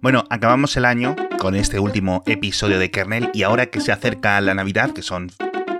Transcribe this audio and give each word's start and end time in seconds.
Bueno, 0.00 0.24
acabamos 0.30 0.76
el 0.76 0.84
año 0.84 1.16
con 1.40 1.56
este 1.56 1.80
último 1.80 2.22
episodio 2.26 2.78
de 2.78 2.90
Kernel 2.90 3.30
y 3.34 3.42
ahora 3.42 3.66
que 3.66 3.80
se 3.80 3.90
acerca 3.90 4.40
la 4.40 4.54
Navidad, 4.54 4.92
que 4.92 5.02
son 5.02 5.32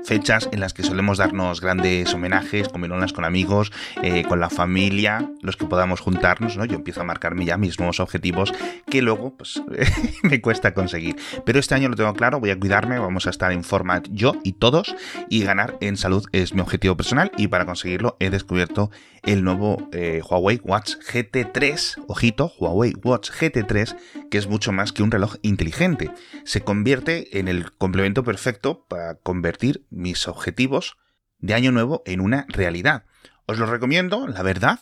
fechas 0.04 0.48
en 0.52 0.60
las 0.60 0.74
que 0.74 0.82
solemos 0.82 1.18
darnos 1.18 1.60
grandes 1.60 2.12
homenajes, 2.14 2.68
comilonas 2.68 3.12
con 3.12 3.24
amigos, 3.24 3.70
eh, 4.02 4.24
con 4.24 4.40
la 4.40 4.50
familia, 4.50 5.30
los 5.42 5.56
que 5.56 5.66
podamos 5.66 6.00
juntarnos, 6.00 6.56
¿no? 6.56 6.64
Yo 6.64 6.76
empiezo 6.76 7.02
a 7.02 7.04
marcarme 7.04 7.44
ya 7.44 7.58
mis 7.58 7.78
nuevos 7.78 8.00
objetivos 8.00 8.52
que 8.90 9.02
luego, 9.02 9.36
pues, 9.36 9.62
me 10.22 10.40
cuesta 10.40 10.74
conseguir. 10.74 11.16
Pero 11.44 11.60
este 11.60 11.74
año 11.74 11.88
lo 11.88 11.94
tengo 11.94 12.14
claro, 12.14 12.40
voy 12.40 12.50
a 12.50 12.58
cuidarme, 12.58 12.98
vamos 12.98 13.26
a 13.26 13.30
estar 13.30 13.52
en 13.52 13.62
forma 13.62 14.02
yo 14.10 14.34
y 14.42 14.54
todos, 14.54 14.96
y 15.28 15.44
ganar 15.44 15.76
en 15.80 15.96
salud 15.96 16.24
es 16.32 16.54
mi 16.54 16.60
objetivo 16.60 16.96
personal, 16.96 17.30
y 17.36 17.48
para 17.48 17.66
conseguirlo 17.66 18.16
he 18.18 18.30
descubierto 18.30 18.90
el 19.24 19.44
nuevo 19.44 19.88
eh, 19.92 20.22
Huawei 20.28 20.60
Watch 20.62 20.96
GT3, 20.96 22.04
ojito, 22.08 22.52
Huawei 22.58 22.94
Watch 23.02 23.30
GT3, 23.30 23.96
que 24.30 24.38
es 24.38 24.46
mucho 24.46 24.72
más 24.72 24.92
que 24.92 25.02
un 25.02 25.10
reloj 25.10 25.36
inteligente. 25.42 26.10
Se 26.44 26.62
convierte 26.62 27.38
en 27.38 27.48
el 27.48 27.72
complemento 27.72 28.24
perfecto 28.24 28.86
para 28.88 29.14
convertir 29.16 29.86
mis 29.90 30.28
objetivos 30.28 30.96
de 31.38 31.54
año 31.54 31.72
nuevo 31.72 32.02
en 32.06 32.20
una 32.20 32.46
realidad. 32.48 33.04
Os 33.46 33.58
lo 33.58 33.66
recomiendo, 33.66 34.26
la 34.28 34.42
verdad. 34.42 34.80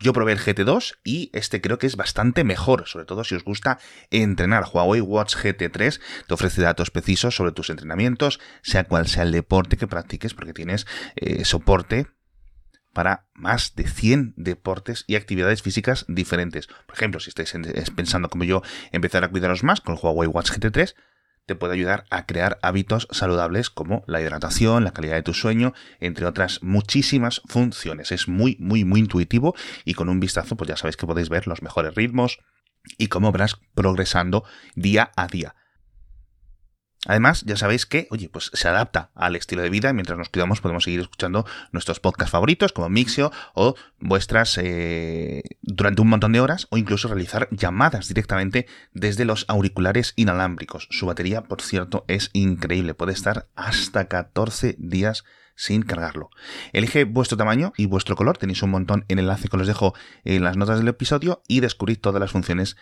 Yo 0.00 0.12
probé 0.12 0.30
el 0.32 0.38
GT2 0.38 0.98
y 1.02 1.30
este 1.32 1.60
creo 1.60 1.78
que 1.78 1.88
es 1.88 1.96
bastante 1.96 2.44
mejor, 2.44 2.86
sobre 2.86 3.04
todo 3.04 3.24
si 3.24 3.34
os 3.34 3.42
gusta 3.42 3.80
entrenar. 4.10 4.64
Huawei 4.72 5.00
Watch 5.00 5.34
GT3 5.34 6.00
te 6.26 6.34
ofrece 6.34 6.62
datos 6.62 6.92
precisos 6.92 7.34
sobre 7.34 7.50
tus 7.50 7.68
entrenamientos, 7.68 8.38
sea 8.62 8.84
cual 8.84 9.08
sea 9.08 9.24
el 9.24 9.32
deporte 9.32 9.76
que 9.76 9.88
practiques, 9.88 10.34
porque 10.34 10.52
tienes 10.52 10.86
eh, 11.16 11.44
soporte 11.44 12.06
para 12.98 13.28
más 13.32 13.76
de 13.76 13.86
100 13.86 14.34
deportes 14.36 15.04
y 15.06 15.14
actividades 15.14 15.62
físicas 15.62 16.04
diferentes. 16.08 16.66
Por 16.66 16.96
ejemplo, 16.96 17.20
si 17.20 17.28
estáis 17.30 17.54
pensando 17.94 18.28
como 18.28 18.42
yo 18.42 18.60
empezar 18.90 19.22
a 19.22 19.28
cuidaros 19.28 19.62
más 19.62 19.80
con 19.80 19.94
el 19.94 20.00
Huawei 20.02 20.26
Watch 20.26 20.50
GT3, 20.50 20.96
te 21.46 21.54
puede 21.54 21.74
ayudar 21.74 22.06
a 22.10 22.26
crear 22.26 22.58
hábitos 22.60 23.06
saludables 23.12 23.70
como 23.70 24.02
la 24.08 24.20
hidratación, 24.20 24.82
la 24.82 24.90
calidad 24.90 25.14
de 25.14 25.22
tu 25.22 25.32
sueño, 25.32 25.74
entre 26.00 26.26
otras 26.26 26.60
muchísimas 26.64 27.40
funciones. 27.46 28.10
Es 28.10 28.26
muy, 28.26 28.56
muy, 28.58 28.84
muy 28.84 28.98
intuitivo 28.98 29.54
y 29.84 29.94
con 29.94 30.08
un 30.08 30.18
vistazo 30.18 30.56
pues 30.56 30.66
ya 30.66 30.76
sabéis 30.76 30.96
que 30.96 31.06
podéis 31.06 31.28
ver 31.28 31.46
los 31.46 31.62
mejores 31.62 31.94
ritmos 31.94 32.40
y 32.96 33.06
cómo 33.06 33.30
vas 33.30 33.60
progresando 33.76 34.42
día 34.74 35.12
a 35.14 35.28
día. 35.28 35.54
Además, 37.08 37.42
ya 37.46 37.56
sabéis 37.56 37.86
que, 37.86 38.06
oye, 38.10 38.28
pues 38.28 38.50
se 38.52 38.68
adapta 38.68 39.10
al 39.14 39.34
estilo 39.34 39.62
de 39.62 39.70
vida 39.70 39.92
mientras 39.94 40.18
nos 40.18 40.28
cuidamos 40.28 40.60
podemos 40.60 40.84
seguir 40.84 41.00
escuchando 41.00 41.46
nuestros 41.72 42.00
podcasts 42.00 42.30
favoritos 42.30 42.72
como 42.72 42.90
Mixio 42.90 43.32
o 43.54 43.74
vuestras 43.98 44.58
eh, 44.58 45.42
durante 45.62 46.02
un 46.02 46.08
montón 46.08 46.32
de 46.32 46.40
horas 46.40 46.68
o 46.70 46.76
incluso 46.76 47.08
realizar 47.08 47.48
llamadas 47.50 48.08
directamente 48.08 48.66
desde 48.92 49.24
los 49.24 49.46
auriculares 49.48 50.12
inalámbricos. 50.16 50.86
Su 50.90 51.06
batería, 51.06 51.44
por 51.44 51.62
cierto, 51.62 52.04
es 52.08 52.28
increíble, 52.34 52.92
puede 52.92 53.12
estar 53.12 53.48
hasta 53.56 54.06
14 54.06 54.76
días 54.78 55.24
sin 55.56 55.82
cargarlo. 55.82 56.30
Elige 56.72 57.04
vuestro 57.04 57.36
tamaño 57.36 57.72
y 57.76 57.86
vuestro 57.86 58.16
color, 58.16 58.36
tenéis 58.36 58.62
un 58.62 58.70
montón 58.70 59.06
en 59.08 59.18
enlace 59.18 59.48
que 59.48 59.56
os 59.56 59.66
dejo 59.66 59.94
en 60.24 60.44
las 60.44 60.56
notas 60.56 60.78
del 60.78 60.88
episodio 60.88 61.42
y 61.48 61.60
descubrid 61.60 61.98
todas 61.98 62.20
las 62.20 62.30
funciones 62.30 62.76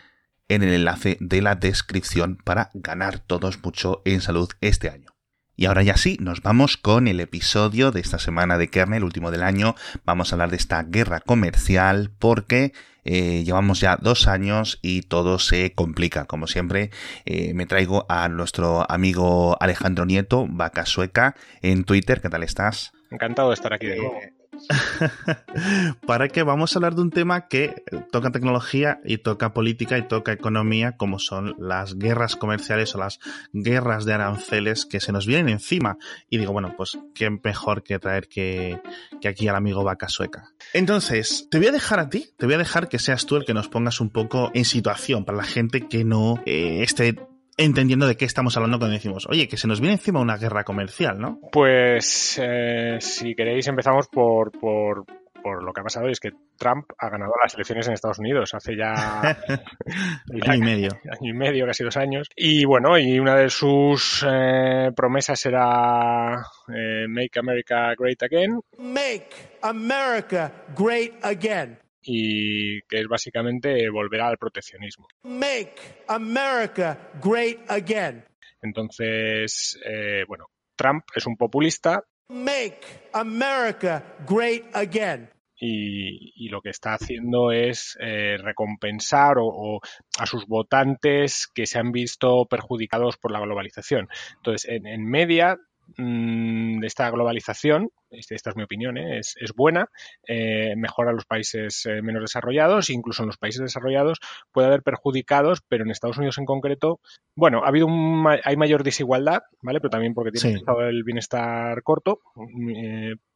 en 0.49 0.63
el 0.63 0.73
enlace 0.73 1.17
de 1.21 1.43
la 1.43 1.55
descripción 1.55 2.39
para 2.45 2.71
ganar 2.75 3.19
todos 3.19 3.63
mucho 3.63 4.03
en 4.05 4.21
salud 4.21 4.49
este 4.61 4.89
año. 4.89 5.17
Y 5.59 5.65
ahora 5.65 5.83
ya 5.83 5.97
sí, 5.97 6.19
nos 6.21 6.43
vamos 6.43 6.77
con 6.77 7.09
el 7.09 7.19
episodio 7.19 7.91
de 7.91 8.01
esta 8.01 8.19
semana 8.19 8.59
de 8.59 8.69
Kernel, 8.69 9.05
último 9.05 9.31
del 9.31 9.43
año. 9.43 9.75
Vamos 10.05 10.31
a 10.31 10.35
hablar 10.35 10.51
de 10.51 10.57
esta 10.57 10.83
guerra 10.83 11.21
comercial 11.21 12.13
porque 12.19 12.75
eh, 13.05 13.43
llevamos 13.43 13.81
ya 13.81 13.97
dos 13.97 14.29
años 14.29 14.79
y 14.83 15.03
todo 15.03 15.39
se 15.39 15.73
complica. 15.73 16.27
Como 16.27 16.47
siempre, 16.47 16.91
eh, 17.25 17.55
me 17.55 17.65
traigo 17.65 18.05
a 18.11 18.29
nuestro 18.29 18.85
amigo 18.91 19.57
Alejandro 19.59 20.05
Nieto, 20.05 20.47
vaca 20.47 20.85
sueca, 20.85 21.35
en 21.63 21.85
Twitter. 21.85 22.21
¿Qué 22.21 22.29
tal 22.29 22.43
estás? 22.43 22.93
Encantado 23.11 23.49
de 23.49 23.55
estar 23.55 23.73
aquí 23.73 23.87
de 23.87 23.97
nuevo. 23.97 24.21
para 26.07 26.29
que 26.29 26.43
vamos 26.43 26.75
a 26.75 26.79
hablar 26.79 26.95
de 26.95 27.03
un 27.03 27.11
tema 27.11 27.49
que 27.49 27.83
toca 28.11 28.31
tecnología 28.31 29.01
y 29.05 29.19
toca 29.19 29.53
política 29.53 29.99
y 29.99 30.03
toca 30.03 30.33
economía, 30.33 30.97
como 30.97 31.19
son 31.19 31.55
las 31.59 31.99
guerras 31.99 32.37
comerciales 32.37 32.95
o 32.95 32.99
las 32.99 33.19
guerras 33.53 34.05
de 34.05 34.15
aranceles 34.15 34.87
que 34.87 35.01
se 35.01 35.13
nos 35.13 35.27
vienen 35.27 35.49
encima. 35.49 35.99
Y 36.31 36.39
digo, 36.39 36.53
bueno, 36.53 36.75
pues 36.77 36.99
qué 37.15 37.31
mejor 37.31 37.83
que 37.83 37.99
traer 37.99 38.29
que, 38.29 38.81
aquí 39.27 39.49
al 39.49 39.57
amigo 39.57 39.85
Vaca 39.85 40.09
Sueca. 40.09 40.53
Entonces, 40.73 41.49
te 41.51 41.59
voy 41.59 41.69
a 41.69 41.73
dejar 41.73 41.99
a 41.99 42.09
ti, 42.09 42.31
te 42.37 42.47
voy 42.47 42.55
a 42.55 42.59
dejar 42.59 42.89
que 42.89 42.99
seas 42.99 43.27
tú 43.27 43.37
el 43.37 43.45
que 43.45 43.55
nos 43.55 43.69
pongas 43.69 44.01
un 44.01 44.11
poco 44.11 44.51
en 44.55 44.65
situación 44.65 45.25
para 45.25 45.39
la 45.39 45.45
gente 45.45 45.89
que 45.89 46.05
no 46.05 46.43
eh, 46.47 46.83
esté 46.83 47.17
entendiendo 47.57 48.07
de 48.07 48.17
qué 48.17 48.25
estamos 48.25 48.57
hablando 48.57 48.79
cuando 48.79 48.95
decimos, 48.95 49.27
oye, 49.29 49.49
que 49.49 49.57
se 49.57 49.67
nos 49.67 49.81
viene 49.81 49.95
encima 49.95 50.21
una 50.21 50.37
guerra 50.37 50.65
comercial, 50.65 51.19
¿no? 51.19 51.41
Pues 51.53 52.41
eh, 52.43 52.99
si 53.01 53.35
queréis 53.35 53.67
empezamos 53.69 54.09
por, 54.09 54.51
por, 54.53 55.05
por 55.43 55.63
lo 55.63 55.73
que 55.73 55.81
ha 55.81 55.85
pasado 55.85 56.09
y 56.09 56.13
es 56.13 56.21
que 56.21 56.33
Trump 56.59 56.87
ha 56.99 57.09
ganado 57.09 57.33
las 57.43 57.55
elecciones 57.55 57.87
en 57.87 57.95
Estados 57.95 58.19
Unidos 58.19 58.53
hace 58.55 58.77
ya 58.77 58.93
año 60.43 60.55
y 60.55 60.61
medio. 60.61 60.91
Año 61.21 61.31
y 61.31 61.33
medio, 61.33 61.67
casi 61.67 61.85
dos 61.85 61.97
años. 61.97 62.29
Y 62.37 62.65
bueno, 62.65 62.99
y 62.99 63.19
una 63.19 63.37
de 63.37 63.49
sus 63.49 64.25
eh, 64.29 64.91
promesas 64.95 65.45
era 65.47 66.35
eh, 66.69 67.07
Make 67.09 67.39
America 67.39 67.95
Great 67.99 68.23
Again. 68.23 68.61
Make 68.79 69.59
America 69.63 70.53
Great 70.77 71.13
Again 71.23 71.79
y 72.07 72.81
que 72.83 73.01
es 73.01 73.09
básicamente 73.09 73.91
volver 73.91 74.21
al 74.21 74.39
proteccionismo. 74.39 75.09
Make 75.25 76.05
America 76.07 77.11
great 77.23 77.59
again. 77.69 78.25
Entonces, 78.63 79.79
eh, 79.85 80.25
bueno, 80.27 80.47
Trump 80.77 81.05
es 81.15 81.27
un 81.27 81.37
populista. 81.37 82.03
Make 82.29 82.81
America 83.13 84.03
great 84.27 84.65
again. 84.75 85.31
Y, 85.59 86.49
lo 86.51 86.61
que 86.61 86.69
está 86.69 86.95
haciendo 86.95 87.51
es 87.51 87.97
eh, 87.99 88.37
recompensar 88.39 89.37
o, 89.41 89.81
a 90.19 90.27
sus 90.27 90.47
votantes 90.47 91.49
que 91.53 91.67
se 91.67 91.79
han 91.79 91.93
visto 91.93 92.45
perjudicados 92.45 93.17
por 93.17 93.33
la 93.33 93.41
globalización. 93.41 94.09
Entonces, 94.37 94.71
en, 94.71 94.87
en 94.87 95.05
media, 95.09 95.59
Mm, 95.99 96.81
de 96.81 96.87
esta 96.87 97.09
globalización, 97.11 97.91
este, 98.11 98.35
esta 98.35 98.51
es 98.51 98.57
mi 98.57 98.65
opinión, 98.65 98.99
¿eh? 98.99 99.21
es, 99.21 99.53
buena, 99.55 99.89
eh, 100.27 100.75
mejora 100.77 101.13
los 101.13 101.27
países 101.27 101.87
eh, 101.87 102.03
menos 102.03 102.23
desarrollados, 102.23 102.91
incluso 102.91 103.23
en 103.23 103.29
los 103.29 103.39
países 103.39 103.63
desarrollados 103.63 104.19
puede 104.51 104.67
haber 104.67 104.83
perjudicados, 104.83 105.63
pero 105.69 105.85
en 105.85 105.91
Estados 105.91 106.19
Unidos 106.19 106.39
en 106.39 106.45
concreto, 106.45 107.01
bueno, 107.37 107.63
ha 107.65 107.69
habido 107.69 107.87
un, 107.87 108.27
hay 108.27 108.57
mayor 108.57 108.83
desigualdad, 108.83 109.43
¿vale? 109.63 109.81
Pero 109.81 109.91
también 109.91 110.13
porque 110.13 110.33
tiene 110.33 110.59
estado 110.59 110.81
del 110.81 111.05
bienestar 111.05 111.81
corto, 111.85 112.21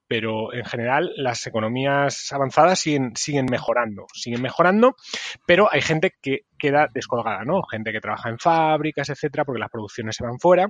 pero 0.08 0.52
en 0.52 0.64
general 0.64 1.12
las 1.16 1.46
economías 1.46 2.32
avanzadas 2.32 2.80
siguen, 2.80 3.12
siguen 3.14 3.46
mejorando, 3.48 4.06
siguen 4.12 4.42
mejorando, 4.42 4.96
pero 5.46 5.68
hay 5.70 5.82
gente 5.82 6.14
que 6.20 6.40
queda 6.58 6.88
descolgada, 6.92 7.44
¿no? 7.44 7.62
Gente 7.62 7.92
que 7.92 8.00
trabaja 8.00 8.28
en 8.28 8.38
fábricas, 8.38 9.08
etcétera, 9.08 9.44
porque 9.44 9.60
las 9.60 9.70
producciones 9.70 10.16
se 10.16 10.24
van 10.24 10.40
fuera 10.40 10.68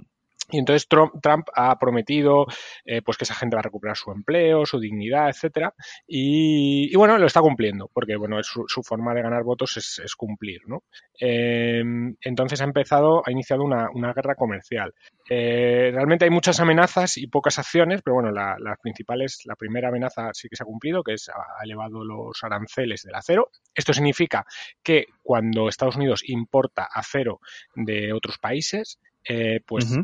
y 0.53 0.59
entonces 0.59 0.89
Trump, 0.89 1.49
ha 1.55 1.79
prometido 1.79 2.47
eh, 2.85 3.03
pues 3.03 3.17
que 3.17 3.25
esa 3.25 3.35
gente 3.35 3.57
va 3.57 3.61
a 3.61 3.63
recuperar 3.63 3.97
su 3.97 4.11
empleo, 4.13 4.67
su 4.67 4.79
dignidad, 4.79 5.29
etcétera. 5.29 5.75
Y, 6.07 6.95
bueno, 6.97 7.19
lo 7.19 7.27
está 7.27 7.41
cumpliendo, 7.41 7.91
porque 7.93 8.17
bueno, 8.17 8.39
es 8.39 8.47
su, 8.47 8.83
forma 8.83 9.15
de 9.15 9.23
ganar 9.23 9.43
votos 9.45 9.77
es, 9.77 10.15
cumplir, 10.17 10.61
¿no? 10.67 10.83
Em, 11.19 12.17
entonces 12.21 12.61
ha 12.61 12.65
empezado, 12.65 13.23
ha 13.27 13.31
iniciado 13.31 13.63
una, 13.63 14.13
guerra 14.13 14.35
comercial. 14.35 14.93
Eh, 15.29 15.91
realmente 15.93 16.25
hay 16.25 16.31
muchas 16.31 16.59
amenazas 16.61 17.17
y 17.17 17.29
pocas 17.29 17.59
acciones, 17.59 18.03
pero 18.03 18.15
bueno, 18.15 18.33
la, 18.33 18.57
las 18.59 18.79
principales, 18.81 19.43
la 19.45 19.55
primera 19.55 19.89
amenaza 19.89 20.31
sí 20.33 20.49
que 20.49 20.57
se 20.57 20.65
ha 20.65 20.67
cumplido, 20.67 21.03
que 21.03 21.15
es 21.15 21.29
ha 21.29 21.65
elevado 21.65 22.05
los 22.05 22.43
aranceles 22.43 23.03
del 23.03 23.15
acero. 23.15 23.51
Esto 23.75 23.93
significa 23.93 24.45
que 24.83 25.07
cuando 25.23 25.69
Estados 25.69 25.97
Unidos 25.97 26.23
importa 26.27 26.89
acero 26.93 27.41
de 27.75 28.13
otros 28.13 28.39
países, 28.39 28.99
eh, 29.29 29.61
pues 29.67 29.97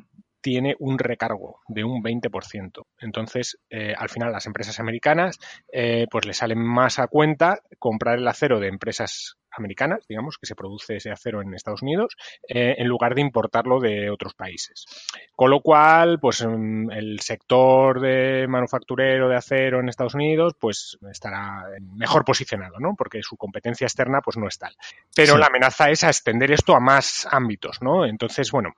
tiene 0.46 0.76
un 0.78 0.96
recargo 0.96 1.58
de 1.66 1.82
un 1.82 2.04
20%. 2.04 2.86
Entonces, 3.00 3.58
eh, 3.68 3.94
al 3.98 4.08
final, 4.08 4.30
las 4.30 4.46
empresas 4.46 4.78
americanas, 4.78 5.40
eh, 5.72 6.06
pues 6.08 6.24
le 6.24 6.34
salen 6.34 6.60
más 6.60 7.00
a 7.00 7.08
cuenta 7.08 7.58
comprar 7.80 8.18
el 8.18 8.28
acero 8.28 8.60
de 8.60 8.68
empresas 8.68 9.38
americanas, 9.50 10.06
digamos, 10.08 10.38
que 10.38 10.46
se 10.46 10.54
produce 10.54 10.98
ese 10.98 11.10
acero 11.10 11.42
en 11.42 11.52
Estados 11.52 11.82
Unidos, 11.82 12.14
eh, 12.48 12.76
en 12.78 12.86
lugar 12.86 13.16
de 13.16 13.22
importarlo 13.22 13.80
de 13.80 14.08
otros 14.08 14.34
países. 14.34 14.84
Con 15.34 15.50
lo 15.50 15.62
cual, 15.62 16.20
pues 16.20 16.46
mm, 16.46 16.92
el 16.92 17.18
sector 17.18 18.00
de 18.00 18.46
manufacturero 18.46 19.28
de 19.28 19.34
acero 19.34 19.80
en 19.80 19.88
Estados 19.88 20.14
Unidos, 20.14 20.54
pues 20.60 20.96
estará 21.10 21.64
mejor 21.80 22.24
posicionado, 22.24 22.78
¿no? 22.78 22.94
Porque 22.96 23.20
su 23.20 23.36
competencia 23.36 23.86
externa, 23.86 24.20
pues 24.20 24.36
no 24.36 24.46
es 24.46 24.58
tal. 24.58 24.76
Pero 25.12 25.38
la 25.38 25.46
amenaza 25.46 25.90
es 25.90 26.04
a 26.04 26.08
extender 26.08 26.52
esto 26.52 26.76
a 26.76 26.78
más 26.78 27.26
ámbitos, 27.32 27.82
¿no? 27.82 28.06
Entonces, 28.06 28.52
bueno, 28.52 28.74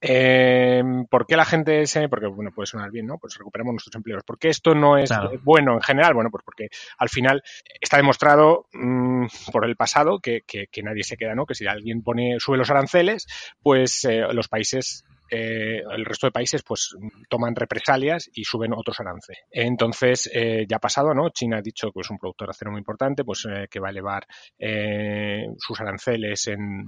Eh, 0.00 0.82
¿Por 1.10 1.26
qué 1.26 1.36
la 1.36 1.44
gente 1.44 1.86
se.? 1.86 2.08
Porque, 2.08 2.26
bueno, 2.26 2.50
puede 2.54 2.66
sonar 2.66 2.90
bien, 2.90 3.06
¿no? 3.06 3.18
Pues 3.18 3.36
recuperamos 3.36 3.72
nuestros 3.72 3.94
empleos. 3.96 4.22
¿Por 4.24 4.38
qué 4.38 4.48
esto 4.48 4.74
no 4.74 4.96
es 4.96 5.08
Claro. 5.10 5.30
bueno 5.42 5.74
en 5.74 5.80
general? 5.82 6.14
Bueno, 6.14 6.30
pues 6.30 6.44
porque 6.44 6.68
al 6.98 7.08
final 7.08 7.42
está 7.80 7.96
demostrado 7.96 8.66
mm, 8.72 9.26
por 9.52 9.64
el 9.64 9.76
pasado 9.76 10.20
que, 10.20 10.42
que- 10.46 10.66
que 10.70 10.82
nadie 10.82 11.02
se 11.02 11.16
queda, 11.16 11.34
¿no? 11.34 11.46
Que 11.46 11.54
si 11.54 11.66
alguien 11.66 12.02
pone, 12.02 12.36
sube 12.38 12.56
los 12.56 12.70
aranceles, 12.70 13.26
pues 13.62 14.04
eh, 14.04 14.22
los 14.32 14.48
países. 14.48 15.04
Eh, 15.30 15.82
el 15.90 16.04
resto 16.04 16.26
de 16.26 16.32
países 16.32 16.62
pues 16.62 16.96
toman 17.28 17.54
represalias 17.54 18.30
y 18.32 18.44
suben 18.44 18.72
otros 18.72 19.00
aranceles. 19.00 19.44
Entonces 19.50 20.30
ya 20.68 20.76
ha 20.76 20.80
pasado, 20.80 21.14
¿no? 21.14 21.30
China 21.30 21.58
ha 21.58 21.62
dicho 21.62 21.90
que 21.92 22.00
es 22.00 22.10
un 22.10 22.18
productor 22.18 22.48
de 22.48 22.50
acero 22.50 22.70
muy 22.70 22.80
importante, 22.80 23.24
pues 23.24 23.46
eh, 23.46 23.66
que 23.70 23.80
va 23.80 23.88
a 23.88 23.90
elevar 23.90 24.26
eh, 24.58 25.46
sus 25.58 25.80
aranceles 25.80 26.46
en 26.48 26.84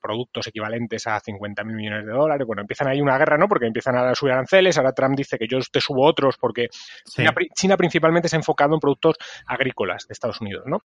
productos 0.00 0.46
equivalentes 0.46 1.06
a 1.06 1.20
50.000 1.20 1.64
millones 1.64 2.06
de 2.06 2.12
dólares. 2.12 2.46
Bueno, 2.46 2.62
empiezan 2.62 2.88
ahí 2.88 3.00
una 3.00 3.18
guerra, 3.18 3.36
¿no? 3.36 3.48
Porque 3.48 3.66
empiezan 3.66 3.96
a 3.96 4.14
subir 4.14 4.32
aranceles. 4.32 4.76
Ahora 4.78 4.92
Trump 4.92 5.16
dice 5.16 5.38
que 5.38 5.46
yo 5.48 5.58
te 5.70 5.80
subo 5.80 6.06
otros 6.06 6.36
porque 6.38 6.68
Sí. 7.04 7.22
China, 7.22 7.32
China 7.54 7.76
principalmente 7.76 8.28
se 8.28 8.36
ha 8.36 8.38
enfocado 8.38 8.74
en 8.74 8.80
productos 8.80 9.16
agrícolas 9.46 10.06
de 10.08 10.12
Estados 10.12 10.40
Unidos, 10.40 10.64
¿no? 10.66 10.78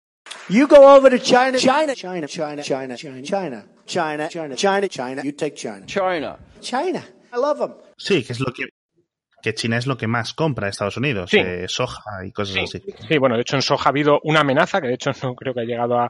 You 0.49 0.67
go 0.67 0.95
over 0.95 1.09
to 1.11 1.19
China, 1.19 1.57
China, 1.59 1.93
China, 1.95 2.27
China, 2.27 2.63
China, 2.63 2.95
China, 2.95 2.95
China, 2.97 3.65
China, 3.85 4.27
China, 4.27 4.55
China, 4.55 4.87
China. 4.89 5.21
You 5.23 5.31
take 5.33 5.55
China. 5.55 5.85
China. 5.85 6.37
China. 6.59 7.03
I 7.31 7.37
love 7.37 7.59
them. 7.59 7.73
Sí, 7.97 8.23
que 8.23 8.33
es 8.33 8.39
lo 8.39 8.51
que 8.51 8.65
que 9.41 9.53
China 9.53 9.77
es 9.77 9.85
lo 9.87 9.95
que 9.95 10.05
más 10.07 10.33
compra 10.33 10.67
a 10.67 10.69
Estados 10.69 10.97
Unidos, 10.97 11.29
Sí. 11.29 11.37
eh, 11.39 11.65
soja 11.69 12.01
y 12.25 12.31
cosas 12.31 12.57
así. 12.63 12.81
Sí, 13.07 13.17
bueno, 13.19 13.35
de 13.35 13.41
hecho 13.41 13.55
en 13.55 13.61
soja 13.61 13.85
ha 13.85 13.91
habido 13.91 14.19
una 14.23 14.41
amenaza 14.41 14.81
que 14.81 14.87
de 14.87 14.95
hecho 14.95 15.11
no 15.23 15.33
creo 15.33 15.53
que 15.53 15.61
ha 15.61 15.63
llegado 15.63 15.97
a 15.97 16.09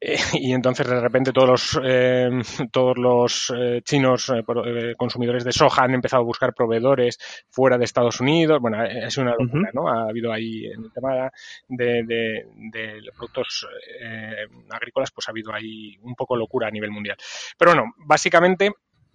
eh, 0.00 0.16
y 0.34 0.52
entonces 0.52 0.86
de 0.86 1.00
repente 1.00 1.32
todos 1.32 1.48
los 1.48 1.80
eh, 1.84 2.30
todos 2.72 2.96
los 2.96 3.52
eh, 3.56 3.82
chinos 3.84 4.30
eh, 4.30 4.42
eh, 4.66 4.94
consumidores 4.96 5.44
de 5.44 5.52
soja 5.52 5.84
han 5.84 5.94
empezado 5.94 6.22
a 6.22 6.26
buscar 6.26 6.54
proveedores 6.54 7.18
fuera 7.50 7.76
de 7.78 7.84
Estados 7.84 8.20
Unidos. 8.20 8.60
Bueno, 8.60 8.84
es 8.84 9.16
una 9.18 9.34
locura, 9.38 9.70
¿no? 9.72 9.88
Ha 9.88 10.08
habido 10.08 10.32
ahí 10.32 10.66
en 10.66 10.84
el 10.84 10.92
tema 10.92 11.30
de, 11.68 12.02
de, 12.04 12.46
de 12.56 13.00
los 13.02 13.14
productos 13.16 13.66
eh, 14.00 14.46
agrícolas, 14.70 15.10
pues 15.10 15.28
ha 15.28 15.32
habido 15.32 15.52
ahí 15.52 15.96
un 16.02 16.14
poco 16.14 16.36
locura 16.36 16.68
a 16.68 16.70
nivel 16.70 16.90
mundial. 16.90 17.16
Pero 17.58 17.72
bueno, 17.72 17.92
básicamente 17.98 18.72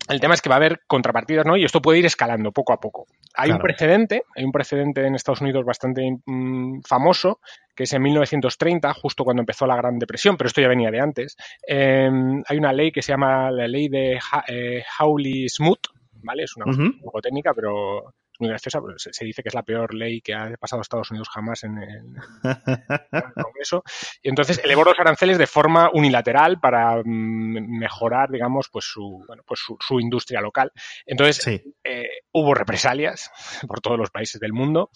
el 0.09 0.19
tema 0.19 0.33
es 0.35 0.41
que 0.41 0.49
va 0.49 0.55
a 0.55 0.57
haber 0.57 0.81
contrapartidas, 0.87 1.45
¿no? 1.45 1.57
Y 1.57 1.63
esto 1.65 1.81
puede 1.81 1.99
ir 1.99 2.05
escalando 2.05 2.51
poco 2.51 2.73
a 2.73 2.79
poco. 2.79 3.05
Hay 3.35 3.49
un 3.49 3.57
precedente, 3.63 4.23
hay 4.35 4.43
un 4.43 4.51
precedente 4.51 5.05
en 5.05 5.15
Estados 5.15 5.41
Unidos 5.41 5.65
bastante 5.65 6.17
mm, 6.25 6.81
famoso, 6.87 7.39
que 7.75 7.83
es 7.83 7.93
en 7.93 8.01
1930, 8.03 8.93
justo 8.93 9.23
cuando 9.23 9.41
empezó 9.41 9.65
la 9.65 9.75
Gran 9.75 9.97
Depresión, 9.99 10.37
pero 10.37 10.47
esto 10.47 10.61
ya 10.61 10.67
venía 10.67 10.91
de 10.91 10.99
antes. 10.99 11.35
Eh, 11.67 12.09
hay 12.47 12.57
una 12.57 12.71
ley 12.71 12.91
que 12.91 13.01
se 13.01 13.11
llama 13.13 13.49
la 13.51 13.67
ley 13.67 13.87
de 13.89 14.17
Ha- 14.31 14.43
eh, 14.47 14.83
Hawley-Smoot, 14.99 15.79
¿vale? 16.23 16.43
Es 16.43 16.55
una 16.55 16.65
cosa 16.65 16.81
un 16.95 17.01
poco 17.01 17.21
técnica, 17.21 17.53
pero 17.53 18.13
muy 18.39 18.49
graciosa. 18.49 18.81
pero 18.81 18.97
se, 18.97 19.13
se 19.13 19.25
dice 19.25 19.41
que 19.43 19.49
es 19.49 19.55
la 19.55 19.63
peor 19.63 19.93
ley 19.93 20.21
que 20.21 20.33
ha 20.33 20.51
pasado 20.59 20.79
a 20.79 20.83
Estados 20.83 21.09
Unidos 21.11 21.29
jamás 21.29 21.63
en, 21.63 21.77
el- 21.77 22.15
en 22.43 22.83
el 23.11 23.33
Congreso. 23.43 23.83
Y 24.21 24.29
entonces 24.29 24.61
elevó 24.63 24.83
los 24.83 24.99
aranceles 24.99 25.37
de 25.37 25.47
forma 25.47 25.89
unilateral 25.93 26.59
para 26.59 26.97
mm, 27.03 27.77
mejorar, 27.79 28.29
digamos, 28.31 28.69
pues 28.69 28.85
su, 28.85 29.23
bueno, 29.27 29.43
pues 29.45 29.59
su, 29.59 29.77
su 29.79 29.99
industria 29.99 30.41
local. 30.41 30.71
Entonces, 31.05 31.37
Sí. 31.37 31.61
eh, 31.83 32.07
hubo 32.31 32.53
represalias 32.53 33.31
por 33.67 33.81
todos 33.81 33.97
los 33.97 34.09
países 34.11 34.39
del 34.39 34.53
mundo. 34.53 34.89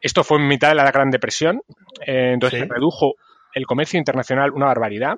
Esto 0.00 0.24
fue 0.24 0.38
en 0.38 0.48
mitad 0.48 0.68
de 0.70 0.74
la 0.76 0.90
Gran 0.90 1.10
Depresión, 1.10 1.62
eh, 2.06 2.32
entonces 2.34 2.60
Sí. 2.60 2.66
se 2.66 2.72
redujo 2.72 3.14
el 3.52 3.66
comercio 3.66 3.98
internacional 3.98 4.52
una 4.52 4.66
barbaridad. 4.66 5.16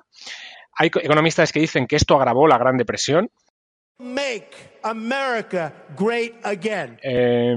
Hay 0.75 0.89
co- 0.89 0.99
economistas 0.99 1.51
que 1.51 1.59
dicen 1.59 1.85
que 1.87 1.95
esto 1.95 2.15
agravó 2.15 2.47
la 2.47 2.57
Gran 2.57 2.77
Depresión, 2.77 3.29
Make 3.99 4.72
America 4.83 5.73
great 5.97 6.33
again. 6.43 6.97
eh, 7.01 7.55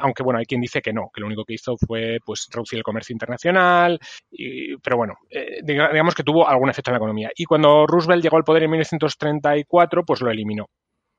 aunque 0.00 0.22
bueno, 0.22 0.38
hay 0.38 0.46
quien 0.46 0.60
dice 0.60 0.80
que 0.80 0.92
no, 0.92 1.10
que 1.14 1.20
lo 1.20 1.26
único 1.26 1.44
que 1.44 1.54
hizo 1.54 1.76
fue 1.76 2.18
pues 2.24 2.48
reducir 2.52 2.78
el 2.78 2.82
comercio 2.82 3.12
internacional, 3.12 3.98
y- 4.30 4.76
pero 4.78 4.96
bueno, 4.96 5.14
eh, 5.30 5.60
diga- 5.62 5.90
digamos 5.92 6.14
que 6.14 6.22
tuvo 6.22 6.48
algún 6.48 6.70
efecto 6.70 6.90
en 6.90 6.94
la 6.94 6.98
economía. 6.98 7.30
Y 7.36 7.44
cuando 7.44 7.86
Roosevelt 7.86 8.22
llegó 8.22 8.36
al 8.36 8.44
poder 8.44 8.64
en 8.64 8.70
1934, 8.70 10.04
pues 10.04 10.20
lo 10.20 10.30
eliminó. 10.30 10.66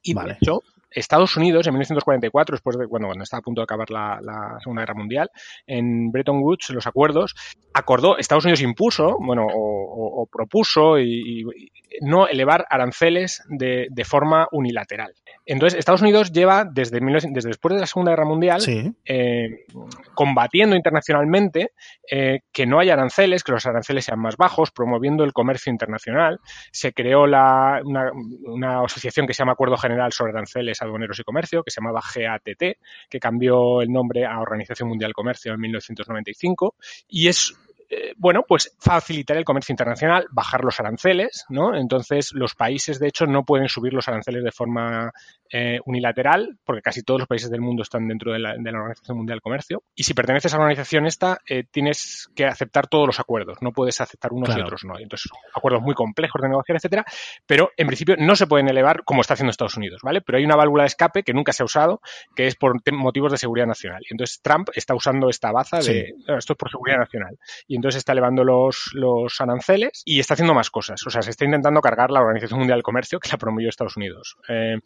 Y 0.02 0.14
Vale. 0.14 0.34
de 0.34 0.38
hecho, 0.42 0.62
Estados 0.92 1.36
Unidos 1.36 1.66
en 1.68 1.74
1944, 1.74 2.54
después 2.56 2.78
de 2.78 2.88
cuando, 2.88 3.08
cuando 3.08 3.24
estaba 3.24 3.40
a 3.40 3.44
punto 3.44 3.62
de 3.62 3.64
acabar 3.64 3.90
la, 3.90 4.20
la 4.22 4.60
Segunda 4.62 4.84
Guerra 4.84 4.94
Mundial, 4.94 5.30
en 5.68 6.12
Bretton 6.12 6.40
Woods, 6.42 6.70
los 6.70 6.88
acuerdos, 6.88 7.34
acordó, 7.74 8.18
Estados 8.18 8.46
Unidos 8.46 8.62
impuso, 8.62 9.18
bueno, 9.20 9.46
o, 9.46 9.50
o- 9.60 10.22
o 10.22 10.26
propuso 10.28 10.98
y, 11.00 11.42
y- 11.42 11.70
no 12.02 12.28
elevar 12.28 12.66
aranceles 12.70 13.42
de, 13.50 13.88
de 13.90 14.06
forma 14.06 14.48
unilateral. 14.52 15.14
Entonces, 15.46 15.78
Estados 15.78 16.02
Unidos 16.02 16.32
lleva 16.32 16.66
desde, 16.66 17.00
1900 17.02 17.36
desde 17.36 17.50
después 17.50 17.74
de 17.76 17.82
la 17.82 17.88
Segunda 17.88 18.12
Guerra 18.12 18.26
Mundial 18.26 18.62
Sí. 18.62 18.92
eh, 19.06 19.66
combatiendo 20.14 20.76
internacionalmente 20.76 21.72
eh, 22.10 22.40
que 22.52 22.66
no 22.66 22.80
haya 22.80 22.94
aranceles, 22.94 23.44
que 23.44 23.52
los 23.52 23.66
aranceles 23.66 24.06
sean 24.06 24.20
más 24.20 24.38
bajos, 24.38 24.72
promoviendo 24.72 25.24
el 25.24 25.34
comercio 25.34 25.72
internacional. 25.72 26.40
Se 26.72 26.94
creó 26.94 27.28
la- 27.28 27.82
una, 27.84 28.12
una 28.46 28.82
asociación 28.84 29.28
que 29.28 29.34
se 29.34 29.40
llama 29.40 29.54
Acuerdo 29.54 29.78
General 29.78 30.12
sobre 30.12 30.32
Aranceles 30.32 30.82
Aduaneros 30.82 31.20
y 31.20 31.24
Comercio, 31.24 31.64
que 31.64 31.72
se 31.72 31.82
llamaba 31.82 32.02
GATT, 32.02 32.78
que 33.10 33.20
cambió 33.20 33.82
el 33.82 33.92
nombre 33.92 34.26
a 34.26 34.40
Organización 34.40 34.90
Mundial 34.90 35.10
del 35.10 35.14
Comercio 35.16 35.54
en 35.54 35.60
1995, 35.60 36.76
y 37.08 37.28
es 37.28 37.56
eh, 37.90 38.14
bueno, 38.18 38.44
pues 38.48 38.76
facilitar 38.80 39.38
el 39.38 39.46
comercio 39.46 39.74
internacional, 39.74 40.26
bajar 40.32 40.64
los 40.64 40.80
aranceles, 40.80 41.46
¿no? 41.50 41.76
Entonces, 41.76 42.32
los 42.34 42.56
países, 42.56 43.00
de 43.00 43.08
hecho, 43.08 43.26
no 43.26 43.44
pueden 43.44 43.70
subir 43.70 43.94
los 43.94 44.08
aranceles 44.08 44.44
de 44.44 44.52
forma 44.52 45.12
eh, 45.52 45.80
unilateral, 45.86 46.58
porque 46.64 46.82
casi 46.82 47.04
todos 47.04 47.22
los 47.22 47.28
países 47.28 47.50
del 47.50 47.62
mundo 47.62 47.84
están 47.84 48.08
dentro 48.08 48.34
de 48.34 48.40
la, 48.40 48.56
de 48.58 48.72
la 48.72 48.80
Organización 48.80 49.18
Mundial 49.18 49.36
del 49.38 49.42
Comercio. 49.42 49.84
Y 49.96 50.04
si 50.04 50.14
perteneces 50.14 50.54
a 50.54 50.58
la 50.58 50.64
organización 50.64 51.06
esta, 51.06 51.40
eh, 51.48 51.64
tienes 51.70 52.30
que 52.36 52.46
aceptar 52.46 52.88
todos 52.88 53.08
los 53.08 53.20
acuerdos, 53.20 53.58
no 53.62 53.72
puedes 53.72 54.00
aceptar 54.02 54.34
unos 54.34 54.56
y 54.56 54.60
otros 54.62 54.84
no. 54.86 54.98
Entonces, 54.98 55.32
acuerdos 55.54 55.82
muy 55.82 55.94
complejos 55.94 56.42
de 56.42 56.50
negociar, 56.50 56.78
etcétera, 56.78 57.06
pero 57.46 57.72
en 57.78 57.88
principio 57.88 58.16
no 58.18 58.36
se 58.36 58.48
pueden 58.48 58.68
elevar 58.70 59.04
como 59.04 59.22
está 59.22 59.34
haciendo 59.34 59.52
Estados 59.52 59.78
Unidos, 59.78 60.02
¿vale? 60.04 60.22
Pero 60.22 60.38
hay 60.38 60.46
una 60.46 60.56
válvula 60.56 60.84
de 60.84 60.88
escape 60.88 61.24
que 61.24 61.34
nunca 61.34 61.54
se 61.54 61.64
ha 61.64 61.66
usado, 61.66 62.02
que 62.36 62.48
es 62.48 62.56
por 62.56 62.82
motivos 62.92 63.32
de 63.32 63.38
seguridad 63.38 63.68
nacional. 63.68 64.02
Y 64.10 64.14
entonces 64.14 64.42
Trump 64.42 64.70
está 64.74 64.96
usando 64.96 65.30
esta 65.30 65.52
baza 65.52 65.78
de 65.78 65.84
Sí. 65.84 66.14
"No, 66.28 66.38
esto 66.38 66.54
es 66.54 66.58
por 66.58 66.70
seguridad 66.70 66.98
nacional. 66.98 67.38
Y 67.68 67.75
entonces 67.76 68.00
está 68.00 68.12
elevando 68.12 68.44
los, 68.44 68.92
los 68.94 69.40
aranceles 69.42 70.02
y 70.06 70.20
está 70.20 70.34
haciendo 70.34 70.54
más 70.54 70.70
cosas. 70.70 71.06
O 71.06 71.10
sea, 71.10 71.22
se 71.22 71.32
está 71.32 71.46
intentando 71.46 71.82
cargar 71.82 72.12
la 72.12 72.22
Organización 72.22 72.60
Mundial 72.60 72.78
del 72.78 72.84
Comercio 72.84 73.20
que 73.20 73.30
la 73.30 73.38
promovió 73.38 73.70
Estados 73.70 73.98
Unidos. 73.98 74.38
Eh, 74.48 74.78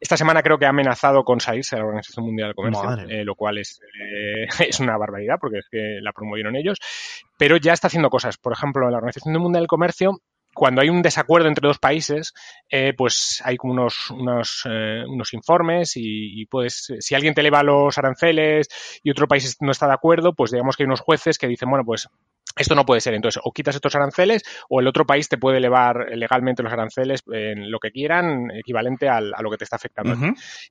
esta 0.00 0.16
semana 0.16 0.42
creo 0.42 0.58
que 0.58 0.66
ha 0.66 0.70
amenazado 0.70 1.24
con 1.24 1.40
salirse 1.40 1.76
de 1.76 1.80
la 1.80 1.86
Organización 1.86 2.26
Mundial 2.26 2.48
del 2.48 2.54
Comercio, 2.54 3.08
eh, 3.08 3.24
lo 3.24 3.34
cual 3.34 3.58
es, 3.58 3.80
eh, 4.00 4.46
es 4.68 4.80
una 4.80 4.98
barbaridad 4.98 5.36
porque 5.40 5.58
es 5.58 5.68
que 5.70 5.98
la 6.02 6.12
promovieron 6.12 6.56
ellos, 6.56 6.78
pero 7.38 7.56
ya 7.56 7.72
está 7.72 7.86
haciendo 7.86 8.10
cosas. 8.10 8.36
Por 8.36 8.52
ejemplo, 8.52 8.84
en 8.84 8.92
la 8.92 8.98
Organización 8.98 9.34
Mundial 9.40 9.62
del 9.62 9.68
Comercio, 9.68 10.20
cuando 10.54 10.80
hay 10.80 10.88
un 10.88 11.02
desacuerdo 11.02 11.48
entre 11.48 11.66
dos 11.66 11.78
países, 11.78 12.32
eh, 12.70 12.94
pues 12.96 13.42
hay 13.44 13.56
como 13.56 13.72
unos, 13.74 14.10
unos, 14.10 14.62
eh, 14.70 15.02
unos 15.06 15.34
informes 15.34 15.96
y, 15.96 16.40
y 16.40 16.46
puedes, 16.46 16.92
si 17.00 17.14
alguien 17.14 17.34
te 17.34 17.40
eleva 17.40 17.62
los 17.62 17.98
aranceles 17.98 18.68
y 19.02 19.10
otro 19.10 19.26
país 19.28 19.56
no 19.60 19.70
está 19.72 19.86
de 19.86 19.94
acuerdo, 19.94 20.32
pues 20.34 20.50
digamos 20.50 20.76
que 20.76 20.84
hay 20.84 20.86
unos 20.86 21.00
jueces 21.00 21.38
que 21.38 21.48
dicen, 21.48 21.68
bueno, 21.68 21.84
pues 21.84 22.08
esto 22.56 22.76
no 22.76 22.86
puede 22.86 23.00
ser. 23.00 23.14
Entonces, 23.14 23.40
o 23.44 23.50
quitas 23.52 23.74
estos 23.74 23.96
aranceles 23.96 24.42
o 24.68 24.78
el 24.80 24.86
otro 24.86 25.04
país 25.04 25.28
te 25.28 25.38
puede 25.38 25.58
elevar 25.58 26.06
legalmente 26.14 26.62
los 26.62 26.72
aranceles 26.72 27.22
en 27.32 27.70
lo 27.70 27.80
que 27.80 27.90
quieran, 27.90 28.50
equivalente 28.52 29.08
al- 29.08 29.34
a 29.34 29.42
lo 29.42 29.50
que 29.50 29.56
te 29.56 29.64
está 29.64 29.74
afectando. 29.76 30.14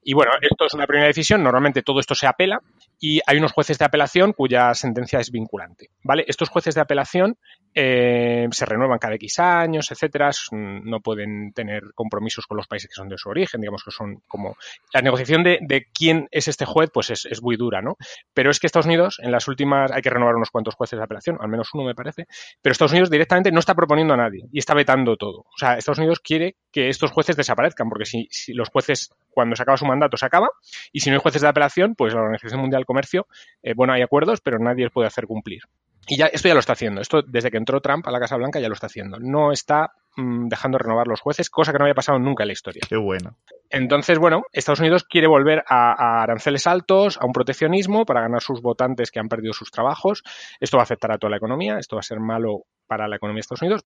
Y 0.02 0.14
bueno, 0.14 0.32
esto 0.42 0.66
es 0.66 0.74
una 0.74 0.88
primera 0.88 1.08
decisión. 1.08 1.44
Normalmente 1.44 1.82
todo 1.82 2.00
esto 2.00 2.16
se 2.16 2.26
apela 2.26 2.60
y 3.04 3.20
hay 3.28 3.38
unos 3.38 3.52
jueces 3.52 3.78
de 3.78 3.84
apelación 3.84 4.32
cuya 4.32 4.74
sentencia 4.74 5.20
es 5.20 5.30
vinculante. 5.30 5.90
¿Vale? 6.04 6.24
Estos 6.26 6.48
jueces 6.48 6.74
de 6.74 6.80
apelación 6.80 7.38
eh, 7.76 8.48
se 8.50 8.66
renuevan 8.66 8.98
cada 8.98 9.16
X 9.16 9.40
años, 9.40 9.92
etcétera. 9.92 10.30
No 10.52 11.02
pueden 11.02 11.52
tener 11.52 11.84
compromisos 11.96 12.48
con 12.48 12.56
los 12.56 12.66
países 12.66 12.88
que 12.88 12.96
son 12.96 13.10
de 13.10 13.18
su 13.18 13.28
origen, 13.28 13.60
digamos 13.60 13.84
que 13.84 13.92
son 13.92 14.22
como. 14.26 14.56
La 14.94 15.02
negociación 15.02 15.44
de, 15.44 15.60
de 15.62 15.88
quién 15.94 16.30
es 16.32 16.48
este 16.48 16.64
juez, 16.64 16.92
pues 16.94 17.10
es, 17.10 17.26
es 17.26 17.42
muy 17.42 17.58
dura, 17.58 17.82
¿no? 17.82 17.98
Pero 18.34 18.52
es 18.52 18.62
que 18.62 18.68
Estados 18.68 18.86
Unidos, 18.86 19.20
en 19.22 19.34
las 19.34 19.50
últimas, 19.50 19.92
hay 19.92 20.02
que 20.02 20.10
renovar 20.10 20.36
unos 20.36 20.50
cuantos 20.50 20.76
jueces 20.76 20.98
de 20.98 21.04
apelación, 21.04 21.38
al 21.42 21.50
menos 21.50 21.74
uno 21.74 21.84
me 21.84 21.96
parece, 21.96 22.28
pero 22.62 22.72
Estados 22.72 22.94
Unidos 22.94 23.10
directamente 23.10 23.52
no 23.52 23.60
está 23.60 23.76
proponiendo 23.76 24.14
a 24.14 24.18
nadie 24.18 24.46
y 24.50 24.60
está 24.60 24.74
vetando 24.74 25.18
todo. 25.18 25.40
O 25.40 25.58
sea, 25.58 25.74
Estados 25.74 26.00
Unidos 26.00 26.22
quiere 26.22 26.56
que 26.72 26.88
estos 26.88 27.12
jueces 27.12 27.36
desaparezcan, 27.36 27.90
porque 27.90 28.06
si, 28.06 28.30
si 28.32 28.54
los 28.54 28.70
jueces, 28.70 29.10
cuando 29.30 29.58
se 29.58 29.64
acaba 29.64 29.78
su 29.78 29.86
mandato, 29.86 30.16
se 30.16 30.26
acaba, 30.26 30.48
y 30.94 31.02
si 31.02 31.10
no 31.10 31.18
hay 31.18 31.22
jueces 31.22 31.42
de 31.42 31.50
apelación, 31.50 31.96
pues 31.96 32.14
la 32.14 32.22
Organización 32.22 32.62
Mundial 32.62 32.86
Comercio, 32.94 33.28
eh, 33.64 33.74
bueno, 33.76 33.94
hay 33.94 34.04
acuerdos, 34.04 34.42
pero 34.42 34.60
nadie 34.60 34.84
los 34.84 34.94
puede 34.94 35.08
hacer 35.08 35.26
cumplir. 35.26 35.64
Y 36.08 36.18
ya, 36.18 36.26
esto 36.28 36.48
ya 36.48 36.54
lo 36.54 36.60
está 36.60 36.74
haciendo. 36.74 37.02
Esto, 37.02 37.22
desde 37.22 37.50
que 37.50 37.58
entró 37.58 37.80
Trump 37.82 38.08
a 38.08 38.12
la 38.12 38.20
Casa 38.20 38.36
Blanca, 38.36 38.60
ya 38.60 38.68
lo 38.68 38.74
está 38.74 38.88
haciendo. 38.88 39.20
No 39.20 39.52
está 39.52 39.94
mm, 40.18 40.48
dejando 40.50 40.78
renovar 40.78 41.08
los 41.08 41.22
jueces, 41.22 41.50
cosa 41.50 41.72
que 41.72 41.78
no 41.78 41.86
había 41.86 41.96
pasado 41.96 42.20
nunca 42.20 42.44
en 42.44 42.48
la 42.48 42.54
historia. 42.54 42.82
Qué 42.88 42.98
bueno. 42.98 43.38
Entonces, 43.70 44.20
bueno, 44.20 44.44
Estados 44.52 44.82
Unidos 44.82 45.06
quiere 45.06 45.28
volver 45.28 45.64
a, 45.68 45.94
a 45.94 46.24
aranceles 46.24 46.68
altos, 46.68 47.18
a 47.20 47.26
un 47.26 47.32
proteccionismo 47.32 48.06
para 48.06 48.22
ganar 48.22 48.42
sus 48.42 48.62
votantes 48.62 49.12
que 49.12 49.20
han 49.20 49.30
perdido 49.30 49.54
sus 49.54 49.72
trabajos. 49.72 50.24
Esto 50.60 50.78
va 50.78 50.82
a 50.82 50.84
afectar 50.84 51.12
a 51.12 51.18
toda 51.18 51.32
la 51.32 51.38
economía, 51.38 51.78
esto 51.80 51.96
va 51.96 52.02
a 52.02 52.04
ser 52.04 52.20
malo 52.20 52.66
para 52.86 53.08
la 53.08 53.16
economía 53.16 53.38
de 53.38 53.42
Estados 53.42 53.62
Unidos. 53.62 53.86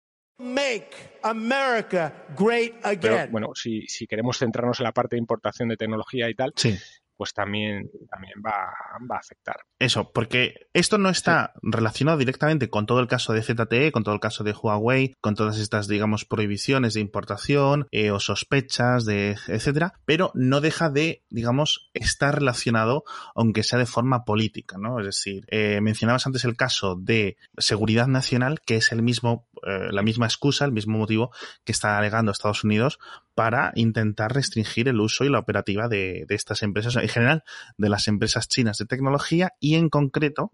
Make 0.41 1.19
America 1.25 2.13
great 2.37 2.75
again. 2.85 3.01
Pero 3.01 3.29
bueno, 3.31 3.49
si, 3.55 3.83
si 3.89 4.07
queremos 4.07 4.39
centrarnos 4.39 4.79
en 4.79 4.85
la 4.85 4.93
parte 4.93 5.17
de 5.17 5.21
importación 5.21 5.69
de 5.69 5.77
tecnología 5.77 6.31
y 6.31 6.35
tal, 6.35 6.53
Sí. 6.55 6.77
Pues 7.19 7.35
también, 7.35 7.91
también 8.09 8.35
va, 8.45 8.73
va 9.11 9.17
a 9.17 9.19
afectar. 9.19 9.57
Eso, 9.79 10.13
porque 10.13 10.69
esto 10.73 10.97
no 10.97 11.11
está 11.11 11.53
relacionado 11.63 12.17
directamente 12.17 12.71
con 12.71 12.87
todo 12.87 13.01
el 13.01 13.09
caso 13.09 13.33
de 13.33 13.43
ZTE, 13.43 13.93
con 13.93 14.05
todo 14.05 14.15
el 14.15 14.21
caso 14.21 14.45
de 14.45 14.53
Huawei, 14.53 15.15
con 15.21 15.35
todas 15.35 15.59
estas, 15.59 15.89
digamos, 15.89 16.25
prohibiciones 16.25 16.95
de 16.95 17.01
importación 17.01 17.89
eh, 17.91 18.13
o 18.13 18.21
sospechas 18.21 19.05
de 19.05 19.37
etcétera, 19.49 19.95
pero 20.05 20.31
no 20.35 20.61
deja 20.61 20.91
de, 20.91 21.25
digamos, 21.29 21.91
estar 21.93 22.37
relacionado, 22.37 23.03
aunque 23.35 23.65
sea 23.65 23.79
de 23.79 23.87
forma 23.87 24.25
política, 24.25 24.77
¿no? 24.79 25.01
Es 25.01 25.07
decir, 25.07 25.45
eh, 25.49 25.81
mencionabas 25.81 26.27
antes 26.27 26.45
el 26.45 26.57
caso 26.57 26.95
de 26.97 27.37
seguridad 27.57 28.07
nacional, 28.07 28.61
que 28.65 28.77
es 28.77 28.93
el 28.93 29.03
mismo, 29.03 29.48
eh, 29.67 29.89
la 29.91 30.03
misma 30.03 30.27
excusa, 30.27 30.65
el 30.65 30.73
mismo 30.73 30.99
motivo 30.99 31.31
que 31.65 31.73
está 31.73 31.99
alegando 31.99 32.33
Estados 32.33 32.65
Unidos 32.65 32.99
para 33.35 33.73
intentar 33.77 34.33
restringir 34.35 34.89
el 34.89 35.01
uso 35.01 35.25
y 35.25 35.29
la 35.29 35.39
operativa 35.39 35.89
de, 35.89 36.25
de 36.27 36.35
estas 36.35 36.63
empresas, 36.63 36.97
en 36.97 37.09
general, 37.09 37.45
de 37.77 37.89
las 37.89 38.09
empresas 38.09 38.49
chinas 38.49 38.79
de 38.79 38.87
tecnología 38.87 39.53
y 39.61 39.77
en 39.77 39.89
concreto 39.89 40.51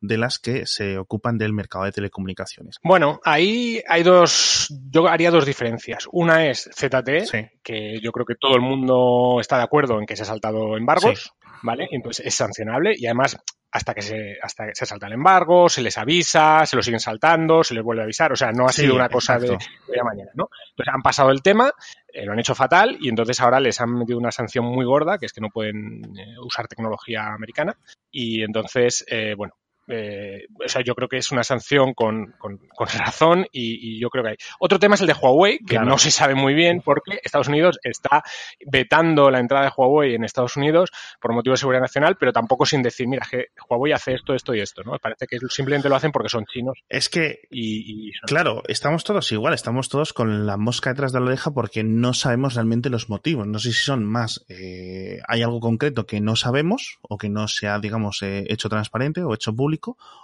de 0.00 0.18
las 0.18 0.38
que 0.38 0.66
se 0.66 0.98
ocupan 0.98 1.36
del 1.38 1.52
mercado 1.52 1.84
de 1.84 1.92
telecomunicaciones. 1.92 2.76
Bueno, 2.82 3.20
ahí 3.24 3.82
hay 3.88 4.02
dos, 4.02 4.68
yo 4.90 5.06
haría 5.08 5.30
dos 5.30 5.44
diferencias. 5.46 6.06
Una 6.10 6.48
es 6.48 6.70
ZTE, 6.74 7.26
Sí. 7.26 7.38
que 7.62 8.00
yo 8.02 8.12
creo 8.12 8.24
que 8.26 8.34
todo 8.34 8.54
el 8.54 8.62
mundo 8.62 9.38
está 9.40 9.58
de 9.58 9.64
acuerdo 9.64 9.98
en 10.00 10.06
que 10.06 10.16
se 10.16 10.22
ha 10.22 10.26
saltado 10.26 10.76
embargos, 10.76 11.32
¿vale? 11.62 11.88
Entonces 11.90 12.26
es 12.26 12.34
sancionable 12.34 12.92
y 12.96 13.06
además 13.06 13.36
hasta 13.74 13.94
que 13.94 14.02
se 14.02 14.36
hasta 14.42 14.66
que 14.66 14.74
se 14.74 14.84
salta 14.84 15.06
el 15.06 15.14
embargo, 15.14 15.68
se 15.70 15.80
les 15.80 15.96
avisa, 15.96 16.66
se 16.66 16.76
lo 16.76 16.82
siguen 16.82 17.00
saltando, 17.00 17.64
se 17.64 17.72
les 17.74 17.82
vuelve 17.82 18.02
a 18.02 18.04
avisar, 18.04 18.30
o 18.30 18.36
sea, 18.36 18.52
no 18.52 18.66
ha 18.66 18.72
Sí, 18.72 18.82
sido 18.82 18.94
una 18.94 19.08
cosa 19.08 19.38
de, 19.38 19.46
exacto. 19.54 19.64
de 19.86 19.92
hoy 19.92 19.98
a 19.98 20.04
mañana, 20.04 20.30
¿no? 20.34 20.48
Entonces 20.70 20.94
han 20.94 21.00
pasado 21.00 21.30
el 21.30 21.40
tema, 21.42 21.72
eh, 22.12 22.26
lo 22.26 22.32
han 22.32 22.38
hecho 22.38 22.54
fatal 22.54 22.98
y 23.00 23.08
entonces 23.08 23.40
ahora 23.40 23.60
les 23.60 23.80
han 23.80 23.94
metido 23.94 24.18
una 24.18 24.30
sanción 24.30 24.66
muy 24.66 24.84
gorda, 24.84 25.16
que 25.16 25.24
es 25.24 25.32
que 25.32 25.40
no 25.40 25.48
pueden 25.48 26.02
eh, 26.18 26.34
usar 26.44 26.68
tecnología 26.68 27.32
americana 27.32 27.74
y 28.10 28.42
entonces, 28.42 29.06
eh, 29.08 29.34
bueno, 29.36 29.54
eh, 29.94 30.46
o 30.64 30.68
sea, 30.68 30.82
yo 30.82 30.94
creo 30.94 31.08
que 31.08 31.18
es 31.18 31.30
una 31.30 31.44
sanción 31.44 31.92
con, 31.94 32.32
con- 32.38 32.58
con 32.74 32.86
razón 32.98 33.46
y, 33.52 33.96
y 33.96 34.00
yo 34.00 34.08
creo 34.10 34.24
que 34.24 34.30
hay. 34.30 34.36
Otro 34.58 34.78
tema 34.78 34.94
es 34.94 35.00
el 35.02 35.06
de 35.08 35.12
Huawei, 35.14 35.58
que 35.58 35.74
Claro. 35.76 35.86
no 35.86 35.98
se 35.98 36.10
sabe 36.10 36.34
muy 36.34 36.54
bien 36.54 36.80
porque 36.84 37.20
Estados 37.22 37.48
Unidos 37.48 37.78
está 37.82 38.22
vetando 38.66 39.30
la 39.30 39.38
entrada 39.40 39.66
de 39.66 39.72
Huawei 39.76 40.14
en 40.14 40.24
Estados 40.24 40.56
Unidos 40.56 40.90
por 41.20 41.32
motivos 41.32 41.58
de 41.58 41.60
seguridad 41.60 41.82
nacional, 41.82 42.16
pero 42.18 42.32
tampoco 42.32 42.66
sin 42.66 42.82
decir, 42.82 43.06
mira, 43.08 43.26
que 43.30 43.46
Huawei 43.68 43.92
hace 43.92 44.14
esto, 44.14 44.34
esto 44.34 44.54
y 44.54 44.60
esto, 44.60 44.82
¿no? 44.84 44.98
Parece 44.98 45.26
que 45.26 45.38
simplemente 45.48 45.88
lo 45.88 45.96
hacen 45.96 46.12
porque 46.12 46.28
son 46.28 46.44
chinos 46.46 46.78
Es 46.88 47.08
que 47.08 47.40
y... 47.50 48.08
y- 48.08 48.12
Claro, 48.26 48.62
estamos 48.68 49.04
todos 49.04 49.30
igual, 49.32 49.54
estamos 49.54 49.88
todos 49.88 50.12
con 50.12 50.46
la 50.46 50.56
mosca 50.56 50.90
detrás 50.90 51.12
de 51.12 51.20
la 51.20 51.26
oreja 51.26 51.50
porque 51.50 51.82
no 51.84 52.14
sabemos 52.14 52.54
realmente 52.54 52.88
los 52.90 53.08
motivos. 53.08 53.46
No 53.46 53.58
sé 53.58 53.72
si 53.72 53.80
son 53.82 54.04
más, 54.04 54.44
eh, 54.48 55.18
hay 55.28 55.42
algo 55.42 55.60
concreto 55.60 56.06
que 56.06 56.20
no 56.20 56.36
sabemos 56.36 56.98
o 57.02 57.18
que 57.18 57.28
no 57.28 57.48
se 57.48 57.68
ha, 57.68 57.78
digamos, 57.78 58.22
eh, 58.22 58.44
hecho 58.48 58.68
transparente 58.68 59.22
o 59.22 59.34
hecho 59.34 59.54
público 59.54 59.81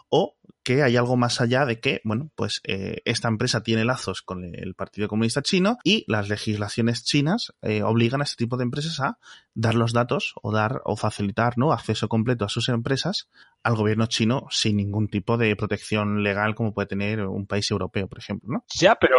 o 0.08 0.36
que 0.62 0.82
hay 0.82 0.96
algo 0.96 1.16
más 1.16 1.40
allá 1.40 1.64
de 1.64 1.80
que, 1.80 2.00
bueno, 2.04 2.30
pues 2.34 2.60
eh, 2.64 3.00
esta 3.04 3.28
empresa 3.28 3.62
tiene 3.62 3.84
lazos 3.84 4.20
con 4.22 4.54
el 4.54 4.74
Partido 4.74 5.08
Comunista 5.08 5.42
Chino 5.42 5.78
y 5.82 6.04
las 6.08 6.28
legislaciones 6.28 7.04
chinas 7.04 7.54
eh, 7.62 7.82
obligan 7.82 8.20
a 8.20 8.24
este 8.24 8.36
tipo 8.44 8.56
de 8.56 8.64
empresas 8.64 9.00
a 9.00 9.18
dar 9.54 9.74
los 9.74 9.92
datos 9.92 10.34
o 10.42 10.52
dar 10.52 10.82
o 10.84 10.96
facilitar, 10.96 11.56
¿no? 11.56 11.72
Acceso 11.72 12.08
completo 12.08 12.44
a 12.44 12.48
sus 12.50 12.68
empresas 12.68 13.28
al 13.68 13.76
gobierno 13.76 14.06
chino 14.06 14.46
sin 14.50 14.78
ningún 14.78 15.08
tipo 15.08 15.36
de 15.36 15.54
protección 15.54 16.22
legal 16.22 16.54
como 16.54 16.72
puede 16.72 16.88
tener 16.88 17.20
un 17.20 17.46
país 17.46 17.70
europeo, 17.70 18.08
por 18.08 18.18
ejemplo, 18.18 18.48
¿no? 18.50 18.64
Ya, 18.74 18.94
pero 18.94 19.16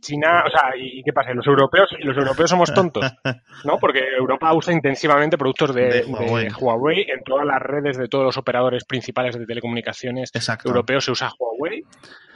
China, 0.00 0.44
o 0.46 0.50
sea, 0.50 0.76
¿y 0.76 1.02
qué 1.02 1.14
pasa? 1.14 1.32
Los 1.32 1.46
europeos, 1.46 1.88
los 2.00 2.16
europeos 2.16 2.50
somos 2.50 2.74
tontos, 2.74 3.10
¿no? 3.64 3.78
Porque 3.78 4.00
Europa 4.18 4.52
usa 4.52 4.74
intensivamente 4.74 5.38
productos 5.38 5.74
de, 5.74 5.82
De 5.84 5.90
de 6.02 6.04
Huawei. 6.04 6.48
Huawei. 6.60 7.00
en 7.10 7.22
todas 7.24 7.46
las 7.46 7.60
redes 7.62 7.96
de 7.96 8.08
todos 8.08 8.26
los 8.26 8.36
operadores 8.36 8.84
principales 8.84 9.38
de 9.38 9.46
telecomunicaciones 9.46 10.30
Exacto. 10.34 10.68
europeos 10.68 11.06
se 11.06 11.12
usa 11.12 11.32
Huawei 11.38 11.84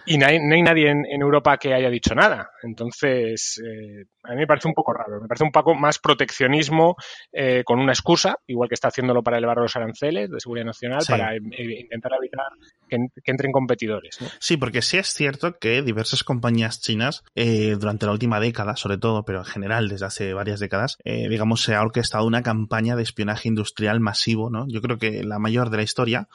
y 0.07 0.19
no 0.19 0.27
hay, 0.27 0.39
no 0.41 0.55
hay 0.55 0.63
nadie 0.63 0.91
en, 0.91 1.05
en 1.07 1.21
Europa 1.23 1.57
que 1.59 1.75
haya 1.75 1.91
dicho 1.91 2.15
nada. 2.15 2.51
Entonces, 2.63 3.61
eh, 3.65 4.05
a 4.25 4.31
mí 4.33 4.37
me 4.37 4.47
parece 4.47 4.69
un 4.69 4.75
poco 4.75 4.93
raro. 4.93 5.21
Me 5.21 5.29
parece 5.29 5.45
un 5.45 5.53
poco 5.53 5.75
más 5.75 5.99
proteccionismo 5.99 6.97
eh, 7.33 7.63
con 7.65 7.79
una 7.79 7.93
excusa, 7.93 8.37
igual 8.47 8.69
que 8.69 8.75
está 8.75 8.89
haciéndolo 8.89 9.23
para 9.23 9.39
elevar 9.39 9.59
los 9.59 9.75
aranceles 9.77 10.31
de 10.31 10.41
seguridad 10.41 10.67
nacional, 10.67 11.03
Sí. 11.03 11.13
para 11.13 11.35
eh, 11.37 11.41
intentar 11.83 12.13
evitar 12.19 12.47
que, 12.89 12.97
en- 12.97 13.09
que 13.23 13.31
entren 13.31 13.53
competidores. 13.53 14.19
¿no? 14.21 14.29
Sí, 14.41 14.57
porque 14.57 14.83
sí 14.83 14.99
es 14.99 15.09
cierto 15.15 15.59
que 15.59 15.83
diversas 15.83 16.25
compañías 16.25 16.81
chinas, 16.81 17.23
eh, 17.35 17.77
durante 17.79 18.07
la 18.07 18.13
última 18.13 18.41
década, 18.41 18.77
sobre 18.77 18.99
todo, 18.99 19.25
pero 19.25 19.39
en 19.41 19.45
general 19.45 19.89
desde 19.89 20.07
hace 20.07 20.35
varias 20.35 20.61
décadas, 20.61 20.99
eh, 21.05 21.29
digamos, 21.29 21.63
se 21.63 21.75
ha 21.75 21.83
orquestado 21.83 22.27
una 22.27 22.43
campaña 22.43 22.97
de 22.97 23.03
espionaje 23.03 23.49
industrial 23.49 24.01
masivo, 24.01 24.51
¿no? 24.51 24.67
Yo 24.69 24.81
creo 24.83 24.99
que 24.99 25.23
la 25.25 25.39
mayor 25.39 25.71
de 25.71 25.77
la 25.79 25.83
historia, 25.83 26.29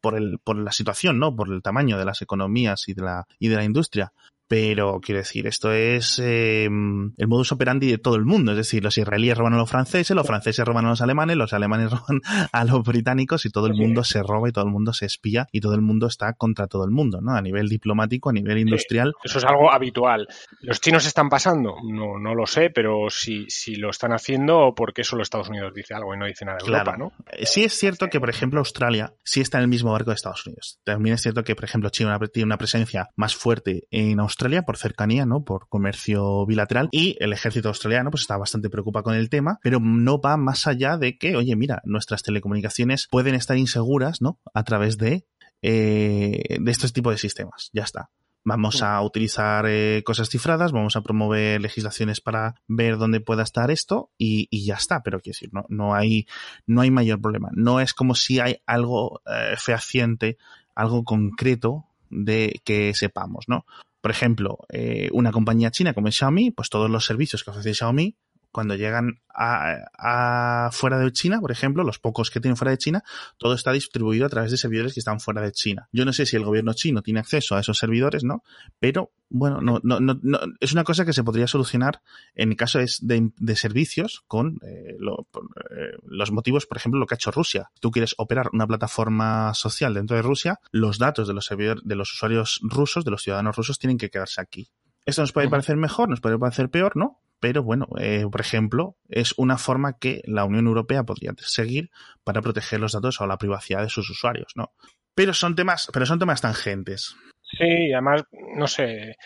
por 0.00 0.16
el, 0.16 0.38
por 0.42 0.56
la 0.56 0.72
situación, 0.72 1.18
¿no? 1.18 1.36
Por 1.36 1.52
el 1.52 1.62
tamaño 1.62 1.98
de 1.98 2.04
las 2.04 2.22
economías 2.22 2.88
y 2.88 2.94
de 2.94 2.99
la, 3.00 3.26
y 3.38 3.48
de 3.48 3.56
la 3.56 3.64
industria. 3.64 4.12
Pero 4.50 4.98
quiero 5.00 5.20
decir, 5.20 5.46
esto 5.46 5.70
es 5.70 6.18
eh, 6.20 6.64
el 6.64 7.28
modus 7.28 7.52
operandi 7.52 7.88
de 7.88 7.98
todo 7.98 8.16
el 8.16 8.24
mundo. 8.24 8.50
Es 8.50 8.56
decir, 8.58 8.82
los 8.82 8.98
israelíes 8.98 9.38
roban 9.38 9.54
a 9.54 9.56
los 9.58 9.70
franceses, 9.70 10.16
los 10.16 10.26
franceses 10.26 10.64
roban 10.64 10.86
a 10.86 10.88
los 10.88 11.00
alemanes, 11.00 11.36
los 11.36 11.52
alemanes 11.52 11.90
roban 11.92 12.20
a 12.50 12.64
los 12.64 12.82
británicos 12.82 13.46
y 13.46 13.50
todo 13.50 13.68
el 13.68 13.74
Sí. 13.74 13.80
mundo 13.80 14.02
se 14.02 14.24
roba 14.24 14.48
y 14.48 14.52
todo 14.52 14.64
el 14.64 14.72
mundo 14.72 14.92
se 14.92 15.06
espía 15.06 15.46
y 15.52 15.60
todo 15.60 15.76
el 15.76 15.82
mundo 15.82 16.08
está 16.08 16.32
contra 16.32 16.66
todo 16.66 16.84
el 16.84 16.90
mundo, 16.90 17.20
¿no? 17.20 17.32
A 17.36 17.40
nivel 17.40 17.68
diplomático, 17.68 18.30
a 18.30 18.32
nivel 18.32 18.58
industrial. 18.58 19.12
Eso 19.22 19.38
es 19.38 19.44
algo 19.44 19.72
habitual. 19.72 20.26
¿Los 20.62 20.80
chinos 20.80 21.06
están 21.06 21.28
pasando? 21.28 21.76
No, 21.88 22.18
no 22.18 22.34
lo 22.34 22.44
sé, 22.44 22.70
pero 22.70 23.08
si, 23.08 23.48
si 23.48 23.76
lo 23.76 23.90
están 23.90 24.12
haciendo, 24.12 24.74
¿por 24.74 24.92
qué 24.92 25.04
solo 25.04 25.22
Estados 25.22 25.48
Unidos 25.48 25.72
dice 25.74 25.94
algo 25.94 26.12
y 26.12 26.18
no 26.18 26.26
dice 26.26 26.44
nada 26.44 26.58
de 26.58 26.64
Claro. 26.64 26.90
Europa, 26.90 26.98
no? 26.98 27.12
Eh, 27.30 27.46
Sí 27.46 27.62
es 27.62 27.74
cierto 27.78 28.08
que, 28.08 28.18
por 28.18 28.30
ejemplo, 28.30 28.58
Australia 28.58 29.12
sí 29.22 29.40
está 29.40 29.58
en 29.58 29.62
el 29.62 29.68
mismo 29.68 29.92
barco 29.92 30.10
de 30.10 30.16
Estados 30.16 30.44
Unidos. 30.44 30.80
También 30.82 31.14
es 31.14 31.22
cierto 31.22 31.44
que, 31.44 31.54
por 31.54 31.66
ejemplo, 31.66 31.88
China 31.90 32.18
tiene 32.32 32.46
una 32.46 32.58
presencia 32.58 33.08
más 33.14 33.36
fuerte 33.36 33.84
en 33.92 34.18
Australia 34.18 34.39
por 34.64 34.76
cercanía, 34.76 35.26
¿no? 35.26 35.44
Por 35.44 35.68
comercio 35.68 36.46
bilateral. 36.46 36.88
Y 36.92 37.16
el 37.20 37.32
ejército 37.32 37.68
australiano, 37.68 38.10
pues 38.10 38.22
está 38.22 38.36
bastante 38.36 38.70
preocupado 38.70 39.04
con 39.04 39.14
el 39.14 39.28
tema, 39.28 39.58
pero 39.62 39.80
no 39.80 40.20
va 40.20 40.36
más 40.36 40.66
allá 40.66 40.96
de 40.96 41.18
que, 41.18 41.36
oye, 41.36 41.54
mira, 41.56 41.82
nuestras 41.84 42.22
telecomunicaciones 42.22 43.06
pueden 43.10 43.34
estar 43.34 43.56
inseguras, 43.56 44.22
¿no? 44.22 44.38
A 44.54 44.64
través 44.64 44.96
de, 44.98 45.26
eh, 45.62 46.56
de 46.58 46.70
estos 46.70 46.92
tipos 46.92 47.12
de 47.12 47.18
sistemas. 47.18 47.70
Ya 47.72 47.82
está. 47.82 48.10
Vamos 48.42 48.82
a 48.82 49.02
utilizar 49.02 49.66
eh, 49.68 50.02
cosas 50.02 50.30
cifradas, 50.30 50.72
vamos 50.72 50.96
a 50.96 51.02
promover 51.02 51.60
legislaciones 51.60 52.22
para 52.22 52.54
ver 52.66 52.96
dónde 52.96 53.20
pueda 53.20 53.42
estar 53.42 53.70
esto 53.70 54.10
y, 54.16 54.48
y 54.50 54.64
ya 54.64 54.76
está. 54.76 55.02
Pero 55.02 55.20
quiero 55.20 55.34
decir, 55.34 55.50
no, 55.52 55.66
no 55.68 55.94
hay, 55.94 56.26
no 56.66 56.80
hay 56.80 56.90
mayor 56.90 57.20
problema. 57.20 57.50
No 57.52 57.80
es 57.80 57.92
como 57.92 58.14
si 58.14 58.40
hay 58.40 58.62
algo 58.64 59.20
eh, 59.26 59.56
fehaciente, 59.58 60.38
algo 60.74 61.04
concreto 61.04 61.84
de 62.08 62.60
que 62.64 62.94
sepamos, 62.94 63.44
¿no? 63.46 63.66
Por 64.00 64.10
ejemplo, 64.10 64.58
eh, 64.70 65.08
una 65.12 65.32
compañía 65.32 65.70
china 65.70 65.92
como 65.92 66.10
Xiaomi, 66.10 66.50
pues 66.52 66.70
todos 66.70 66.88
los 66.88 67.04
servicios 67.04 67.44
que 67.44 67.50
ofrece 67.50 67.74
Xiaomi, 67.74 68.16
cuando 68.52 68.74
llegan 68.74 69.20
a, 69.34 69.76
a 69.98 70.70
fuera 70.72 70.98
de 70.98 71.12
China, 71.12 71.40
por 71.40 71.52
ejemplo, 71.52 71.84
los 71.84 71.98
pocos 71.98 72.30
que 72.30 72.40
tienen 72.40 72.56
fuera 72.56 72.72
de 72.72 72.78
China, 72.78 73.04
todo 73.38 73.54
está 73.54 73.72
distribuido 73.72 74.26
a 74.26 74.28
través 74.28 74.50
de 74.50 74.56
servidores 74.56 74.94
que 74.94 75.00
están 75.00 75.20
fuera 75.20 75.40
de 75.40 75.52
China. 75.52 75.88
Yo 75.92 76.04
no 76.04 76.12
sé 76.12 76.26
si 76.26 76.36
el 76.36 76.44
gobierno 76.44 76.72
chino 76.74 77.02
tiene 77.02 77.20
acceso 77.20 77.56
a 77.56 77.60
esos 77.60 77.78
servidores, 77.78 78.24
¿no? 78.24 78.42
Pero 78.78 79.12
bueno, 79.28 79.60
no, 79.60 79.80
no, 79.84 80.00
no, 80.00 80.18
no 80.20 80.40
es 80.58 80.72
una 80.72 80.84
cosa 80.84 81.04
que 81.04 81.12
se 81.12 81.22
podría 81.22 81.46
solucionar 81.46 82.02
en 82.34 82.50
el 82.50 82.56
caso 82.56 82.80
de 82.80 83.56
servicios 83.56 84.24
con 84.26 84.58
eh, 84.62 84.96
lo, 84.98 85.28
eh, 85.70 85.96
los 86.04 86.32
motivos, 86.32 86.66
por 86.66 86.78
ejemplo, 86.78 86.98
lo 86.98 87.06
que 87.06 87.14
ha 87.14 87.16
hecho 87.16 87.30
Rusia. 87.30 87.70
Tú 87.80 87.90
quieres 87.90 88.14
operar 88.18 88.50
una 88.52 88.66
plataforma 88.66 89.54
social 89.54 89.94
dentro 89.94 90.16
de 90.16 90.22
Rusia, 90.22 90.58
los 90.72 90.98
datos 90.98 91.28
de 91.28 91.34
los 91.34 91.46
servidores, 91.46 91.82
de 91.84 91.94
los 91.94 92.12
usuarios 92.12 92.60
rusos, 92.62 93.04
de 93.04 93.12
los 93.12 93.22
ciudadanos 93.22 93.56
rusos, 93.56 93.78
tienen 93.78 93.98
que 93.98 94.10
quedarse 94.10 94.40
aquí. 94.40 94.68
Esto 95.10 95.22
nos 95.22 95.32
puede 95.32 95.48
parecer 95.48 95.76
mejor, 95.76 96.08
nos 96.08 96.20
puede 96.20 96.38
parecer 96.38 96.70
peor, 96.70 96.96
¿no? 96.96 97.20
Pero 97.40 97.62
bueno, 97.62 97.86
eh, 97.98 98.26
por 98.30 98.40
ejemplo, 98.40 98.96
es 99.08 99.34
una 99.36 99.58
forma 99.58 99.98
que 99.98 100.22
la 100.24 100.44
Unión 100.44 100.66
Europea 100.66 101.04
podría 101.04 101.32
seguir 101.38 101.90
para 102.22 102.42
proteger 102.42 102.80
los 102.80 102.92
datos 102.92 103.20
o 103.20 103.26
la 103.26 103.38
privacidad 103.38 103.82
de 103.82 103.88
sus 103.88 104.08
usuarios, 104.10 104.52
¿no? 104.54 104.72
Pero 105.14 105.34
son 105.34 105.56
temas, 105.56 105.88
pero 105.92 106.06
son 106.06 106.18
temas 106.18 106.40
tangentes. 106.40 107.16
Sí, 107.58 107.92
además, 107.92 108.22
no 108.56 108.66
sé, 108.68 109.10
eh, 109.10 109.16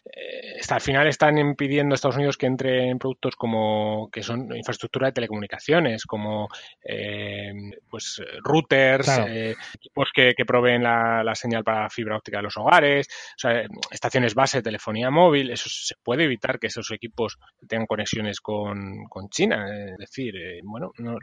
hasta 0.58 0.76
al 0.76 0.80
final 0.80 1.06
están 1.06 1.36
impidiendo 1.36 1.92
a 1.92 1.96
Estados 1.96 2.16
Unidos 2.16 2.38
que 2.38 2.46
entre 2.46 2.88
en 2.88 2.98
productos 2.98 3.36
como 3.36 4.08
que 4.10 4.22
son 4.22 4.54
infraestructura 4.56 5.08
de 5.08 5.12
telecomunicaciones, 5.12 6.04
como 6.06 6.48
eh, 6.82 7.52
pues 7.90 8.22
routers, 8.42 9.04
Claro. 9.04 9.26
eh, 9.28 9.54
equipos 9.74 10.10
que, 10.14 10.32
que 10.34 10.44
proveen 10.46 10.82
la, 10.82 11.22
la 11.22 11.34
señal 11.34 11.64
para 11.64 11.90
fibra 11.90 12.16
óptica 12.16 12.38
de 12.38 12.44
los 12.44 12.56
hogares, 12.56 13.06
o 13.08 13.38
sea, 13.38 13.62
estaciones 13.90 14.34
base 14.34 14.58
de 14.58 14.62
telefonía 14.62 15.10
móvil, 15.10 15.50
eso 15.50 15.68
se 15.68 15.94
puede 16.02 16.24
evitar 16.24 16.58
que 16.58 16.68
esos 16.68 16.90
equipos 16.92 17.38
tengan 17.68 17.86
conexiones 17.86 18.40
con, 18.40 19.04
con 19.10 19.28
China, 19.28 19.66
es 19.92 19.98
decir, 19.98 20.34
eh, 20.36 20.60
bueno, 20.64 20.92
no, 20.98 21.18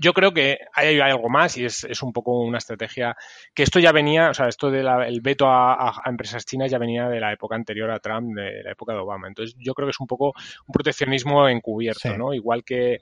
yo 0.00 0.12
creo 0.12 0.32
que 0.32 0.58
hay, 0.72 0.98
algo 1.00 1.28
más 1.28 1.56
y 1.56 1.64
es, 1.64 2.02
un 2.02 2.12
poco 2.12 2.40
una 2.40 2.58
estrategia 2.58 3.16
que 3.54 3.62
esto 3.62 3.78
ya 3.78 3.92
venía, 3.92 4.30
o 4.30 4.34
sea, 4.34 4.48
esto 4.48 4.70
del 4.70 5.20
veto 5.20 5.46
a, 5.48 6.02
empresas 6.06 6.44
chinas 6.44 6.70
ya 6.70 6.78
venía 6.78 7.08
de 7.08 7.20
la 7.20 7.32
época 7.32 7.54
anterior 7.54 7.90
a 7.90 7.98
Trump, 7.98 8.34
de 8.34 8.62
la 8.62 8.72
época 8.72 8.92
de 8.92 9.00
Obama. 9.00 9.28
Entonces, 9.28 9.54
yo 9.58 9.74
creo 9.74 9.86
que 9.86 9.92
es 9.92 10.00
un 10.00 10.06
poco 10.06 10.32
un 10.66 10.72
proteccionismo 10.72 11.48
encubierto, 11.48 12.16
¿no? 12.16 12.32
Igual 12.34 12.64
que 12.64 12.98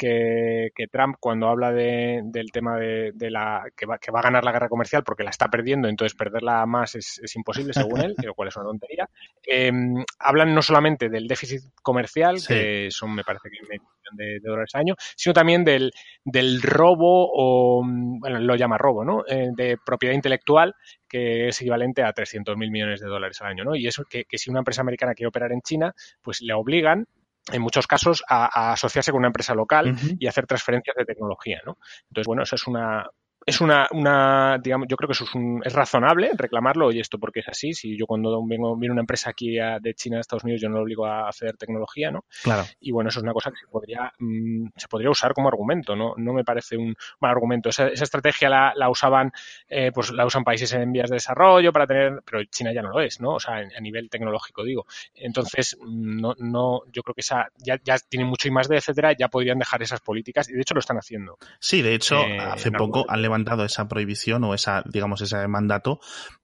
que, 0.00 0.86
Trump 0.90 1.16
cuando 1.20 1.48
habla 1.48 1.72
de, 1.72 2.22
del 2.24 2.50
tema 2.50 2.76
de, 2.78 3.12
la 3.30 3.64
que 3.76 3.86
va, 3.86 3.98
que 3.98 4.10
va, 4.10 4.20
a 4.20 4.22
ganar 4.22 4.44
la 4.44 4.52
guerra 4.52 4.68
comercial 4.68 5.04
porque 5.04 5.22
la 5.22 5.30
está 5.30 5.48
perdiendo, 5.48 5.88
entonces 5.88 6.16
perderla 6.16 6.64
más 6.66 6.94
es, 6.94 7.20
imposible 7.36 7.72
según 7.72 8.00
él, 8.00 8.14
lo 8.24 8.34
cual 8.34 8.48
es 8.48 8.56
una 8.56 8.66
tontería. 8.66 9.08
Em, 9.42 10.02
hablan 10.18 10.54
no 10.54 10.62
solamente 10.62 11.08
del 11.08 11.28
déficit 11.28 11.62
comercial, 11.82 12.38
que 12.46 12.88
son 12.90 13.14
me 13.14 13.24
parece 13.24 13.50
que 13.50 13.58
medio 13.68 13.82
millón 13.82 14.16
de, 14.16 14.40
dólares 14.40 14.70
al 14.74 14.80
año, 14.80 14.94
sino 15.16 15.34
también 15.34 15.64
del, 15.64 15.92
del 16.24 16.62
robo 16.62 17.28
o, 17.32 17.82
bueno, 17.84 18.38
lo 18.38 18.56
llama 18.56 18.78
robo, 18.78 19.04
¿no? 19.04 19.24
Eh, 19.28 19.50
de 19.54 19.76
propiedad 19.84 20.14
intelectual 20.14 20.74
que 21.08 21.48
es 21.48 21.60
equivalente 21.60 22.02
a 22.04 22.14
300.000 22.14 22.56
millones 22.70 23.00
de 23.00 23.08
dólares 23.08 23.40
al 23.42 23.48
año, 23.48 23.64
¿no? 23.64 23.74
Y 23.74 23.86
eso 23.86 24.04
que, 24.08 24.24
que 24.24 24.38
si 24.38 24.48
una 24.48 24.60
empresa 24.60 24.80
americana 24.80 25.14
quiere 25.14 25.28
operar 25.28 25.52
en 25.52 25.60
China, 25.60 25.92
pues 26.22 26.40
le 26.40 26.54
obligan 26.54 27.06
en 27.52 27.62
muchos 27.62 27.86
casos 27.86 28.22
a, 28.28 28.72
asociarse 28.72 29.10
con 29.10 29.18
una 29.18 29.28
empresa 29.28 29.54
local 29.54 29.96
y 30.18 30.26
hacer 30.26 30.46
transferencias 30.46 30.96
de 30.96 31.04
tecnología, 31.04 31.60
¿no? 31.64 31.78
Entonces, 32.08 32.26
bueno, 32.26 32.42
eso 32.42 32.56
es 32.56 32.66
una, 32.66 33.06
es 33.50 33.60
una, 33.60 33.86
una, 33.90 34.58
digamos, 34.62 34.88
yo 34.88 34.96
creo 34.96 35.08
que 35.08 35.12
eso 35.12 35.24
es, 35.24 35.34
un, 35.34 35.60
es 35.64 35.72
razonable 35.72 36.30
reclamarlo, 36.34 36.92
y 36.92 37.00
esto 37.00 37.18
porque 37.18 37.40
es 37.40 37.48
así, 37.48 37.74
si 37.74 37.96
yo 37.96 38.06
cuando 38.06 38.44
vengo, 38.46 38.76
viene 38.76 38.92
una 38.92 39.02
empresa 39.02 39.30
aquí 39.30 39.56
de 39.56 39.94
China 39.94 40.18
a 40.18 40.20
Estados 40.20 40.44
Unidos, 40.44 40.60
yo 40.60 40.68
no 40.68 40.76
lo 40.76 40.82
obligo 40.82 41.06
a 41.06 41.28
hacer 41.28 41.56
tecnología, 41.56 42.10
¿no? 42.10 42.24
Claro. 42.42 42.64
Y 42.80 42.92
bueno, 42.92 43.08
eso 43.08 43.20
es 43.20 43.24
una 43.24 43.32
cosa 43.32 43.50
que 43.50 43.58
se 43.58 43.66
podría, 43.66 44.12
mm, 44.18 44.68
se 44.76 44.88
podría 44.88 45.10
usar 45.10 45.34
como 45.34 45.48
argumento, 45.48 45.94
¿no? 45.94 46.14
No 46.16 46.32
me 46.32 46.44
parece 46.44 46.76
un 46.76 46.94
mal 47.20 47.32
argumento. 47.32 47.68
Esa, 47.68 47.88
esa 47.88 48.04
estrategia 48.04 48.48
la, 48.48 48.72
la 48.74 48.88
usaban, 48.88 49.32
eh, 49.68 49.90
pues 49.92 50.10
la 50.12 50.24
usan 50.26 50.44
países 50.44 50.72
en 50.72 50.92
vías 50.92 51.10
de 51.10 51.16
desarrollo 51.16 51.72
para 51.72 51.86
tener, 51.86 52.22
pero 52.24 52.44
China 52.44 52.72
ya 52.72 52.82
no 52.82 52.90
lo 52.90 53.00
es, 53.00 53.20
¿no? 53.20 53.34
O 53.34 53.40
sea, 53.40 53.56
a 53.56 53.80
nivel 53.80 54.08
tecnológico, 54.08 54.64
digo. 54.64 54.86
Entonces, 55.14 55.76
no, 55.86 56.34
no, 56.38 56.82
yo 56.92 57.02
creo 57.02 57.14
que 57.14 57.20
esa, 57.20 57.48
ya, 57.58 57.78
ya 57.82 57.96
tienen 57.98 58.28
mucho 58.28 58.48
y 58.48 58.50
más 58.50 58.68
de 58.68 58.76
etcétera, 58.76 59.12
ya 59.12 59.28
podrían 59.28 59.58
dejar 59.58 59.82
esas 59.82 60.00
políticas, 60.00 60.48
y 60.48 60.52
de 60.52 60.60
hecho 60.60 60.74
lo 60.74 60.80
están 60.80 60.98
haciendo. 60.98 61.38
Sí, 61.58 61.82
de 61.82 61.94
hecho, 61.94 62.20
eh, 62.22 62.38
hace 62.38 62.70
poco 62.70 63.04
han 63.08 63.22
levantado 63.22 63.39
dado 63.44 63.64
esa 63.64 63.88
prohibición 63.88 64.44
o 64.44 64.54
esa, 64.54 64.82
digamos, 64.86 65.20
ese 65.20 65.46
mandato 65.48 66.00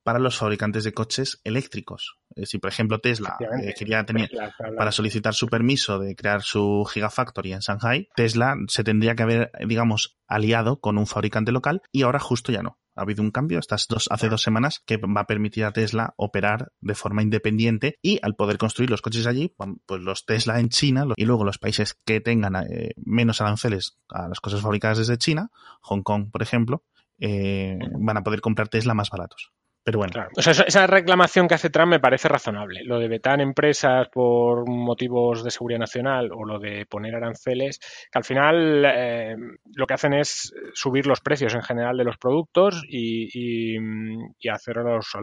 para 0.07 0.21
los 0.21 0.39
fabricantes 0.39 0.85
de 0.85 0.95
coches 0.95 1.41
eléctricos. 1.43 2.21
Eh, 2.37 2.47
si, 2.47 2.59
por 2.59 2.71
ejemplo, 2.71 3.01
Tesla 3.01 3.37
eh, 3.61 3.75
quería 3.77 4.07
tener, 4.07 4.31
para 4.79 4.93
solicitar 4.93 5.35
su 5.35 5.49
permiso 5.49 5.99
de 5.99 6.15
crear 6.15 6.43
su 6.43 6.89
Gigafactory 6.89 7.53
en 7.53 7.59
Shanghai, 7.59 8.09
Tesla 8.15 8.55
se 8.69 8.85
tendría 8.85 9.17
que 9.17 9.25
haber, 9.25 9.51
digamos, 9.67 10.17
aliado 10.29 10.79
con 10.79 10.97
un 10.97 11.09
fabricante 11.09 11.51
local 11.51 11.83
y 11.91 12.03
ahora 12.03 12.21
justo 12.21 12.53
ya 12.53 12.63
no. 12.63 12.79
Ha 12.95 13.03
habido 13.03 13.21
un 13.21 13.33
cambio 13.33 13.59
estas 13.59 13.89
dos, 13.89 14.07
hace 14.09 14.29
dos 14.29 14.43
semanas 14.43 14.81
que 14.87 14.97
va 14.97 15.23
a 15.23 15.27
permitir 15.27 15.65
a 15.65 15.73
Tesla 15.73 16.15
operar 16.17 16.71
de 16.81 16.95
forma 16.95 17.23
independiente 17.23 17.99
y 18.01 18.21
al 18.23 18.37
poder 18.37 18.59
construir 18.59 18.91
los 18.91 19.03
coches 19.03 19.27
allí, 19.27 19.57
pues 19.87 20.01
los 20.03 20.25
Tesla 20.25 20.61
en 20.61 20.69
China 20.69 21.05
y 21.17 21.25
luego 21.25 21.45
los 21.45 21.59
países 21.59 21.99
que 22.05 22.21
tengan 22.21 22.55
eh, 22.55 22.93
menos 23.05 23.41
aranceles 23.41 23.99
a 24.09 24.29
las 24.29 24.39
cosas 24.39 24.61
fabricadas 24.61 24.99
desde 24.99 25.19
China, 25.19 25.51
Hong 25.81 26.03
Kong, 26.03 26.31
por 26.31 26.43
ejemplo, 26.43 26.85
eh, 27.19 27.81
van 27.99 28.19
a 28.19 28.23
poder 28.23 28.41
comprar 28.41 28.69
Tesla 28.69 28.95
más 28.95 29.11
baratos. 29.11 29.51
Pero 29.87 30.01
bueno. 30.01 30.27
Esa 30.37 30.87
reclamación 30.89 31.47
que 31.47 31.55
hace 31.55 31.71
Trump 31.71 31.91
me 31.91 32.01
parece 32.01 32.27
razonable. 32.27 32.83
Lo 32.83 32.99
de 32.99 33.07
vetar 33.07 33.41
empresas 33.41 34.09
por 34.09 34.69
motivos 34.69 35.45
de 35.45 35.53
seguridad 35.53 35.79
nacional 35.79 36.33
o 36.33 36.45
lo 36.45 36.59
de 36.59 36.87
poner 36.87 37.15
aranceles, 37.15 37.79
que 38.11 38.19
al 38.19 38.25
final 38.25 38.85
eh, 38.85 39.37
lo 39.77 39.87
que 39.87 39.95
hacen 39.95 40.13
es 40.15 40.53
subir 40.75 41.07
los 41.07 41.21
precios 41.21 41.55
en 41.55 41.63
general 41.63 41.97
de 41.97 42.03
los 42.03 42.19
productos 42.19 42.83
y, 42.89 43.29
y, 43.33 44.49
hacer 44.49 44.79
a 44.79 44.83
los 44.83 45.15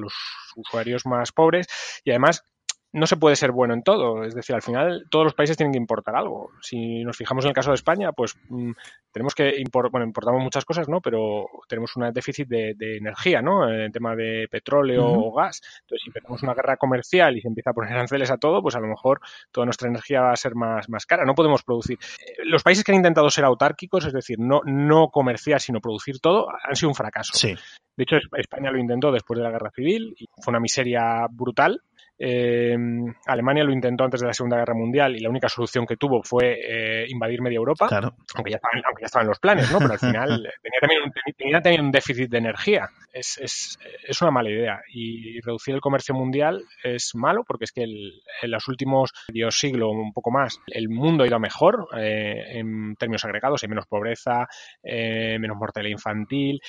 usuarios 0.56 1.06
más 1.06 1.34
pobres. 1.34 1.68
Y 2.06 2.12
además 2.12 2.46
no 2.94 3.08
se 3.08 3.18
puede 3.18 3.36
ser 3.36 3.52
bueno 3.52 3.74
en 3.74 3.82
todo. 3.82 4.24
Es 4.24 4.36
decir, 4.36 4.56
al 4.56 4.62
final 4.62 5.06
todos 5.10 5.26
los 5.26 5.34
países 5.34 5.58
tienen 5.58 5.74
que 5.74 5.80
importar 5.80 6.16
algo. 6.16 6.52
Si 6.62 7.04
nos 7.04 7.18
fijamos 7.18 7.44
en 7.44 7.50
el 7.50 7.56
caso 7.56 7.72
de 7.72 7.76
España, 7.76 8.12
pues 8.12 8.36
mm, 8.50 8.72
tenemos 9.12 9.34
que 9.34 9.56
importar, 9.58 9.92
bueno, 9.92 10.06
importamos 10.06 10.42
muchas 10.44 10.64
cosas, 10.64 10.88
¿no? 10.88 11.02
Pero 11.02 11.48
tenemos 11.68 11.96
un 11.96 12.14
déficit 12.14 12.48
de, 12.48 12.76
energía, 12.80 13.42
¿no? 13.42 13.68
En 13.68 13.82
el 13.82 13.92
tema 13.92 14.16
de 14.16 14.48
petróleo 14.50 15.06
o 15.06 15.34
gas. 15.34 15.62
Entonces, 15.82 16.04
si 16.04 16.10
empezamos 16.10 16.44
una 16.44 16.54
guerra 16.54 16.78
comercial 16.78 17.36
y 17.36 17.42
se 17.42 17.48
empieza 17.48 17.72
a 17.72 17.74
poner 17.74 17.94
aranceles 17.94 18.30
a 18.30 18.38
todo, 18.38 18.62
pues 18.62 18.76
a 18.76 18.80
lo 18.80 18.88
mejor 18.88 19.20
toda 19.52 19.66
nuestra 19.66 19.90
energía 19.90 20.22
va 20.22 20.32
a 20.32 20.38
ser 20.38 20.54
más, 20.54 20.88
más 20.88 21.08
cara. 21.08 21.26
No 21.26 21.34
podemos 21.34 21.64
producir. 21.64 21.98
Eh, 22.20 22.44
los 22.46 22.62
países 22.62 22.84
que 22.84 22.92
han 22.92 22.98
intentado 22.98 23.30
ser 23.32 23.46
autárquicos, 23.46 24.06
es 24.06 24.14
decir, 24.14 24.38
no, 24.40 24.62
no 24.66 25.10
comerciar, 25.10 25.60
sino 25.60 25.82
producir 25.82 26.20
todo, 26.20 26.48
han 26.50 26.76
sido 26.76 26.90
un 26.90 26.96
fracaso. 26.96 27.34
Sí. 27.34 27.56
De 27.96 28.04
hecho, 28.04 28.18
España 28.38 28.72
lo 28.72 28.80
intentó 28.80 29.12
después 29.12 29.38
de 29.38 29.44
la 29.44 29.52
guerra 29.52 29.72
civil 29.72 30.16
y 30.18 30.28
fue 30.42 30.52
una 30.52 30.60
miseria 30.60 31.28
brutal 31.30 31.82
eh, 32.26 32.78
Alemania 33.26 33.66
lo 33.66 33.74
intentó 33.74 34.06
antes 34.06 34.22
de 34.22 34.28
la 34.28 34.34
Segunda 34.34 34.56
Guerra 34.56 34.74
Mundial 34.74 35.14
y 35.14 35.20
la 35.20 35.30
única 35.30 35.50
solución 35.50 35.86
que 35.86 35.98
tuvo 35.98 36.24
fue 36.24 36.58
eh, 36.66 37.06
invadir 37.10 37.42
media 37.42 37.58
Europa, 37.58 37.90
aunque, 38.36 38.52
ya 38.52 38.56
estaban, 38.56 38.82
aunque 38.86 39.02
ya 39.02 39.08
estaban 39.08 39.28
los 39.28 39.40
planes, 39.40 39.70
¿no? 39.70 39.80
Pero 39.80 39.92
al 39.92 40.00
final 40.00 40.50
tenía 40.64 40.80
también, 40.80 41.02
un, 41.04 41.62
tenía 41.62 41.82
un 41.82 41.92
déficit 41.92 42.30
de 42.30 42.38
energía. 42.38 42.90
Es, 43.12 43.38
es, 43.38 43.78
es, 44.08 44.22
una 44.22 44.32
mala 44.32 44.50
idea. 44.50 44.82
Y 44.92 45.40
reducir 45.42 45.76
el 45.76 45.82
comercio 45.82 46.16
mundial 46.16 46.64
es 46.84 47.12
malo 47.14 47.44
porque 47.46 47.66
es 47.66 47.72
que 47.72 47.84
en 47.84 48.52
los 48.52 48.68
últimos 48.70 49.12
medio 49.28 49.52
siglo, 49.52 49.92
un 49.92 50.14
poco 50.14 50.32
más, 50.32 50.60
el 50.68 50.90
mundo 50.90 51.24
ha 51.24 51.28
ido 51.28 51.40
mejor 51.40 51.90
eh, 51.96 52.58
en 52.58 52.96
términos 52.96 53.26
agregados. 53.26 53.62
Hay 53.62 53.70
menos 53.70 53.86
pobreza, 53.86 54.48
menos 54.84 55.58
mortalidad 55.58 55.92
infantil, 55.92 56.62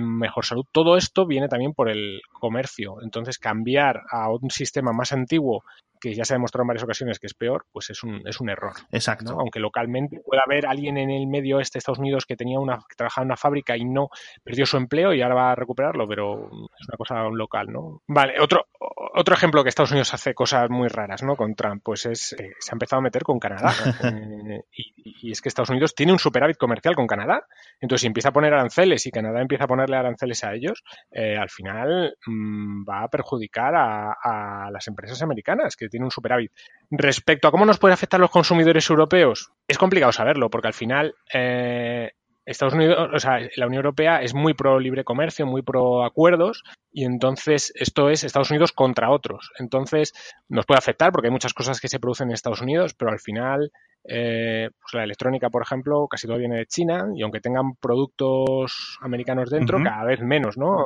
mejor 0.00 0.44
salud. 0.44 0.64
Todo 0.72 0.96
esto 0.96 1.26
viene 1.26 1.48
también 1.48 1.74
por 1.74 1.88
el 1.88 2.20
comercio. 2.32 2.96
Entonces, 3.02 3.38
cambiar 3.38 4.00
a 4.10 4.28
un 4.30 4.50
sistema 4.50 4.92
más 4.92 5.01
antiguo 5.10 5.64
que 6.02 6.14
ya 6.14 6.24
se 6.24 6.34
ha 6.34 6.36
demostrado 6.36 6.64
en 6.64 6.68
varias 6.68 6.82
ocasiones 6.82 7.20
que 7.20 7.28
es 7.28 7.34
peor, 7.34 7.66
pues 7.70 7.88
es 7.90 8.02
un, 8.02 8.26
es 8.26 8.40
un 8.40 8.50
error. 8.50 8.72
Exacto. 8.90 9.38
Aunque 9.38 9.60
localmente 9.60 10.20
pueda 10.26 10.42
haber 10.44 10.66
alguien 10.66 10.98
en 10.98 11.10
el 11.10 11.28
medio 11.28 11.60
este 11.60 11.76
de 11.76 11.78
Estados 11.78 12.00
Unidos 12.00 12.26
que 12.26 12.36
tenía 12.36 12.58
una, 12.58 12.78
que 12.88 12.96
trabajaba 12.96 13.22
en 13.22 13.28
una 13.28 13.36
fábrica 13.36 13.76
y 13.76 13.84
no 13.84 14.08
perdió 14.42 14.66
su 14.66 14.78
empleo 14.78 15.14
y 15.14 15.22
ahora 15.22 15.36
va 15.36 15.52
a 15.52 15.54
recuperarlo, 15.54 16.08
pero 16.08 16.46
es 16.78 16.88
una 16.88 16.96
cosa 16.98 17.22
local, 17.30 17.68
¿no? 17.70 18.02
Vale, 18.08 18.34
otro, 18.40 18.66
otro 19.14 19.34
ejemplo 19.34 19.62
que 19.62 19.68
Estados 19.68 19.92
Unidos 19.92 20.12
hace 20.12 20.34
cosas 20.34 20.68
muy 20.70 20.88
raras, 20.88 21.22
¿no? 21.22 21.36
Con 21.36 21.54
Trump, 21.54 21.82
pues 21.84 22.04
es, 22.06 22.32
eh, 22.32 22.50
se 22.58 22.72
ha 22.72 22.74
empezado 22.74 22.98
a 22.98 23.02
meter 23.02 23.22
con 23.22 23.38
Canadá. 23.38 23.72
Eh, 24.42 24.64
y, 24.72 25.30
es 25.30 25.40
que 25.40 25.48
Estados 25.48 25.70
Unidos 25.70 25.94
tiene 25.94 26.12
un 26.12 26.18
superávit 26.18 26.56
comercial 26.56 26.96
con 26.96 27.06
Canadá. 27.06 27.46
Entonces, 27.80 28.02
si 28.02 28.06
empieza 28.08 28.30
a 28.30 28.32
poner 28.32 28.52
aranceles 28.52 29.06
y 29.06 29.10
Canadá 29.10 29.40
empieza 29.40 29.64
a 29.64 29.68
ponerle 29.68 29.96
aranceles 29.96 30.42
a 30.42 30.52
ellos, 30.52 30.82
eh, 31.12 31.36
al 31.36 31.48
final 31.48 32.16
mm, 32.26 32.84
va 32.88 33.04
a 33.04 33.08
perjudicar 33.08 33.74
a, 33.74 34.12
a 34.12 34.70
las 34.70 34.88
empresas 34.88 35.22
americanas 35.22 35.76
que 35.76 35.88
tienen 35.92 36.06
un 36.06 36.10
superávit. 36.10 36.50
Respecto 36.90 37.48
a 37.48 37.50
cómo 37.50 37.64
nos 37.64 37.78
puede 37.78 37.94
afectar 37.94 38.18
los 38.18 38.30
consumidores 38.30 38.90
europeos, 38.90 39.52
es 39.68 39.78
complicado 39.78 40.12
saberlo, 40.12 40.50
porque 40.50 40.68
al 40.68 40.74
final 40.74 41.14
eh, 41.32 42.10
Estados 42.44 42.74
Unidos, 42.74 43.10
o 43.14 43.18
sea, 43.20 43.38
la 43.56 43.66
Unión 43.66 43.84
Europea 43.84 44.20
es 44.20 44.34
muy 44.34 44.54
pro 44.54 44.80
libre 44.80 45.04
comercio, 45.04 45.46
muy 45.46 45.62
pro 45.62 46.04
acuerdos, 46.04 46.64
y 46.90 47.04
entonces 47.04 47.72
esto 47.76 48.10
es 48.10 48.24
Estados 48.24 48.50
Unidos 48.50 48.72
contra 48.72 49.10
otros. 49.10 49.52
Entonces 49.58 50.12
nos 50.48 50.66
puede 50.66 50.78
afectar 50.78 51.12
porque 51.12 51.28
hay 51.28 51.32
muchas 51.32 51.54
cosas 51.54 51.80
que 51.80 51.88
se 51.88 52.00
producen 52.00 52.28
en 52.28 52.34
Estados 52.34 52.60
Unidos, 52.60 52.94
pero 52.94 53.12
al 53.12 53.20
final, 53.20 53.70
eh, 54.04 54.70
pues 54.80 54.94
la 54.94 55.04
electrónica, 55.04 55.50
por 55.50 55.62
ejemplo, 55.62 56.08
casi 56.08 56.26
todo 56.26 56.38
viene 56.38 56.56
de 56.56 56.66
China, 56.66 57.06
y 57.14 57.22
aunque 57.22 57.40
tengan 57.40 57.76
productos 57.76 58.98
americanos 59.00 59.48
dentro, 59.48 59.80
cada 59.82 60.04
vez 60.04 60.20
menos, 60.20 60.58
¿no? 60.58 60.84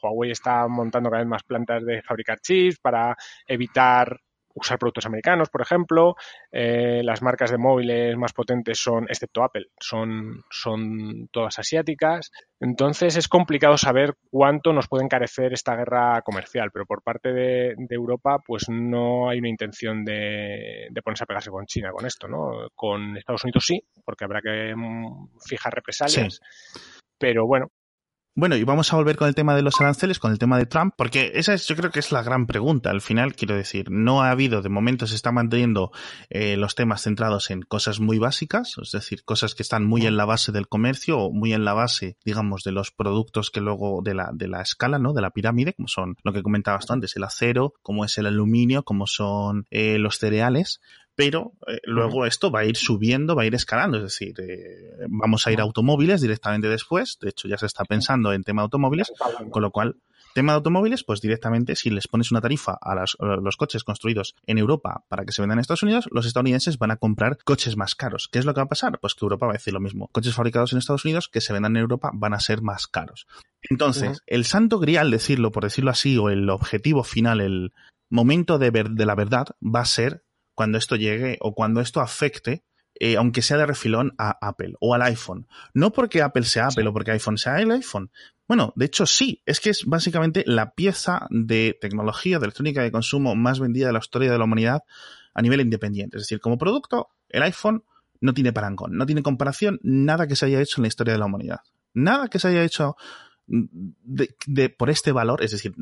Huawei 0.00 0.30
está 0.30 0.68
montando 0.68 1.10
cada 1.10 1.22
vez 1.22 1.28
más 1.28 1.42
plantas 1.42 1.84
de 1.84 2.02
fabricar 2.02 2.38
chips 2.38 2.78
para 2.78 3.16
evitar 3.48 4.20
usar 4.54 4.78
productos 4.78 5.06
americanos, 5.06 5.50
por 5.50 5.62
ejemplo. 5.62 6.14
Eh, 6.50 7.02
las 7.02 7.22
marcas 7.22 7.50
de 7.50 7.58
móviles 7.58 8.16
más 8.16 8.32
potentes 8.32 8.78
son, 8.78 9.04
excepto 9.08 9.42
Apple, 9.42 9.66
son, 9.78 10.44
son 10.50 11.28
todas 11.30 11.58
asiáticas. 11.58 12.30
Entonces 12.60 13.16
es 13.16 13.28
complicado 13.28 13.76
saber 13.76 14.14
cuánto 14.30 14.72
nos 14.72 14.88
puede 14.88 15.04
encarecer 15.04 15.52
esta 15.52 15.76
guerra 15.76 16.22
comercial, 16.22 16.70
pero 16.72 16.86
por 16.86 17.02
parte 17.02 17.32
de, 17.32 17.74
Europa 17.90 18.38
pues 18.44 18.68
no 18.68 19.28
hay 19.28 19.38
una 19.38 19.48
intención 19.48 20.04
de, 20.04 20.88
ponerse 21.04 21.24
a 21.24 21.26
pegarse 21.26 21.50
con 21.50 21.66
China 21.66 21.92
con 21.92 22.06
esto, 22.06 22.26
¿no? 22.26 22.68
Con 22.74 23.16
Estados 23.16 23.44
Unidos 23.44 23.64
sí, 23.66 23.80
porque 24.04 24.24
habrá 24.24 24.40
que 24.40 24.74
mm, 24.74 25.38
fijar 25.46 25.74
represalias. 25.74 26.40
Pero 27.18 27.46
bueno, 27.46 27.70
bueno, 28.36 28.56
y 28.56 28.64
vamos 28.64 28.92
a 28.92 28.96
volver 28.96 29.16
con 29.16 29.28
el 29.28 29.34
tema 29.34 29.54
de 29.54 29.62
los 29.62 29.80
aranceles, 29.80 30.18
con 30.18 30.32
el 30.32 30.38
tema 30.38 30.58
de 30.58 30.66
Trump, 30.66 30.94
porque 30.96 31.32
esa 31.34 31.54
es, 31.54 31.66
yo 31.68 31.76
creo 31.76 31.90
que 31.90 32.00
es 32.00 32.10
la 32.10 32.22
gran 32.22 32.46
pregunta. 32.46 32.90
Al 32.90 33.00
final, 33.00 33.34
quiero 33.36 33.54
decir, 33.54 33.90
no 33.90 34.22
ha 34.22 34.30
habido, 34.30 34.60
de 34.60 34.68
momento 34.68 35.06
se 35.06 35.14
están 35.14 35.34
manteniendo 35.34 35.92
eh, 36.30 36.56
los 36.56 36.74
temas 36.74 37.02
centrados 37.02 37.50
en 37.50 37.62
cosas 37.62 38.00
muy 38.00 38.18
básicas, 38.18 38.74
es 38.82 38.90
decir, 38.90 39.24
cosas 39.24 39.54
que 39.54 39.62
están 39.62 39.84
muy 39.84 40.04
en 40.06 40.16
la 40.16 40.24
base 40.24 40.50
del 40.50 40.66
comercio 40.66 41.18
o 41.18 41.32
muy 41.32 41.52
en 41.52 41.64
la 41.64 41.74
base, 41.74 42.16
digamos, 42.24 42.64
de 42.64 42.72
los 42.72 42.90
productos 42.90 43.50
que 43.50 43.60
luego 43.60 44.00
de 44.02 44.14
la, 44.14 44.30
de 44.32 44.48
la 44.48 44.62
escala, 44.62 44.98
¿no? 44.98 45.12
De 45.12 45.22
la 45.22 45.30
pirámide, 45.30 45.74
como 45.74 45.86
son 45.86 46.16
lo 46.24 46.32
que 46.32 46.42
comentabas 46.42 46.86
tú 46.86 46.92
antes, 46.92 47.14
el 47.14 47.24
acero, 47.24 47.74
como 47.82 48.04
es 48.04 48.18
el 48.18 48.26
aluminio, 48.26 48.82
como 48.82 49.06
son 49.06 49.66
eh, 49.70 49.98
los 49.98 50.18
cereales, 50.18 50.80
pero 51.14 51.52
eh, 51.66 51.78
luego 51.84 52.26
esto 52.26 52.50
va 52.50 52.60
a 52.60 52.64
ir 52.64 52.76
subiendo, 52.76 53.34
va 53.34 53.42
a 53.42 53.46
ir 53.46 53.54
escalando, 53.54 53.98
es 53.98 54.04
decir, 54.04 54.34
eh, 54.40 55.06
vamos 55.08 55.46
a 55.46 55.52
ir 55.52 55.60
a 55.60 55.64
automóviles 55.64 56.20
directamente 56.20 56.68
después, 56.68 57.18
de 57.20 57.30
hecho 57.30 57.48
ya 57.48 57.58
se 57.58 57.66
está 57.66 57.84
pensando 57.84 58.32
en 58.32 58.42
tema 58.42 58.62
de 58.62 58.64
automóviles, 58.64 59.12
con 59.50 59.62
lo 59.62 59.70
cual 59.70 59.96
Tema 60.34 60.52
de 60.52 60.56
automóviles, 60.56 61.04
pues 61.04 61.20
directamente 61.20 61.76
si 61.76 61.90
les 61.90 62.08
pones 62.08 62.32
una 62.32 62.40
tarifa 62.40 62.76
a, 62.80 63.04
los 63.40 63.56
coches 63.56 63.84
construidos 63.84 64.34
en 64.46 64.58
Europa 64.58 65.04
para 65.08 65.24
que 65.24 65.30
se 65.30 65.40
vendan 65.40 65.58
en 65.58 65.60
Estados 65.60 65.84
Unidos, 65.84 66.08
los 66.10 66.26
estadounidenses 66.26 66.76
van 66.76 66.90
a 66.90 66.96
comprar 66.96 67.38
coches 67.44 67.76
más 67.76 67.94
caros. 67.94 68.28
¿Qué 68.32 68.40
es 68.40 68.44
lo 68.44 68.52
que 68.52 68.58
va 68.58 68.64
a 68.64 68.68
pasar? 68.68 68.98
Pues 68.98 69.14
que 69.14 69.24
Europa 69.24 69.46
va 69.46 69.52
a 69.52 69.58
decir 69.58 69.72
lo 69.72 69.78
mismo. 69.78 70.08
Coches 70.08 70.34
fabricados 70.34 70.72
en 70.72 70.80
Estados 70.80 71.04
Unidos 71.04 71.28
que 71.28 71.40
se 71.40 71.52
vendan 71.52 71.76
en 71.76 71.82
Europa 71.82 72.10
van 72.12 72.34
a 72.34 72.40
ser 72.40 72.62
más 72.62 72.88
caros. 72.88 73.28
Entonces, 73.70 74.22
el 74.26 74.44
santo 74.44 74.80
grial, 74.80 75.12
decirlo, 75.12 75.52
por 75.52 75.62
decirlo 75.62 75.92
así, 75.92 76.18
o 76.18 76.28
el 76.30 76.50
objetivo 76.50 77.04
final, 77.04 77.40
el 77.40 77.72
momento 78.10 78.58
de, 78.58 78.70
ver, 78.72 78.90
de 78.90 79.06
la 79.06 79.14
verdad, 79.14 79.46
va 79.62 79.82
a 79.82 79.86
ser 79.86 80.24
cuando 80.54 80.78
esto 80.78 80.96
llegue 80.96 81.38
o 81.40 81.54
cuando 81.54 81.80
esto 81.80 82.00
afecte 82.00 82.64
eh, 83.00 83.16
aunque 83.16 83.42
sea 83.42 83.56
de 83.56 83.66
refilón, 83.66 84.14
a 84.18 84.38
Apple 84.40 84.74
o 84.80 84.94
al 84.94 85.02
iPhone. 85.02 85.48
No 85.72 85.92
porque 85.92 86.22
Apple 86.22 86.44
sea 86.44 86.68
Apple 86.68 86.86
o 86.86 86.92
porque 86.92 87.10
iPhone 87.10 87.38
sea 87.38 87.60
el 87.60 87.70
iPhone. 87.72 88.10
Bueno, 88.46 88.72
de 88.76 88.84
hecho 88.86 89.06
sí, 89.06 89.42
es 89.46 89.58
que 89.58 89.70
es 89.70 89.84
básicamente 89.84 90.44
la 90.46 90.74
pieza 90.74 91.26
de 91.30 91.76
tecnología, 91.80 92.38
de 92.38 92.44
electrónica 92.44 92.82
de 92.82 92.92
consumo 92.92 93.34
más 93.34 93.58
vendida 93.58 93.88
de 93.88 93.94
la 93.94 93.98
historia 93.98 94.30
de 94.30 94.38
la 94.38 94.44
humanidad 94.44 94.82
a 95.34 95.42
nivel 95.42 95.60
independiente. 95.60 96.18
Es 96.18 96.24
decir, 96.24 96.40
como 96.40 96.56
producto, 96.56 97.08
el 97.30 97.42
iPhone 97.42 97.84
no 98.20 98.32
tiene 98.32 98.52
parangón, 98.52 98.96
no 98.96 99.06
tiene 99.06 99.22
comparación, 99.22 99.80
nada 99.82 100.28
que 100.28 100.36
se 100.36 100.46
haya 100.46 100.60
hecho 100.60 100.80
en 100.80 100.82
la 100.82 100.88
historia 100.88 101.14
de 101.14 101.18
la 101.18 101.26
humanidad. 101.26 101.60
Nada 101.94 102.28
que 102.28 102.38
se 102.38 102.48
haya 102.48 102.62
hecho 102.62 102.96
de, 103.46 104.68
por 104.70 104.88
este 104.88 105.10
valor, 105.10 105.42
es 105.42 105.50
decir, 105.50 105.74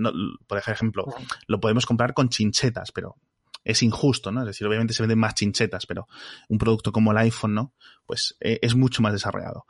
por 0.46 0.58
ejemplo, 0.58 1.06
lo 1.46 1.60
podemos 1.60 1.84
comprar 1.84 2.14
con 2.14 2.30
chinchetas, 2.30 2.90
pero 2.90 3.16
es 3.64 3.82
injusto, 3.82 4.32
¿no? 4.32 4.40
Es 4.40 4.46
decir, 4.46 4.66
obviamente 4.66 4.94
se 4.94 5.02
venden 5.02 5.18
más 5.18 5.34
chinchetas, 5.34 5.86
pero 5.86 6.06
un 6.48 6.58
producto 6.58 6.92
como 6.92 7.12
el 7.12 7.18
iPhone, 7.18 7.54
¿no? 7.54 7.74
Pues 8.06 8.36
eh, 8.40 8.58
es 8.62 8.74
mucho 8.74 9.02
más 9.02 9.12
desarrollado. 9.12 9.64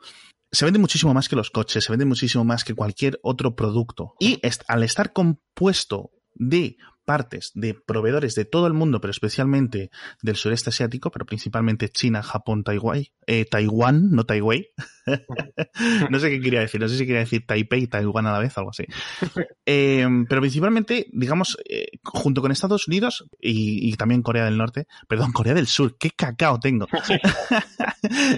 Se 0.51 0.65
vende 0.65 0.79
muchísimo 0.79 1.13
más 1.13 1.29
que 1.29 1.35
los 1.35 1.49
coches, 1.49 1.83
se 1.83 1.91
vende 1.91 2.05
muchísimo 2.05 2.43
más 2.43 2.63
que 2.63 2.75
cualquier 2.75 3.19
otro 3.23 3.55
producto. 3.55 4.13
Y 4.19 4.39
al 4.67 4.83
estar 4.83 5.11
compuesto 5.13 6.11
de 6.35 6.77
partes 7.03 7.51
de 7.53 7.73
proveedores 7.73 8.35
de 8.35 8.45
todo 8.45 8.67
el 8.67 8.73
mundo, 8.73 9.01
pero 9.01 9.11
especialmente 9.11 9.89
del 10.21 10.35
sureste 10.35 10.69
asiático, 10.69 11.11
pero 11.11 11.25
principalmente 11.25 11.89
China, 11.89 12.23
Japón, 12.23 12.63
Taiwán, 12.63 13.03
eh, 13.27 13.45
Taiwán, 13.45 14.11
no 14.11 14.25
Taiwán. 14.25 14.63
no 16.09 16.19
sé 16.19 16.29
qué 16.29 16.41
quería 16.41 16.61
decir, 16.61 16.79
no 16.79 16.87
sé 16.87 16.97
si 16.97 17.05
quería 17.05 17.19
decir 17.19 17.45
Taipei 17.45 17.83
y 17.83 17.87
Taiwán 17.87 18.25
a 18.27 18.31
la 18.31 18.39
vez, 18.39 18.57
algo 18.57 18.71
así. 18.71 18.85
Eh, 19.65 20.05
pero 20.27 20.41
principalmente, 20.41 21.07
digamos, 21.13 21.57
eh, 21.69 21.87
junto 22.03 22.41
con 22.41 22.51
Estados 22.51 22.85
Unidos 22.89 23.25
y, 23.39 23.95
también 23.95 24.21
Corea 24.21 24.43
del 24.43 24.57
Norte, 24.57 24.87
perdón, 25.07 25.31
Corea 25.33 25.53
del 25.53 25.67
Sur, 25.67 25.97
qué 25.97 26.11
cacao 26.11 26.59
tengo. 26.59 26.85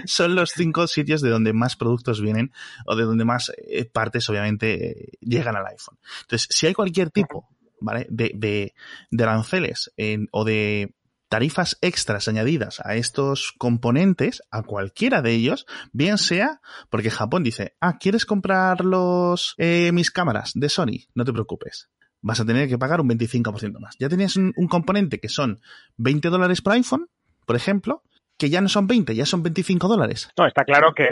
Son 0.04 0.36
los 0.36 0.50
cinco 0.50 0.86
sitios 0.86 1.20
de 1.20 1.30
donde 1.30 1.52
más 1.52 1.74
productos 1.74 2.20
vienen 2.20 2.52
o 2.86 2.94
de 2.94 3.02
donde 3.02 3.24
más 3.24 3.52
partes, 3.92 4.28
obviamente, 4.30 5.18
llegan 5.20 5.56
al 5.56 5.66
iPhone. 5.66 5.98
Entonces, 6.22 6.48
si 6.48 6.68
hay 6.68 6.74
cualquier 6.74 7.10
tipo 7.10 7.48
¿vale? 7.80 8.06
De, 8.10 8.32
de, 8.34 8.74
de 9.10 9.24
aranceles 9.24 9.92
o 10.32 10.44
de 10.44 10.94
tarifas 11.28 11.76
extras 11.80 12.28
añadidas 12.28 12.80
a 12.84 12.94
estos 12.96 13.52
componentes, 13.58 14.42
a 14.50 14.62
cualquiera 14.62 15.22
de 15.22 15.32
ellos, 15.32 15.66
bien 15.92 16.18
sea 16.18 16.60
porque 16.90 17.10
Japón 17.10 17.42
dice, 17.42 17.74
ah, 17.80 17.98
¿quieres 17.98 18.26
comprar 18.26 18.84
los, 18.84 19.54
eh, 19.58 19.90
mis 19.92 20.10
cámaras 20.10 20.52
de 20.54 20.68
Sony? 20.68 21.08
No 21.14 21.24
te 21.24 21.32
preocupes. 21.32 21.90
Vas 22.22 22.40
a 22.40 22.44
tener 22.44 22.68
que 22.68 22.78
pagar 22.78 23.00
un 23.00 23.08
25% 23.08 23.78
más. 23.78 23.96
Ya 23.98 24.08
tenías 24.08 24.36
un, 24.36 24.52
un 24.56 24.68
componente 24.68 25.20
que 25.20 25.28
son 25.28 25.60
20 25.96 26.28
dólares 26.28 26.62
por 26.62 26.72
iPhone, 26.72 27.08
por 27.44 27.56
ejemplo, 27.56 28.02
que 28.38 28.50
ya 28.50 28.60
no 28.60 28.68
son 28.68 28.86
20, 28.86 29.14
ya 29.14 29.26
son 29.26 29.42
25 29.42 29.88
dólares. 29.88 30.30
No, 30.36 30.46
está 30.46 30.64
claro 30.64 30.92
que 30.94 31.08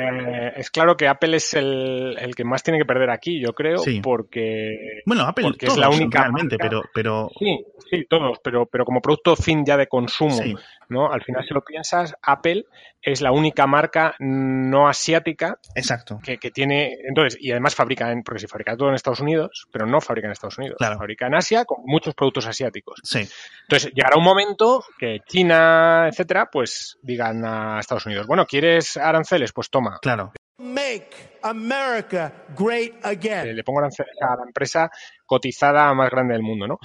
es 0.56 0.70
claro 0.70 0.96
que 0.96 1.08
Apple 1.08 1.36
es 1.36 1.54
el, 1.54 2.16
el 2.18 2.34
que 2.34 2.44
más 2.44 2.62
tiene 2.62 2.78
que 2.78 2.84
perder 2.84 3.10
aquí, 3.10 3.40
yo 3.40 3.52
creo, 3.54 3.82
porque 4.02 5.02
bueno, 5.06 5.24
Apple 5.24 5.52
es 5.58 5.76
la 5.76 5.88
única 5.88 6.20
realmente, 6.20 6.56
pero 6.58 6.82
pero 6.92 7.30
sí, 7.38 7.64
sí, 7.90 8.06
todos, 8.08 8.38
pero 8.42 8.66
pero 8.66 8.84
como 8.84 9.00
producto 9.00 9.36
fin 9.36 9.64
ya 9.64 9.76
de 9.76 9.86
consumo, 9.86 10.38
¿no? 10.88 11.10
Al 11.10 11.22
final 11.22 11.44
si 11.46 11.54
lo 11.54 11.62
piensas, 11.62 12.14
Apple 12.22 12.64
es 13.04 13.20
la 13.20 13.32
única 13.32 13.66
marca 13.66 14.14
no 14.18 14.88
asiática 14.88 15.58
Exacto. 15.74 16.18
Que, 16.22 16.38
que 16.38 16.50
tiene, 16.50 16.96
entonces, 17.06 17.38
y 17.40 17.50
además 17.50 17.74
fabrica, 17.74 18.10
en, 18.10 18.22
porque 18.22 18.40
si 18.40 18.46
fabrica 18.46 18.76
todo 18.76 18.88
en 18.88 18.94
Estados 18.94 19.20
Unidos, 19.20 19.66
pero 19.70 19.86
no 19.86 20.00
fabrica 20.00 20.26
en 20.26 20.32
Estados 20.32 20.58
Unidos, 20.58 20.76
claro. 20.78 20.98
fabrica 20.98 21.26
en 21.26 21.34
Asia 21.34 21.64
con 21.64 21.78
muchos 21.84 22.14
productos 22.14 22.46
asiáticos. 22.46 23.00
Sí. 23.02 23.28
Entonces, 23.62 23.92
llegará 23.94 24.16
un 24.16 24.24
momento 24.24 24.82
que 24.98 25.20
China, 25.26 26.08
etcétera, 26.08 26.48
pues 26.50 26.98
digan 27.14 27.44
a 27.44 27.78
Estados 27.78 28.06
Unidos, 28.06 28.26
bueno, 28.26 28.44
¿quieres 28.46 28.96
aranceles? 28.96 29.52
Pues 29.52 29.70
toma. 29.70 29.98
Claro. 30.02 30.32
Make 30.58 31.38
America 31.42 32.32
great 32.56 32.94
again. 33.04 33.54
Le 33.54 33.64
pongo 33.64 33.80
aranceles 33.80 34.14
a 34.20 34.36
la 34.36 34.44
empresa 34.46 34.90
cotizada 35.26 35.92
más 35.94 36.10
grande 36.10 36.34
del 36.34 36.42
mundo, 36.42 36.66
¿no? 36.66 36.78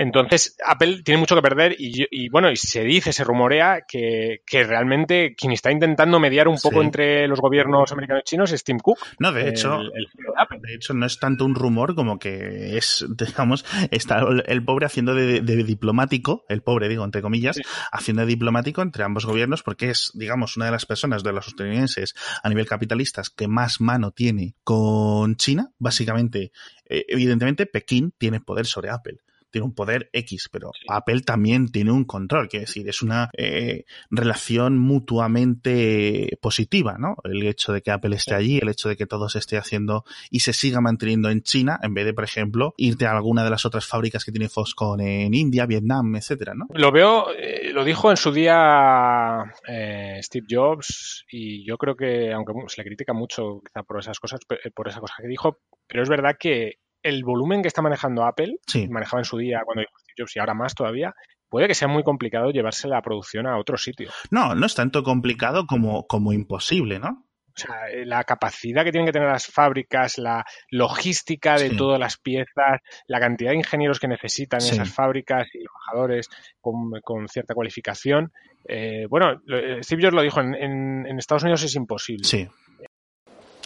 Entonces, 0.00 0.56
Apple 0.66 1.02
tiene 1.04 1.20
mucho 1.20 1.34
que 1.34 1.42
perder 1.42 1.76
y, 1.78 2.30
bueno, 2.30 2.50
y 2.50 2.56
se 2.56 2.82
dice, 2.84 3.12
se 3.12 3.22
rumorea 3.22 3.82
que, 3.86 4.40
realmente 4.50 5.34
quien 5.36 5.52
está 5.52 5.70
intentando 5.70 6.18
mediar 6.18 6.48
un 6.48 6.56
poco 6.56 6.80
entre 6.80 7.28
los 7.28 7.38
gobiernos 7.38 7.92
americanos 7.92 8.22
y 8.24 8.30
chinos 8.30 8.52
es 8.52 8.64
Tim 8.64 8.78
Cook. 8.78 8.98
No, 9.18 9.30
de 9.30 9.50
hecho, 9.50 9.78
de, 9.78 10.74
hecho 10.74 10.94
no 10.94 11.04
es 11.04 11.18
tanto 11.18 11.44
un 11.44 11.54
rumor 11.54 11.94
como 11.94 12.18
que 12.18 12.78
es, 12.78 13.04
digamos, 13.10 13.66
está 13.90 14.24
el 14.46 14.64
pobre 14.64 14.86
haciendo 14.86 15.14
de, 15.14 15.42
diplomático, 15.42 16.44
el 16.48 16.62
pobre 16.62 16.88
digo 16.88 17.04
entre 17.04 17.20
comillas, 17.20 17.60
haciendo 17.92 18.22
de 18.22 18.28
diplomático 18.28 18.80
entre 18.80 19.04
ambos 19.04 19.26
gobiernos 19.26 19.62
porque 19.62 19.90
es, 19.90 20.12
digamos, 20.14 20.56
una 20.56 20.64
de 20.64 20.72
las 20.72 20.86
personas 20.86 21.22
de 21.22 21.34
los 21.34 21.48
estadounidenses 21.48 22.14
a 22.42 22.48
nivel 22.48 22.66
capitalistas 22.66 23.28
que 23.28 23.48
más 23.48 23.82
mano 23.82 24.12
tiene 24.12 24.54
con 24.64 25.36
China, 25.36 25.72
básicamente, 25.78 26.52
eh, 26.90 27.04
evidentemente 27.08 27.66
Pekín 27.66 28.12
tiene 28.18 28.40
poder 28.40 28.66
sobre 28.66 28.90
Apple 28.90 29.20
tiene 29.50 29.66
un 29.66 29.74
poder 29.74 30.08
X, 30.12 30.48
pero 30.50 30.70
Apple 30.88 31.20
también 31.20 31.70
tiene 31.70 31.92
un 31.92 32.04
control, 32.04 32.48
quiere 32.48 32.66
decir, 32.66 32.88
es 32.88 33.02
una 33.02 33.30
eh, 33.36 33.84
relación 34.10 34.78
mutuamente 34.78 36.38
positiva, 36.40 36.96
¿no? 36.98 37.16
El 37.24 37.46
hecho 37.46 37.72
de 37.72 37.82
que 37.82 37.90
Apple 37.90 38.16
esté 38.16 38.34
allí, 38.34 38.58
el 38.58 38.68
hecho 38.68 38.88
de 38.88 38.96
que 38.96 39.06
todo 39.06 39.28
se 39.28 39.38
esté 39.38 39.58
haciendo 39.58 40.04
y 40.30 40.40
se 40.40 40.52
siga 40.52 40.80
manteniendo 40.80 41.30
en 41.30 41.42
China, 41.42 41.78
en 41.82 41.94
vez 41.94 42.04
de, 42.04 42.14
por 42.14 42.24
ejemplo, 42.24 42.74
irte 42.76 43.06
a 43.06 43.12
alguna 43.12 43.44
de 43.44 43.50
las 43.50 43.66
otras 43.66 43.86
fábricas 43.86 44.24
que 44.24 44.32
tiene 44.32 44.48
Foxconn 44.48 45.00
en 45.00 45.34
India, 45.34 45.66
Vietnam, 45.66 46.14
etcétera, 46.16 46.54
¿no? 46.54 46.66
Lo 46.72 46.92
veo, 46.92 47.32
eh, 47.34 47.72
lo 47.72 47.84
dijo 47.84 48.10
en 48.10 48.16
su 48.16 48.32
día 48.32 49.52
eh, 49.66 50.20
Steve 50.22 50.46
Jobs 50.48 51.24
y 51.30 51.64
yo 51.64 51.76
creo 51.76 51.96
que, 51.96 52.32
aunque 52.32 52.52
se 52.68 52.80
le 52.80 52.86
critica 52.86 53.12
mucho 53.12 53.60
quizá 53.66 53.82
por 53.82 53.98
esas 53.98 54.18
cosas, 54.20 54.40
por 54.74 54.88
esa 54.88 55.00
cosa 55.00 55.14
que 55.20 55.28
dijo, 55.28 55.58
pero 55.90 56.02
es 56.02 56.08
verdad 56.08 56.36
que 56.38 56.76
el 57.02 57.24
volumen 57.24 57.62
que 57.62 57.68
está 57.68 57.82
manejando 57.82 58.24
Apple, 58.24 58.56
manejaba 58.88 59.20
en 59.20 59.24
su 59.24 59.38
día 59.38 59.62
cuando 59.64 59.80
dijo 59.80 59.98
Steve 59.98 60.14
Jobs 60.18 60.36
y 60.36 60.38
ahora 60.38 60.54
más 60.54 60.74
todavía, 60.74 61.14
puede 61.48 61.66
que 61.66 61.74
sea 61.74 61.88
muy 61.88 62.02
complicado 62.02 62.50
llevarse 62.50 62.88
la 62.88 63.02
producción 63.02 63.46
a 63.46 63.58
otro 63.58 63.76
sitio. 63.76 64.10
No, 64.30 64.54
no 64.54 64.66
es 64.66 64.74
tanto 64.74 65.02
complicado 65.02 65.66
como, 65.66 66.06
como 66.06 66.32
imposible, 66.32 66.98
¿no? 66.98 67.26
O 67.48 67.58
sea, 67.60 67.90
eh, 67.90 68.06
la 68.06 68.22
capacidad 68.22 68.84
que 68.84 68.92
tienen 68.92 69.06
que 69.06 69.12
tener 69.12 69.28
las 69.28 69.46
fábricas, 69.46 70.18
la 70.18 70.44
logística 70.70 71.58
de 71.58 71.70
todas 71.70 71.98
las 71.98 72.16
piezas, 72.16 72.80
la 73.08 73.18
cantidad 73.18 73.50
de 73.50 73.56
ingenieros 73.56 73.98
que 73.98 74.06
necesitan 74.06 74.60
esas 74.60 74.88
fábricas 74.92 75.48
y 75.52 75.64
trabajadores 75.64 76.28
con, 76.60 77.28
cierta 77.28 77.54
cualificación. 77.54 78.32
Eh, 78.68 79.06
bueno, 79.10 79.42
eh, 79.48 79.80
Steve 79.82 80.02
Jobs 80.02 80.14
lo 80.14 80.22
dijo, 80.22 80.40
en, 80.40 80.54
en, 80.54 81.18
Estados 81.18 81.42
Unidos 81.42 81.64
es 81.64 81.74
imposible. 81.74 82.24
Sí. 82.24 82.48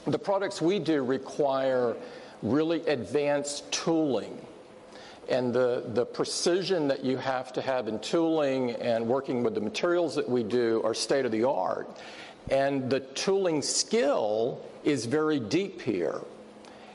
The 0.06 0.18
products 0.18 0.60
we 0.60 0.78
do 0.78 1.02
require 1.02 1.96
really 2.42 2.86
advanced 2.86 3.70
tooling. 3.72 4.38
And 5.28 5.54
the, 5.54 5.84
the 5.94 6.04
precision 6.04 6.88
that 6.88 7.02
you 7.02 7.16
have 7.16 7.52
to 7.54 7.62
have 7.62 7.88
in 7.88 7.98
tooling 8.00 8.72
and 8.72 9.06
working 9.06 9.42
with 9.42 9.54
the 9.54 9.60
materials 9.60 10.14
that 10.16 10.28
we 10.28 10.42
do 10.42 10.82
are 10.84 10.92
state 10.92 11.24
of 11.24 11.32
the 11.32 11.44
art. 11.44 11.88
And 12.50 12.90
the 12.90 13.00
tooling 13.00 13.62
skill 13.62 14.62
is 14.84 15.06
very 15.06 15.40
deep 15.40 15.80
here. 15.80 16.20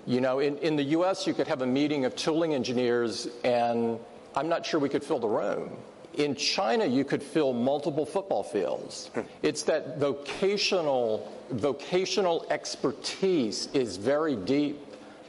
You 0.06 0.22
know, 0.22 0.40
in, 0.40 0.58
in 0.60 0.76
the 0.76 0.84
US, 0.84 1.26
you 1.26 1.34
could 1.34 1.48
have 1.48 1.64
a 1.64 1.68
meeting 1.68 2.06
of 2.06 2.16
tooling 2.16 2.54
engineers, 2.54 3.28
and 3.44 4.00
I'm 4.36 4.48
not 4.48 4.64
sure 4.66 4.80
we 4.80 4.90
could 4.90 5.04
fill 5.04 5.20
the 5.20 5.28
room. 5.28 5.72
In 6.20 6.36
China, 6.36 6.86
you 6.86 7.06
could 7.06 7.24
fill 7.24 7.54
multiple 7.54 8.06
football 8.06 8.44
fields. 8.44 9.10
Hmm. 9.14 9.22
It's 9.42 9.64
that 9.64 9.98
vocational, 9.98 11.32
vocational 11.50 12.46
expertise 12.50 13.70
is 13.74 13.98
very 13.98 14.36
deep 14.36 14.78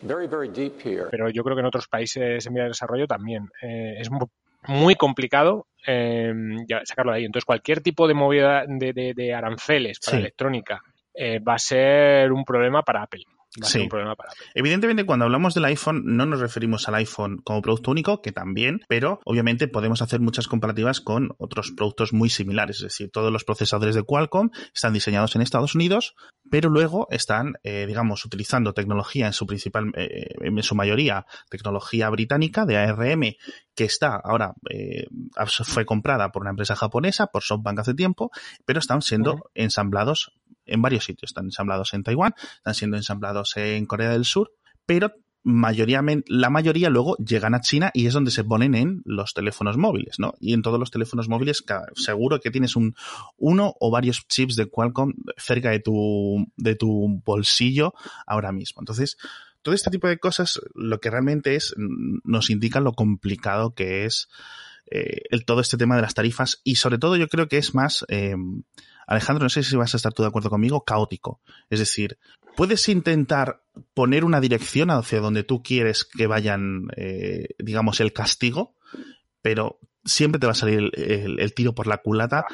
Very, 0.02 0.26
very 0.26 0.48
deep 0.48 0.80
here. 0.82 1.08
pero 1.10 1.28
yo 1.28 1.44
creo 1.44 1.54
que 1.54 1.60
en 1.60 1.66
otros 1.66 1.86
países 1.86 2.46
en 2.46 2.54
vía 2.54 2.62
de 2.64 2.70
desarrollo 2.70 3.06
también. 3.06 3.50
Eh, 3.62 3.96
es 3.98 4.08
muy 4.66 4.94
complicado 4.94 5.66
eh, 5.86 6.32
sacarlo 6.84 7.12
de 7.12 7.18
ahí. 7.18 7.24
Entonces, 7.24 7.44
cualquier 7.44 7.82
tipo 7.82 8.08
de 8.08 8.14
movida 8.14 8.64
de, 8.66 9.34
aranceles 9.34 9.98
para 10.00 10.18
electrónica 10.18 10.80
eh, 11.14 11.38
va 11.38 11.54
a 11.54 11.58
ser 11.58 12.32
un 12.32 12.44
problema 12.44 12.82
para 12.82 13.02
Apple. 13.02 13.24
Va 13.60 13.66
a 13.66 13.70
ser 13.70 13.82
un 13.82 13.88
problema 13.88 14.14
para 14.14 14.32
Apple. 14.32 14.46
Evidentemente, 14.54 15.04
cuando 15.04 15.24
hablamos 15.24 15.54
del 15.54 15.64
iPhone, 15.64 16.02
no 16.04 16.26
nos 16.26 16.40
referimos 16.40 16.88
al 16.88 16.94
iPhone 16.96 17.38
como 17.38 17.62
producto 17.62 17.90
único, 17.90 18.22
que 18.22 18.32
también, 18.32 18.80
pero 18.88 19.20
obviamente 19.24 19.68
podemos 19.68 20.02
hacer 20.02 20.20
muchas 20.20 20.46
comparativas 20.46 21.00
con 21.00 21.34
otros 21.38 21.72
productos 21.72 22.12
muy 22.12 22.30
similares. 22.30 22.76
Es 22.76 22.82
decir, 22.82 23.10
todos 23.10 23.32
los 23.32 23.44
procesadores 23.44 23.94
de 23.94 24.02
Qualcomm 24.02 24.50
están 24.74 24.92
diseñados 24.92 25.34
en 25.34 25.42
Estados 25.42 25.74
Unidos, 25.74 26.14
pero 26.50 26.70
luego 26.70 27.08
están, 27.10 27.54
eh, 27.62 27.86
digamos, 27.86 28.24
utilizando 28.24 28.72
tecnología 28.72 29.26
en 29.26 29.32
su 29.32 29.46
principal, 29.46 29.92
eh, 29.96 30.34
en 30.40 30.62
su 30.62 30.74
mayoría, 30.74 31.26
tecnología 31.48 32.08
británica 32.10 32.66
de 32.66 32.76
ARM, 32.76 33.36
que 33.74 33.84
está 33.84 34.16
ahora, 34.16 34.54
eh, 34.68 35.06
fue 35.64 35.84
comprada 35.84 36.30
por 36.30 36.42
una 36.42 36.50
empresa 36.50 36.76
japonesa, 36.76 37.28
por 37.28 37.42
SoftBank 37.42 37.80
hace 37.80 37.94
tiempo, 37.94 38.30
pero 38.64 38.78
están 38.78 39.02
siendo 39.02 39.50
ensamblados 39.54 40.32
en 40.66 40.82
varios 40.82 41.04
sitios. 41.04 41.30
Están 41.30 41.46
ensamblados 41.46 41.94
en 41.94 42.02
Taiwán, 42.02 42.34
están 42.56 42.74
siendo 42.74 42.96
ensamblados 42.96 43.56
en 43.56 43.86
Corea 43.86 44.10
del 44.10 44.24
Sur, 44.24 44.52
pero 44.86 45.12
la 45.42 46.50
mayoría 46.50 46.90
luego 46.90 47.16
llegan 47.16 47.54
a 47.54 47.60
China 47.60 47.90
y 47.94 48.06
es 48.06 48.12
donde 48.12 48.30
se 48.30 48.44
ponen 48.44 48.74
en 48.74 49.02
los 49.06 49.32
teléfonos 49.32 49.78
móviles, 49.78 50.18
¿no? 50.18 50.34
Y 50.38 50.52
en 50.52 50.60
todos 50.60 50.78
los 50.78 50.90
teléfonos 50.90 51.28
móviles 51.28 51.64
seguro 51.94 52.40
que 52.40 52.50
tienes 52.50 52.76
un 52.76 52.94
uno 53.38 53.74
o 53.80 53.90
varios 53.90 54.26
chips 54.28 54.56
de 54.56 54.66
Qualcomm 54.66 55.14
cerca 55.38 55.70
de 55.70 55.80
tu, 55.80 56.46
de 56.56 56.74
tu 56.74 57.22
bolsillo 57.24 57.94
ahora 58.26 58.52
mismo. 58.52 58.82
Entonces, 58.82 59.16
todo 59.62 59.74
este 59.74 59.90
tipo 59.90 60.08
de 60.08 60.18
cosas 60.18 60.60
lo 60.74 61.00
que 61.00 61.10
realmente 61.10 61.54
es 61.54 61.74
nos 61.76 62.50
indica 62.50 62.80
lo 62.80 62.92
complicado 62.92 63.74
que 63.74 64.04
es 64.04 64.28
eh, 64.90 65.22
el, 65.30 65.44
todo 65.44 65.60
este 65.60 65.78
tema 65.78 65.96
de 65.96 66.02
las 66.02 66.14
tarifas 66.14 66.60
y 66.64 66.76
sobre 66.76 66.98
todo 66.98 67.16
yo 67.16 67.28
creo 67.28 67.48
que 67.48 67.58
es 67.58 67.74
más 67.74 68.04
eh, 68.08 68.34
Alejandro, 69.10 69.42
no 69.42 69.48
sé 69.48 69.64
si 69.64 69.76
vas 69.76 69.92
a 69.92 69.96
estar 69.96 70.12
tú 70.12 70.22
de 70.22 70.28
acuerdo 70.28 70.50
conmigo, 70.50 70.84
caótico. 70.84 71.40
Es 71.68 71.80
decir, 71.80 72.16
puedes 72.56 72.88
intentar 72.88 73.60
poner 73.92 74.24
una 74.24 74.40
dirección 74.40 74.88
hacia 74.92 75.18
donde 75.18 75.42
tú 75.42 75.64
quieres 75.64 76.04
que 76.04 76.28
vayan, 76.28 76.86
eh, 76.96 77.48
digamos, 77.58 77.98
el 77.98 78.12
castigo, 78.12 78.76
pero 79.42 79.80
siempre 80.04 80.38
te 80.38 80.46
va 80.46 80.52
a 80.52 80.54
salir 80.54 80.92
el, 80.94 81.54
tiro 81.54 81.74
por 81.74 81.88
la 81.88 81.96
culata 81.96 82.46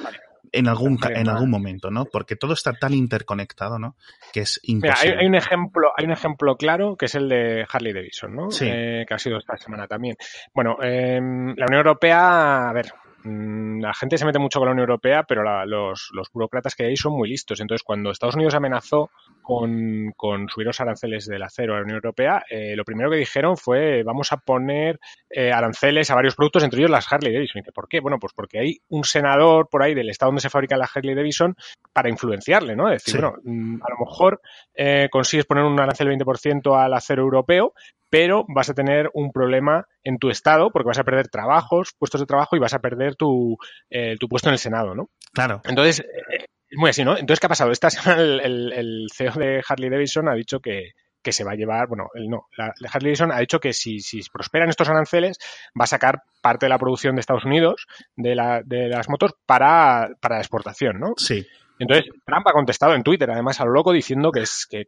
en 0.51 0.67
algún, 0.67 0.99
en 1.11 1.29
algún 1.29 1.51
momento, 1.51 1.91
¿no? 1.91 2.07
Porque 2.07 2.37
todo 2.37 2.55
está 2.55 2.73
tan 2.73 2.95
interconectado, 2.95 3.79
¿no? 3.79 3.97
Que 4.33 4.41
es 4.41 4.59
imposible. 4.63 5.19
hay, 5.19 5.27
un 5.27 5.35
ejemplo, 5.35 5.93
hay 5.95 6.07
un 6.07 6.13
ejemplo 6.13 6.57
claro 6.57 6.97
que 6.97 7.05
es 7.05 7.15
el 7.17 7.29
de 7.29 7.67
Harley 7.71 7.93
Davidson, 7.93 8.35
¿no? 8.35 8.51
Sí. 8.51 8.67
Eh, 8.67 9.05
que 9.07 9.13
ha 9.13 9.19
sido 9.19 9.37
esta 9.37 9.59
semana 9.59 9.87
también. 9.87 10.17
Bueno, 10.55 10.79
em, 10.83 11.49
la 11.49 11.67
Unión 11.67 11.81
Europea, 11.81 12.71
a 12.71 12.73
ver, 12.73 12.87
la 13.27 13.93
gente 13.93 14.19
se 14.19 14.25
mete 14.25 14.39
mucho 14.39 14.59
con 14.59 14.67
la 14.67 14.73
Unión 14.73 14.89
Europea, 14.89 15.25
pero 15.25 15.43
los, 15.67 16.11
burócratas 16.33 16.75
que 16.75 16.85
hay 16.85 16.97
son 16.97 17.13
muy 17.13 17.29
listos. 17.29 17.61
Entonces, 17.61 17.83
cuando 17.83 18.11
Estados 18.11 18.37
Unidos 18.37 18.55
amenazó 18.55 19.11
con, 19.43 20.15
subir 20.49 20.67
los 20.67 20.81
aranceles 20.81 21.27
del 21.27 21.43
acero 21.43 21.75
a 21.75 21.79
la 21.79 21.83
Unión 21.83 21.97
Europea, 21.97 22.45
eh, 22.49 22.77
lo 22.77 22.85
primero 22.85 23.11
que 23.11 23.17
dijeron 23.17 23.57
fue 23.57 24.03
vamos 24.03 24.33
a 24.33 24.37
poner 24.37 25.01
eh, 25.31 25.53
aranceles 25.53 26.11
a 26.11 26.15
varios 26.15 26.37
productos, 26.37 26.63
entre 26.63 26.81
ellos 26.81 26.91
las 26.91 27.13
Harley 27.13 27.33
Davidson. 27.33 27.63
Y 27.67 27.71
¿por 27.73 27.89
qué? 27.89 28.01
Bueno, 28.01 28.19
pues 28.19 28.33
porque 28.33 28.59
hay 28.59 28.79
un 28.89 29.05
senador 29.05 29.69
por 29.69 29.83
ahí 29.83 29.95
del 29.95 30.11
estado 30.11 30.29
donde 30.29 30.43
se 30.43 30.51
fabrica 30.51 30.77
la 30.77 30.89
Harley 30.93 31.15
Davidson 31.15 31.57
para 31.93 32.09
influenciarle, 32.09 32.77
¿no? 32.77 32.91
Es 32.91 33.05
decir, 33.05 33.21
bueno, 33.21 33.39
mm, 33.43 33.83
a 33.83 33.91
lo 33.91 34.07
mejor 34.07 34.41
eh, 34.75 35.09
consigues 35.11 35.47
poner 35.47 35.65
un 35.65 35.81
arancel 35.81 36.09
del 36.09 36.19
20% 36.19 36.77
al 36.77 36.95
acero 36.95 37.23
europeo, 37.23 37.73
pero 38.11 38.45
vas 38.49 38.71
a 38.71 38.75
tener 38.75 39.11
un 39.15 39.33
problema 39.33 39.87
en 40.05 40.19
tu 40.19 40.31
estado 40.31 40.71
porque 40.71 40.89
vas 40.89 40.99
a 40.99 41.05
perder 41.05 41.29
trabajos, 41.29 41.95
puestos 41.99 42.21
de 42.21 42.27
trabajo 42.27 42.57
y 42.57 42.61
vas 42.61 42.75
a 42.75 42.79
perder 42.79 43.17
tu, 43.17 43.57
eh, 43.91 44.17
tu 44.19 44.29
puesto 44.29 44.49
en 44.49 44.55
el 44.55 44.59
Senado, 44.59 44.95
¿no? 44.95 45.11
Claro. 45.33 45.61
Entonces, 45.65 46.01
eh, 46.01 46.47
es 46.69 46.79
muy 46.79 46.91
así, 46.91 47.05
¿no? 47.05 47.17
Entonces, 47.17 47.41
¿qué 47.41 47.47
ha 47.47 47.51
pasado? 47.51 47.71
Esta 47.71 47.91
semana 47.91 48.23
el, 48.23 49.07
CEO 49.15 49.33
de 49.33 49.63
Harley 49.67 49.91
Davidson 49.91 50.29
ha 50.29 50.35
dicho 50.35 50.61
que, 50.61 50.93
se 51.29 51.43
va 51.43 51.53
a 51.53 51.57
llevar, 51.57 51.89
bueno, 51.89 52.09
el 52.15 52.29
no, 52.29 52.47
la, 52.57 52.67
Harley 52.93 53.11
Davidson 53.11 53.33
ha 53.33 53.41
dicho 53.41 53.59
que 53.59 53.73
si, 53.73 53.99
si, 53.99 54.21
prosperan 54.33 54.69
estos 54.69 54.89
aranceles, 54.89 55.39
va 55.79 55.83
a 55.83 55.89
sacar 55.89 56.23
parte 56.41 56.67
de 56.67 56.71
la 56.71 56.79
producción 56.79 57.17
de 57.17 57.21
Estados 57.21 57.45
Unidos 57.45 57.87
de, 58.15 58.37
la, 58.37 58.63
de 58.65 58.89
las 58.89 59.09
motos 59.09 59.35
para, 59.45 60.11
para 60.21 60.37
la 60.37 60.41
exportación, 60.41 61.01
¿no? 61.01 61.15
Sí. 61.17 61.45
Entonces, 61.79 62.11
Trump 62.25 62.47
ha 62.47 62.53
contestado 62.53 62.95
en 62.95 63.03
Twitter, 63.03 63.31
además, 63.31 63.61
a 63.61 63.65
lo 63.65 63.73
loco, 63.73 63.93
diciendo 63.93 64.33
que, 64.33 64.41
es, 64.41 64.67
que, 64.67 64.87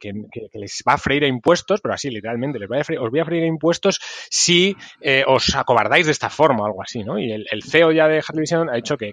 les 0.55 0.83
va 0.89 0.95
a 0.95 0.99
freír 0.99 1.25
a 1.25 1.29
impuestos, 1.29 1.81
pero 1.81 1.95
así, 1.95 2.11
literalmente, 2.11 2.59
les 2.59 2.71
va 2.71 2.81
a 2.81 2.85
freír, 2.85 3.01
os 3.01 3.11
voy 3.11 3.21
a 3.21 3.25
freír 3.25 3.45
a 3.45 3.47
impuestos 3.47 4.01
si 4.31 4.77
eh, 5.01 5.25
os 5.27 5.55
acobardáis 5.55 6.07
de 6.07 6.13
esta 6.13 6.31
forma 6.31 6.63
o 6.63 6.67
algo 6.67 6.83
así, 6.83 7.05
¿no? 7.05 7.19
Y 7.19 7.33
el, 7.33 7.63
CEO 7.63 7.93
ya 7.93 8.09
de 8.09 8.23
Harley 8.27 8.47
ha 8.53 8.77
dicho 8.77 8.97
que, 8.97 9.13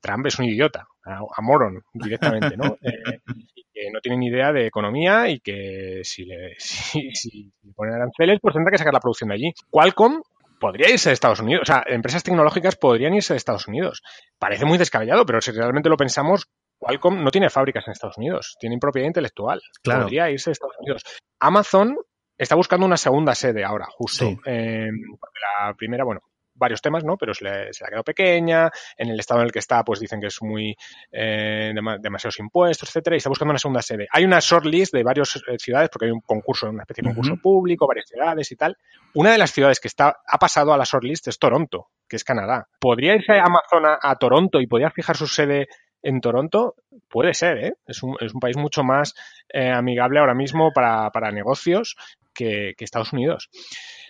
Trump 0.00 0.26
es 0.26 0.38
un 0.38 0.46
idiota, 0.46 0.88
a, 1.04 1.42
moron, 1.42 1.82
directamente, 1.92 2.56
¿no? 2.56 2.78
Eh, 2.86 3.20
y 3.54 3.64
que 3.72 3.90
no 3.92 4.00
tiene 4.00 4.16
ni 4.16 4.28
idea 4.28 4.52
de 4.52 4.66
economía 4.66 5.28
y 5.28 5.40
que 5.40 6.00
si 6.02 6.24
le, 6.24 6.54
si, 6.58 7.10
si 7.14 7.52
le 7.62 7.72
ponen 7.74 7.94
aranceles, 7.94 8.38
pues 8.40 8.54
tendrá 8.54 8.70
que 8.70 8.78
sacar 8.78 8.94
la 8.94 9.00
producción 9.00 9.28
de 9.28 9.34
allí. 9.34 9.52
Qualcomm 9.70 10.22
podría 10.58 10.90
irse 10.90 11.10
de 11.10 11.14
Estados 11.14 11.40
Unidos. 11.40 11.62
O 11.62 11.66
sea, 11.66 11.84
empresas 11.86 12.22
tecnológicas 12.22 12.76
podrían 12.76 13.14
irse 13.14 13.34
de 13.34 13.38
Estados 13.38 13.68
Unidos. 13.68 14.02
Parece 14.38 14.64
muy 14.64 14.78
descabellado, 14.78 15.26
pero 15.26 15.40
si 15.40 15.52
realmente 15.52 15.88
lo 15.88 15.96
pensamos, 15.96 16.48
Qualcomm 16.78 17.22
no 17.22 17.30
tiene 17.30 17.50
fábricas 17.50 17.86
en 17.86 17.92
Estados 17.92 18.18
Unidos, 18.18 18.56
tienen 18.60 18.78
propiedad 18.78 19.06
intelectual. 19.06 19.60
Claro. 19.82 20.02
Podría 20.02 20.30
irse 20.30 20.50
de 20.50 20.52
Estados 20.52 20.76
Unidos. 20.80 21.02
Amazon 21.40 21.96
está 22.38 22.54
buscando 22.54 22.86
una 22.86 22.96
segunda 22.96 23.34
sede 23.34 23.64
ahora, 23.64 23.86
justo. 23.90 24.26
Eh, 24.44 24.88
porque 25.20 25.38
la 25.58 25.74
primera, 25.74 26.04
bueno, 26.04 26.20
varios 26.56 26.80
temas, 26.80 27.04
¿no? 27.04 27.16
Pero 27.16 27.34
se 27.34 27.44
le, 27.44 27.72
se 27.72 27.84
ha 27.84 27.88
quedado 27.88 28.04
pequeña, 28.04 28.70
en 28.96 29.10
el 29.10 29.18
estado 29.18 29.40
en 29.40 29.46
el 29.46 29.52
que 29.52 29.58
está, 29.58 29.84
pues 29.84 30.00
dicen 30.00 30.20
que 30.20 30.28
es 30.28 30.42
muy 30.42 30.76
eh, 31.12 31.72
demasiados 32.00 32.38
impuestos, 32.40 32.88
etcétera, 32.88 33.16
y 33.16 33.18
está 33.18 33.28
buscando 33.28 33.52
una 33.52 33.58
segunda 33.58 33.82
sede. 33.82 34.06
Hay 34.10 34.24
una 34.24 34.38
shortlist 34.40 34.92
de 34.92 35.02
varias 35.02 35.36
eh, 35.36 35.56
ciudades, 35.58 35.88
porque 35.90 36.06
hay 36.06 36.12
un 36.12 36.20
concurso, 36.20 36.68
una 36.68 36.82
especie 36.82 37.02
de 37.02 37.08
concurso 37.08 37.36
público, 37.36 37.86
varias 37.86 38.08
ciudades 38.08 38.50
y 38.50 38.56
tal. 38.56 38.76
Una 39.14 39.32
de 39.32 39.38
las 39.38 39.52
ciudades 39.52 39.80
que 39.80 39.88
está, 39.88 40.16
ha 40.26 40.38
pasado 40.38 40.72
a 40.72 40.78
la 40.78 40.84
shortlist 40.84 41.28
es 41.28 41.38
Toronto, 41.38 41.88
que 42.08 42.16
es 42.16 42.24
Canadá. 42.24 42.66
¿Podría 42.80 43.14
irse 43.14 43.38
Amazon 43.38 43.84
a, 44.00 44.14
Toronto 44.16 44.60
y 44.60 44.66
podría 44.66 44.90
fijar 44.90 45.16
su 45.16 45.26
sede 45.26 45.68
en 46.02 46.20
Toronto? 46.20 46.74
Puede 47.08 47.34
ser, 47.34 47.58
¿eh? 47.58 47.74
Es 47.86 48.02
un, 48.02 48.16
es 48.20 48.34
un 48.34 48.40
país 48.40 48.56
mucho 48.56 48.82
más 48.82 49.14
eh, 49.52 49.70
amigable 49.70 50.20
ahora 50.20 50.34
mismo 50.34 50.72
para, 50.72 51.10
para 51.10 51.30
negocios 51.30 51.96
que, 52.34 52.74
que 52.76 52.84
Estados 52.84 53.12
Unidos. 53.12 53.48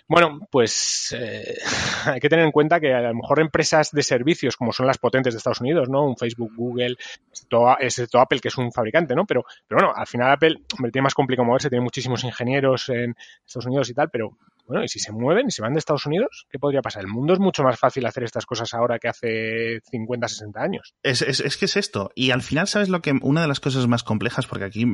Bueno, 0.09 0.39
pues 0.49 1.13
eh, 1.17 1.57
hay 2.05 2.19
que 2.21 2.29
tener 2.29 2.45
en 2.45 2.51
cuenta 2.51 2.79
que 2.79 2.93
a 2.93 3.01
lo 3.01 3.13
mejor 3.13 3.41
empresas 3.41 3.91
de 3.91 4.03
servicios 4.03 4.55
como 4.55 4.71
son 4.71 4.87
las 4.87 4.97
potentes 4.97 5.33
de 5.33 5.37
Estados 5.39 5.59
Unidos, 5.59 5.89
¿no? 5.89 6.05
Un 6.05 6.15
Facebook, 6.15 6.53
Google, 6.55 6.95
excepto 7.79 8.19
Apple, 8.19 8.39
que 8.39 8.47
es 8.47 8.57
un 8.57 8.71
fabricante, 8.71 9.15
¿no? 9.15 9.25
Pero, 9.25 9.45
pero 9.67 9.81
bueno, 9.81 9.93
al 9.93 10.07
final 10.07 10.31
Apple, 10.31 10.61
hombre, 10.73 10.91
tiene 10.91 11.03
más 11.03 11.13
complicado 11.13 11.45
moverse, 11.45 11.69
tiene 11.69 11.83
muchísimos 11.83 12.23
ingenieros 12.23 12.87
en 12.89 13.15
Estados 13.45 13.65
Unidos 13.65 13.89
y 13.89 13.93
tal, 13.93 14.09
pero 14.09 14.37
bueno, 14.67 14.83
y 14.83 14.87
si 14.87 14.99
se 14.99 15.11
mueven 15.11 15.47
y 15.47 15.51
se 15.51 15.61
van 15.61 15.73
de 15.73 15.79
Estados 15.79 16.05
Unidos, 16.05 16.45
¿qué 16.49 16.59
podría 16.59 16.81
pasar? 16.81 17.03
El 17.03 17.09
mundo 17.09 17.33
es 17.33 17.39
mucho 17.39 17.63
más 17.63 17.79
fácil 17.79 18.05
hacer 18.05 18.23
estas 18.23 18.45
cosas 18.45 18.73
ahora 18.73 18.99
que 18.99 19.07
hace 19.07 19.79
50, 19.89 20.27
60 20.27 20.61
años. 20.61 20.93
Es, 21.03 21.21
que 21.57 21.65
es 21.65 21.77
esto. 21.77 22.11
Y 22.15 22.31
al 22.31 22.41
final, 22.41 22.67
¿sabes 22.67 22.89
lo 22.89 23.01
que? 23.01 23.17
Una 23.21 23.41
de 23.41 23.47
las 23.47 23.59
cosas 23.59 23.87
más 23.87 24.03
complejas, 24.03 24.45
porque 24.45 24.65
aquí 24.65 24.85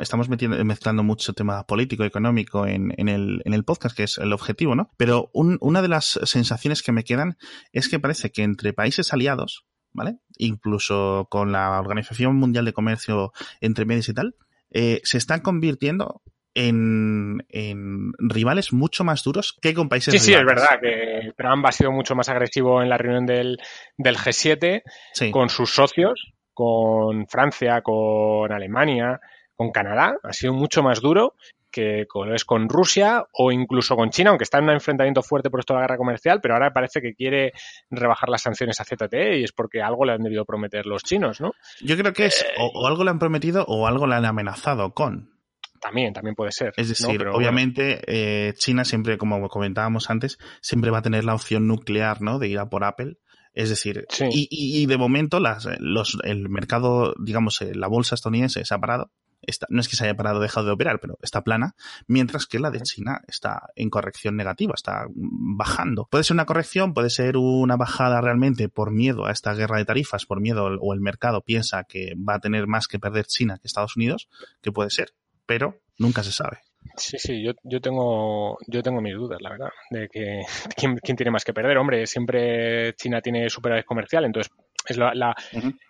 estamos 0.00 0.28
metiendo, 0.28 0.62
mezclando 0.64 1.02
mucho 1.02 1.32
tema 1.32 1.64
político, 1.66 2.04
económico 2.04 2.66
en, 2.66 2.92
el, 3.08 3.42
en 3.44 3.54
el 3.54 3.64
podcast, 3.64 3.96
que 3.96 4.04
es 4.04 4.18
el 4.18 4.32
objetivo, 4.32 4.74
¿no? 4.74 4.90
Pero 4.96 5.30
una 5.32 5.82
de 5.82 5.88
las 5.88 6.20
sensaciones 6.24 6.82
que 6.82 6.92
me 6.92 7.04
quedan 7.04 7.38
es 7.72 7.88
que 7.88 7.98
parece 7.98 8.30
que 8.30 8.42
entre 8.42 8.74
países 8.74 9.12
aliados, 9.14 9.64
¿vale? 9.92 10.18
Incluso 10.36 11.26
con 11.30 11.52
la 11.52 11.80
Organización 11.80 12.36
Mundial 12.36 12.66
de 12.66 12.74
Comercio 12.74 13.32
entre 13.60 13.86
medios 13.86 14.08
y 14.10 14.14
tal, 14.14 14.36
eh, 14.70 15.00
se 15.04 15.16
están 15.16 15.40
convirtiendo 15.40 16.22
en, 16.56 18.12
rivales 18.18 18.72
mucho 18.72 19.04
más 19.04 19.22
duros 19.22 19.56
que 19.60 19.74
con 19.74 19.88
países 19.88 20.12
Sí, 20.12 20.18
sí, 20.18 20.34
es 20.34 20.44
verdad 20.44 20.80
que 20.80 21.32
Trump 21.36 21.64
ha 21.66 21.72
sido 21.72 21.92
mucho 21.92 22.14
más 22.14 22.28
agresivo 22.28 22.82
en 22.82 22.88
la 22.88 22.96
reunión 22.96 23.26
del, 23.26 23.58
del 23.96 24.16
G7 24.16 24.82
con 25.30 25.50
sus 25.50 25.70
socios, 25.70 26.32
con 26.54 27.26
Francia, 27.26 27.82
con 27.82 28.50
Alemania, 28.50 29.20
con 29.54 29.70
Canadá. 29.70 30.16
Ha 30.22 30.32
sido 30.32 30.54
mucho 30.54 30.82
más 30.82 31.00
duro 31.00 31.34
que 31.70 32.06
es 32.34 32.44
con 32.46 32.70
Rusia 32.70 33.26
o 33.34 33.52
incluso 33.52 33.96
con 33.96 34.08
China, 34.08 34.30
aunque 34.30 34.44
está 34.44 34.56
en 34.58 34.64
un 34.64 34.70
enfrentamiento 34.70 35.22
fuerte 35.22 35.50
por 35.50 35.60
esto 35.60 35.74
de 35.74 35.80
la 35.80 35.86
guerra 35.86 35.98
comercial, 35.98 36.40
pero 36.40 36.54
ahora 36.54 36.72
parece 36.72 37.02
que 37.02 37.12
quiere 37.12 37.52
rebajar 37.90 38.30
las 38.30 38.40
sanciones 38.40 38.80
a 38.80 38.84
ZTE 38.84 39.40
y 39.40 39.44
es 39.44 39.52
porque 39.52 39.82
algo 39.82 40.06
le 40.06 40.12
han 40.12 40.22
debido 40.22 40.46
prometer 40.46 40.86
los 40.86 41.02
chinos, 41.02 41.38
¿no? 41.38 41.52
Yo 41.82 41.98
creo 41.98 42.14
que 42.14 42.26
es 42.26 42.46
o 42.58 42.86
algo 42.86 43.04
le 43.04 43.10
han 43.10 43.18
prometido 43.18 43.66
o 43.68 43.86
algo 43.86 44.06
le 44.06 44.14
han 44.14 44.24
amenazado 44.24 44.94
con. 44.94 45.35
También, 45.80 46.12
también 46.12 46.34
puede 46.34 46.52
ser. 46.52 46.72
Es 46.76 46.88
decir, 46.88 47.26
obviamente 47.28 48.00
eh, 48.06 48.54
China 48.54 48.84
siempre, 48.84 49.18
como 49.18 49.48
comentábamos 49.48 50.10
antes, 50.10 50.38
siempre 50.60 50.90
va 50.90 50.98
a 50.98 51.02
tener 51.02 51.24
la 51.24 51.34
opción 51.34 51.66
nuclear, 51.66 52.22
¿no? 52.22 52.38
De 52.38 52.48
ir 52.48 52.58
a 52.58 52.68
por 52.68 52.84
Apple. 52.84 53.18
Es 53.56 53.70
decir, 53.70 54.06
y, 54.30 54.84
de 54.84 54.98
momento 54.98 55.40
las, 55.40 55.66
los, 55.78 56.18
el 56.24 56.50
mercado, 56.50 57.14
digamos, 57.18 57.62
eh, 57.62 57.74
la 57.74 57.88
bolsa 57.88 58.14
estadounidense 58.14 58.62
se 58.66 58.74
ha 58.74 58.78
parado. 58.78 59.10
Está, 59.40 59.66
no 59.70 59.80
es 59.80 59.88
que 59.88 59.96
se 59.96 60.04
haya 60.04 60.14
parado, 60.14 60.40
dejado 60.40 60.66
de 60.66 60.72
operar, 60.72 61.00
pero 61.00 61.16
está 61.22 61.42
plana, 61.42 61.74
mientras 62.06 62.46
que 62.46 62.58
la 62.58 62.70
de 62.70 62.82
China 62.82 63.22
está 63.28 63.70
en 63.74 63.88
corrección 63.88 64.36
negativa, 64.36 64.74
está 64.74 65.06
bajando. 65.14 66.06
Puede 66.10 66.24
ser 66.24 66.34
una 66.34 66.44
corrección, 66.44 66.92
puede 66.92 67.08
ser 67.08 67.38
una 67.38 67.76
bajada 67.76 68.20
realmente 68.20 68.68
por 68.68 68.90
miedo 68.90 69.24
a 69.24 69.32
esta 69.32 69.54
guerra 69.54 69.78
de 69.78 69.86
tarifas, 69.86 70.26
por 70.26 70.40
miedo 70.40 70.66
o 70.66 70.92
el 70.92 71.00
mercado 71.00 71.40
piensa 71.40 71.84
que 71.84 72.12
va 72.16 72.34
a 72.34 72.40
tener 72.40 72.66
más 72.66 72.88
que 72.88 72.98
perder 72.98 73.24
China 73.24 73.56
que 73.56 73.68
Estados 73.68 73.96
Unidos, 73.96 74.28
que 74.60 74.72
puede 74.72 74.90
ser, 74.90 75.14
pero 75.46 75.80
nunca 75.98 76.22
se 76.22 76.32
sabe. 76.32 76.58
Sí, 76.96 77.18
sí, 77.18 77.42
yo, 77.42 77.52
yo 77.64 77.80
tengo 77.80 78.58
yo 78.66 78.82
tengo 78.82 79.00
mis 79.00 79.14
dudas, 79.14 79.40
la 79.40 79.50
verdad, 79.50 79.70
de 79.90 80.08
que 80.08 80.42
quién, 80.76 80.96
quién 80.98 81.16
tiene 81.16 81.30
más 81.30 81.44
que 81.44 81.52
perder. 81.52 81.78
Hombre, 81.78 82.06
siempre 82.06 82.94
China 82.94 83.20
tiene 83.20 83.50
superávit 83.50 83.84
comercial, 83.84 84.24
entonces 84.24 84.52
es 84.88 84.96
la, 84.96 85.12
la, 85.14 85.34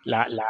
la, 0.05 0.47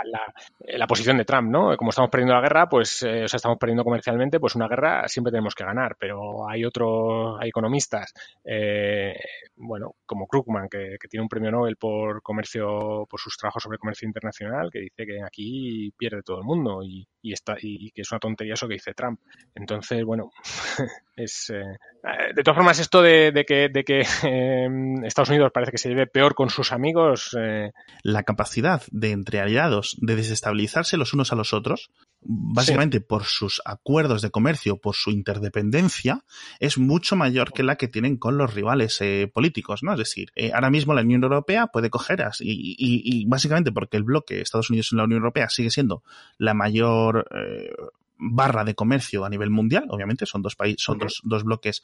la, 0.60 0.86
posición 0.86 1.16
de 1.16 1.24
Trump, 1.24 1.50
¿no? 1.50 1.76
Como 1.76 1.90
estamos 1.90 2.10
perdiendo 2.10 2.34
la 2.34 2.40
guerra, 2.40 2.68
pues, 2.68 3.02
eh, 3.02 3.24
o 3.24 3.28
sea, 3.28 3.36
estamos 3.36 3.58
perdiendo 3.58 3.84
comercialmente, 3.84 4.38
pues 4.38 4.54
una 4.54 4.68
guerra 4.68 5.08
siempre 5.08 5.32
tenemos 5.32 5.54
que 5.54 5.64
ganar, 5.64 5.96
pero 5.98 6.48
hay 6.48 6.64
otros, 6.64 7.36
hay 7.40 7.48
economistas, 7.48 8.12
eh, 8.44 9.14
bueno, 9.56 9.96
como 10.04 10.26
Krugman, 10.26 10.68
que, 10.68 10.96
tiene 11.10 11.22
un 11.22 11.28
premio 11.28 11.50
Nobel 11.50 11.76
por 11.76 12.22
comercio, 12.22 13.06
por 13.08 13.20
sus 13.20 13.36
trabajos 13.36 13.62
sobre 13.62 13.78
comercio 13.78 14.06
internacional, 14.06 14.70
que 14.70 14.80
dice 14.80 15.06
que 15.06 15.22
aquí 15.24 15.92
pierde 15.96 16.22
todo 16.22 16.38
el 16.38 16.44
mundo 16.44 16.82
y, 16.82 17.06
y, 17.26 17.32
está, 17.32 17.56
y 17.60 17.90
que 17.90 18.02
es 18.02 18.12
una 18.12 18.20
tontería 18.20 18.54
eso 18.54 18.68
que 18.68 18.74
dice 18.74 18.94
Trump. 18.94 19.20
Entonces, 19.54 20.04
bueno, 20.04 20.30
es, 21.16 21.50
eh, 21.50 21.76
de 22.34 22.42
todas 22.44 22.56
formas, 22.56 22.78
esto 22.78 23.02
de, 23.02 23.44
que, 23.46 23.68
de 23.68 23.84
que 23.84 24.00
Estados 25.04 25.30
Unidos 25.30 25.50
parece 25.52 25.72
que 25.72 25.78
se 25.78 25.88
lleve 25.88 26.06
peor 26.06 26.34
con 26.34 26.50
sus 26.50 26.72
amigos. 26.72 27.36
La 28.02 28.22
capacidad 28.22 28.82
de 28.92 29.10
entre 29.10 29.40
aliados 29.40 29.96
de 30.00 30.14
desestabilizarse 30.14 30.96
los 30.96 31.14
unos 31.14 31.32
a 31.32 31.36
los 31.36 31.52
otros, 31.52 31.90
básicamente 32.20 33.00
por 33.00 33.24
sus 33.24 33.62
acuerdos 33.64 34.22
de 34.22 34.30
comercio, 34.30 34.78
por 34.78 34.94
su 34.94 35.10
interdependencia, 35.10 36.24
es 36.58 36.78
mucho 36.78 37.16
mayor 37.16 37.52
que 37.52 37.62
la 37.62 37.76
que 37.76 37.88
tienen 37.88 38.16
con 38.16 38.36
los 38.36 38.54
rivales 38.54 39.00
eh, 39.00 39.30
políticos, 39.32 39.82
¿no? 39.82 39.92
Es 39.92 39.98
decir, 39.98 40.30
eh, 40.34 40.52
ahora 40.52 40.70
mismo 40.70 40.94
la 40.94 41.02
Unión 41.02 41.22
Europea 41.22 41.68
puede 41.68 41.90
coger 41.90 42.24
y, 42.40 42.76
y, 42.78 43.24
básicamente 43.26 43.72
porque 43.72 43.96
el 43.96 44.04
bloque 44.04 44.40
Estados 44.40 44.70
Unidos 44.70 44.90
en 44.92 44.98
la 44.98 45.04
Unión 45.04 45.18
Europea 45.18 45.48
sigue 45.48 45.70
siendo 45.70 46.02
la 46.38 46.54
mayor 46.54 47.26
eh, 47.34 47.70
barra 48.18 48.64
de 48.64 48.74
comercio 48.74 49.24
a 49.24 49.28
nivel 49.28 49.50
mundial, 49.50 49.86
obviamente, 49.90 50.26
son 50.26 50.42
dos 50.42 50.56
países, 50.56 50.82
son 50.82 50.98
dos, 50.98 51.20
dos, 51.22 51.44
bloques 51.44 51.82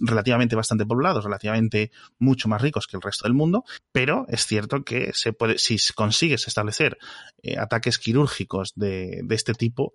relativamente 0.00 0.56
bastante 0.56 0.84
poblados, 0.86 1.24
relativamente 1.24 1.90
mucho 2.18 2.48
más 2.48 2.60
ricos 2.60 2.86
que 2.86 2.96
el 2.96 3.02
resto 3.02 3.24
del 3.24 3.34
mundo, 3.34 3.64
pero 3.92 4.26
es 4.28 4.46
cierto 4.46 4.84
que 4.84 5.12
se 5.14 5.32
puede, 5.32 5.58
si 5.58 5.76
consigues 5.94 6.46
establecer 6.46 6.98
eh, 7.42 7.58
ataques 7.58 7.98
quirúrgicos 7.98 8.72
de, 8.74 9.20
de, 9.22 9.34
este 9.34 9.54
tipo, 9.54 9.94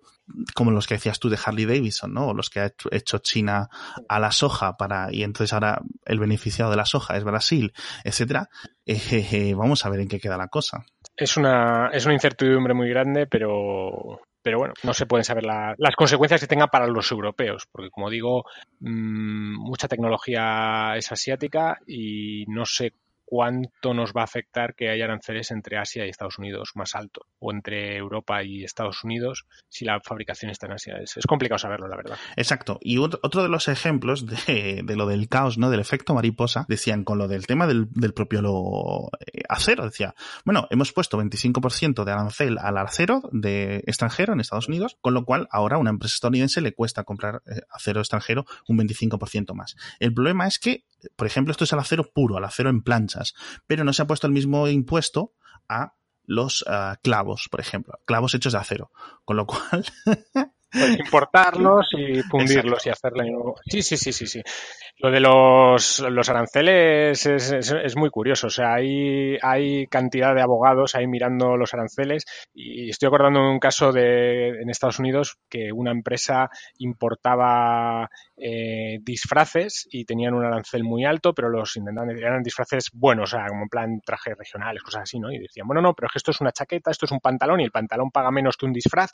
como 0.54 0.70
los 0.70 0.86
que 0.86 0.94
decías 0.94 1.20
tú 1.20 1.28
de 1.28 1.38
Harley 1.42 1.66
Davidson, 1.66 2.12
¿no? 2.12 2.28
O 2.28 2.34
los 2.34 2.50
que 2.50 2.60
ha 2.60 2.72
hecho 2.90 3.18
China 3.18 3.68
a 4.08 4.18
la 4.18 4.32
soja 4.32 4.76
para, 4.76 5.12
y 5.12 5.22
entonces 5.22 5.52
ahora 5.52 5.82
el 6.06 6.18
beneficiado 6.18 6.70
de 6.70 6.76
la 6.76 6.86
soja 6.86 7.16
es 7.16 7.24
Brasil, 7.24 7.72
etcétera, 8.04 8.48
eh, 8.86 9.54
vamos 9.56 9.84
a 9.84 9.90
ver 9.90 10.00
en 10.00 10.08
qué 10.08 10.20
queda 10.20 10.36
la 10.36 10.48
cosa. 10.48 10.84
Es 11.16 11.36
una, 11.36 11.90
es 11.92 12.04
una 12.06 12.14
incertidumbre 12.14 12.74
muy 12.74 12.88
grande, 12.88 13.26
pero 13.26 14.20
pero 14.44 14.58
bueno, 14.58 14.74
no 14.82 14.92
se 14.92 15.06
pueden 15.06 15.24
saber 15.24 15.44
las 15.44 15.96
consecuencias 15.96 16.42
que 16.42 16.46
tenga 16.46 16.66
para 16.66 16.86
los 16.86 17.10
europeos, 17.10 17.66
porque 17.72 17.90
como 17.90 18.10
digo, 18.10 18.44
mmm, 18.80 19.56
mucha 19.58 19.88
tecnología 19.88 20.92
es 20.96 21.10
asiática 21.10 21.80
y 21.86 22.44
no 22.48 22.66
sé 22.66 22.92
cuánto 23.24 23.94
nos 23.94 24.12
va 24.12 24.22
a 24.22 24.24
afectar 24.24 24.74
que 24.74 24.90
haya 24.90 25.04
aranceles 25.04 25.50
entre 25.50 25.78
Asia 25.78 26.06
y 26.06 26.08
Estados 26.08 26.38
Unidos 26.38 26.72
más 26.74 26.94
alto 26.94 27.26
o 27.38 27.52
entre 27.52 27.96
Europa 27.96 28.42
y 28.42 28.64
Estados 28.64 29.04
Unidos 29.04 29.46
si 29.68 29.84
la 29.84 30.00
fabricación 30.00 30.50
está 30.50 30.66
en 30.66 30.72
Asia. 30.72 30.96
Es, 31.02 31.26
complicado 31.26 31.58
saberlo, 31.58 31.88
la 31.88 31.96
verdad. 31.96 32.18
Exacto. 32.36 32.78
Y 32.80 32.98
otro 32.98 33.42
de 33.42 33.48
los 33.48 33.68
ejemplos 33.68 34.26
de, 34.26 34.82
de, 34.84 34.96
lo 34.96 35.06
del 35.06 35.28
caos, 35.28 35.58
¿no? 35.58 35.70
Del 35.70 35.80
efecto 35.80 36.14
mariposa, 36.14 36.64
decían 36.68 37.04
con 37.04 37.18
lo 37.18 37.28
del 37.28 37.46
tema 37.46 37.66
del, 37.66 37.88
del 37.90 38.14
propio 38.14 38.42
lo, 38.42 39.10
eh, 39.20 39.42
acero, 39.48 39.84
decía, 39.84 40.14
bueno, 40.44 40.66
hemos 40.70 40.92
puesto 40.92 41.18
25% 41.18 42.04
de 42.04 42.12
arancel 42.12 42.58
al 42.58 42.78
acero 42.78 43.22
de 43.32 43.78
extranjero 43.86 44.32
en 44.32 44.40
Estados 44.40 44.68
Unidos, 44.68 44.96
con 45.00 45.14
lo 45.14 45.24
cual 45.24 45.48
ahora 45.50 45.76
a 45.76 45.78
una 45.78 45.90
empresa 45.90 46.14
estadounidense 46.14 46.60
le 46.60 46.74
cuesta 46.74 47.04
comprar 47.04 47.42
eh, 47.46 47.60
acero 47.70 48.00
extranjero 48.00 48.44
un 48.68 48.78
25% 48.78 49.54
más. 49.54 49.76
El 49.98 50.14
problema 50.14 50.46
es 50.46 50.58
que 50.58 50.84
por 51.16 51.26
ejemplo, 51.26 51.52
esto 51.52 51.64
es 51.64 51.72
al 51.72 51.80
acero 51.80 52.10
puro, 52.12 52.36
al 52.36 52.44
acero 52.44 52.70
en 52.70 52.82
planchas, 52.82 53.34
pero 53.66 53.84
no 53.84 53.92
se 53.92 54.02
ha 54.02 54.06
puesto 54.06 54.26
el 54.26 54.32
mismo 54.32 54.68
impuesto 54.68 55.32
a 55.68 55.94
los 56.26 56.62
uh, 56.62 56.96
clavos, 57.02 57.48
por 57.50 57.60
ejemplo, 57.60 57.98
clavos 58.04 58.34
hechos 58.34 58.52
de 58.52 58.58
acero. 58.58 58.90
Con 59.24 59.36
lo 59.36 59.46
cual. 59.46 59.84
pues 60.78 60.98
importarlos 60.98 61.86
y 61.96 62.22
fundirlos 62.22 62.84
y 62.86 62.90
hacerle. 62.90 63.32
Sí, 63.66 63.82
sí, 63.82 63.96
sí, 63.96 64.12
sí, 64.12 64.26
sí. 64.26 64.42
Lo 64.98 65.10
de 65.10 65.20
los, 65.20 66.00
los 66.00 66.28
aranceles 66.28 67.26
es, 67.26 67.52
es, 67.52 67.72
es, 67.72 67.96
muy 67.96 68.10
curioso. 68.10 68.46
O 68.46 68.50
sea, 68.50 68.74
hay, 68.74 69.36
hay 69.42 69.86
cantidad 69.86 70.34
de 70.34 70.42
abogados 70.42 70.94
ahí 70.94 71.06
mirando 71.06 71.56
los 71.56 71.74
aranceles 71.74 72.24
y 72.54 72.90
estoy 72.90 73.08
acordando 73.08 73.40
de 73.40 73.50
un 73.50 73.58
caso 73.58 73.92
de, 73.92 74.50
en 74.60 74.70
Estados 74.70 74.98
Unidos 74.98 75.38
que 75.48 75.72
una 75.72 75.90
empresa 75.90 76.48
importaba 76.78 78.08
eh, 78.36 78.98
disfraces 79.02 79.86
y 79.90 80.04
tenían 80.04 80.34
un 80.34 80.44
arancel 80.44 80.82
muy 80.82 81.04
alto, 81.04 81.32
pero 81.32 81.48
los 81.48 81.76
intentaban, 81.76 82.10
eran 82.10 82.42
disfraces 82.42 82.90
buenos, 82.92 83.32
o 83.32 83.36
sea, 83.36 83.46
como 83.46 83.62
en 83.62 83.68
plan 83.68 84.00
trajes 84.04 84.36
regionales, 84.36 84.82
cosas 84.82 85.02
así, 85.02 85.20
¿no? 85.20 85.30
Y 85.30 85.38
decían, 85.38 85.66
bueno, 85.66 85.80
no, 85.80 85.94
pero 85.94 86.06
es 86.06 86.12
que 86.12 86.18
esto 86.18 86.32
es 86.32 86.40
una 86.40 86.52
chaqueta, 86.52 86.90
esto 86.90 87.06
es 87.06 87.12
un 87.12 87.20
pantalón 87.20 87.60
y 87.60 87.64
el 87.64 87.70
pantalón 87.70 88.10
paga 88.10 88.30
menos 88.30 88.56
que 88.56 88.66
un 88.66 88.72
disfraz 88.72 89.10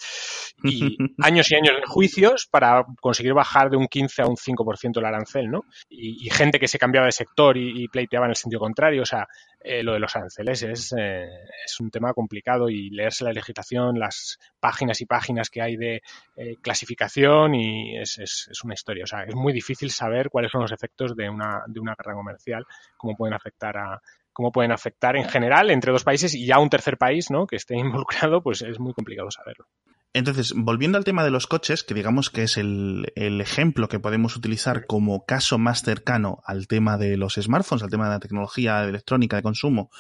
y 0.65 0.97
años 1.23 1.50
y 1.51 1.55
años 1.55 1.77
de 1.77 1.87
juicios 1.87 2.47
para 2.51 2.85
conseguir 3.01 3.35
bajar 3.35 3.71
de 3.71 3.77
un 3.77 3.87
15 3.87 4.23
a 4.23 4.27
un 4.27 4.37
5% 4.37 4.99
el 4.99 5.05
arancel, 5.05 5.51
¿no? 5.51 5.65
Y, 5.89 6.27
y, 6.27 6.31
gente 6.31 6.59
que 6.59 6.69
se 6.69 6.79
cambiaba 6.79 7.07
de 7.07 7.13
sector 7.13 7.57
y, 7.57 7.85
y, 7.85 7.89
pleiteaba 7.89 8.27
en 8.27 8.31
el 8.31 8.37
sentido 8.37 8.61
contrario, 8.61 9.03
o 9.03 9.07
sea, 9.07 9.27
eh, 9.63 9.83
lo 9.83 9.93
de 9.93 9.99
los 9.99 10.17
aranceles 10.17 10.63
es, 10.63 10.95
eh, 10.97 11.29
es 11.67 11.81
un 11.81 11.91
tema 11.91 12.15
complicado 12.15 12.71
y 12.71 12.89
leerse 12.89 13.25
la 13.25 13.33
legislación, 13.33 13.99
las 13.99 14.39
páginas 14.59 15.03
y 15.03 15.07
páginas 15.07 15.51
que 15.51 15.61
hay 15.61 15.77
de 15.77 16.03
eh, 16.37 16.57
clasificación 16.63 17.55
y 17.55 17.99
es, 17.99 18.19
es, 18.19 18.65
una 18.65 18.73
historia 18.73 19.07
sea, 19.07 19.25
es 19.25 19.35
muy 19.35 19.53
difícil 19.53 19.91
saber 19.91 20.31
cuáles 20.31 20.51
son 20.51 20.63
los 20.63 20.73
efectos 20.73 21.15
de 21.15 21.29
una, 21.29 21.63
de 21.67 21.79
una 21.79 21.95
guerra 21.95 22.15
comercial, 22.15 22.65
cómo 22.97 23.15
pueden 23.17 23.35
afectar 23.35 23.77
a 23.77 24.01
cómo 24.33 24.51
pueden 24.51 24.73
afectar 24.73 25.17
en 25.17 25.29
general 25.29 25.71
entre 25.71 25.93
dos 25.93 26.05
países 26.05 26.35
y 26.35 26.47
ya 26.47 26.59
un 26.59 26.71
tercer 26.71 26.97
país, 26.97 27.31
¿no? 27.31 27.47
Que 27.47 27.57
esté 27.57 27.77
involucrado, 27.77 28.43
pues 28.43 28.63
es 28.63 28.79
muy 28.81 28.95
complicado 28.95 29.31
saberlo. 29.31 29.67
Entonces, 30.13 30.55
volviendo 30.57 30.99
al 30.99 31.05
tema 31.05 31.23
de 31.23 31.31
los 31.31 31.47
coches, 31.47 31.85
que 31.85 31.95
digamos 31.95 32.31
que 32.31 32.43
es 32.43 32.57
el, 32.57 33.13
el, 33.15 33.41
ejemplo 33.41 33.89
que 33.89 34.01
podemos 34.01 34.37
utilizar 34.37 34.87
como 34.87 35.25
caso 35.25 35.57
más 35.57 35.83
cercano 35.83 36.41
al 36.45 36.67
tema 36.67 36.99
de 36.99 37.17
los 37.17 37.35
smartphones, 37.35 37.85
al 37.85 37.91
tema 37.91 38.07
de 38.07 38.11
la 38.11 38.21
tecnología 38.21 38.83
electrónica 38.83 39.37
de 39.37 39.43
consumo, 39.43 39.91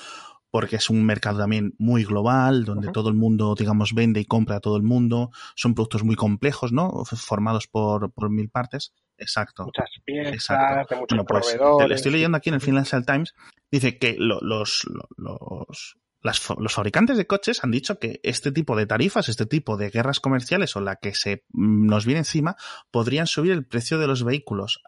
porque 0.50 0.76
es 0.76 0.90
un 0.90 1.04
mercado 1.04 1.38
también 1.38 1.74
muy 1.78 2.04
global, 2.04 2.64
donde 2.64 2.88
uh 2.88 2.90
-huh. 2.90 2.94
todo 2.94 3.08
el 3.08 3.14
mundo, 3.14 3.54
digamos, 3.56 3.94
vende 3.94 4.18
y 4.20 4.24
compra 4.24 4.56
a 4.56 4.60
todo 4.60 4.76
el 4.76 4.82
mundo. 4.82 5.30
Son 5.54 5.74
productos 5.74 6.02
muy 6.02 6.16
complejos, 6.16 6.72
¿no? 6.72 7.04
Formados 7.04 7.68
por, 7.68 8.12
por 8.12 8.30
mil 8.30 8.50
partes. 8.50 8.92
Exacto. 9.16 9.64
Muchas 9.66 9.90
piezas, 10.04 10.34
Exacto. 10.34 10.94
de 10.94 11.00
muchos 11.00 11.16
bueno, 11.16 11.24
pues, 11.24 11.56
proveedores. 11.56 11.96
Estoy 11.96 12.12
leyendo 12.12 12.36
aquí 12.36 12.48
en 12.48 12.56
el 12.56 12.60
Financial 12.60 13.04
Times, 13.06 13.34
dice 13.70 13.98
que 13.98 14.16
lo, 14.18 14.40
los, 14.40 14.82
los, 15.16 15.98
los 16.22 16.74
fabricantes 16.74 17.16
de 17.16 17.26
coches 17.26 17.64
han 17.64 17.70
dicho 17.70 17.98
que 17.98 18.20
este 18.22 18.52
tipo 18.52 18.76
de 18.76 18.86
tarifas, 18.86 19.28
este 19.28 19.46
tipo 19.46 19.76
de 19.76 19.90
guerras 19.90 20.20
comerciales 20.20 20.76
o 20.76 20.80
la 20.80 20.96
que 20.96 21.14
se 21.14 21.44
mm, 21.52 21.86
nos 21.86 22.06
viene 22.06 22.20
encima, 22.20 22.56
podrían 22.90 23.26
subir 23.26 23.52
el 23.52 23.66
precio 23.66 23.98
de 23.98 24.06
los 24.06 24.24
vehículos 24.24 24.82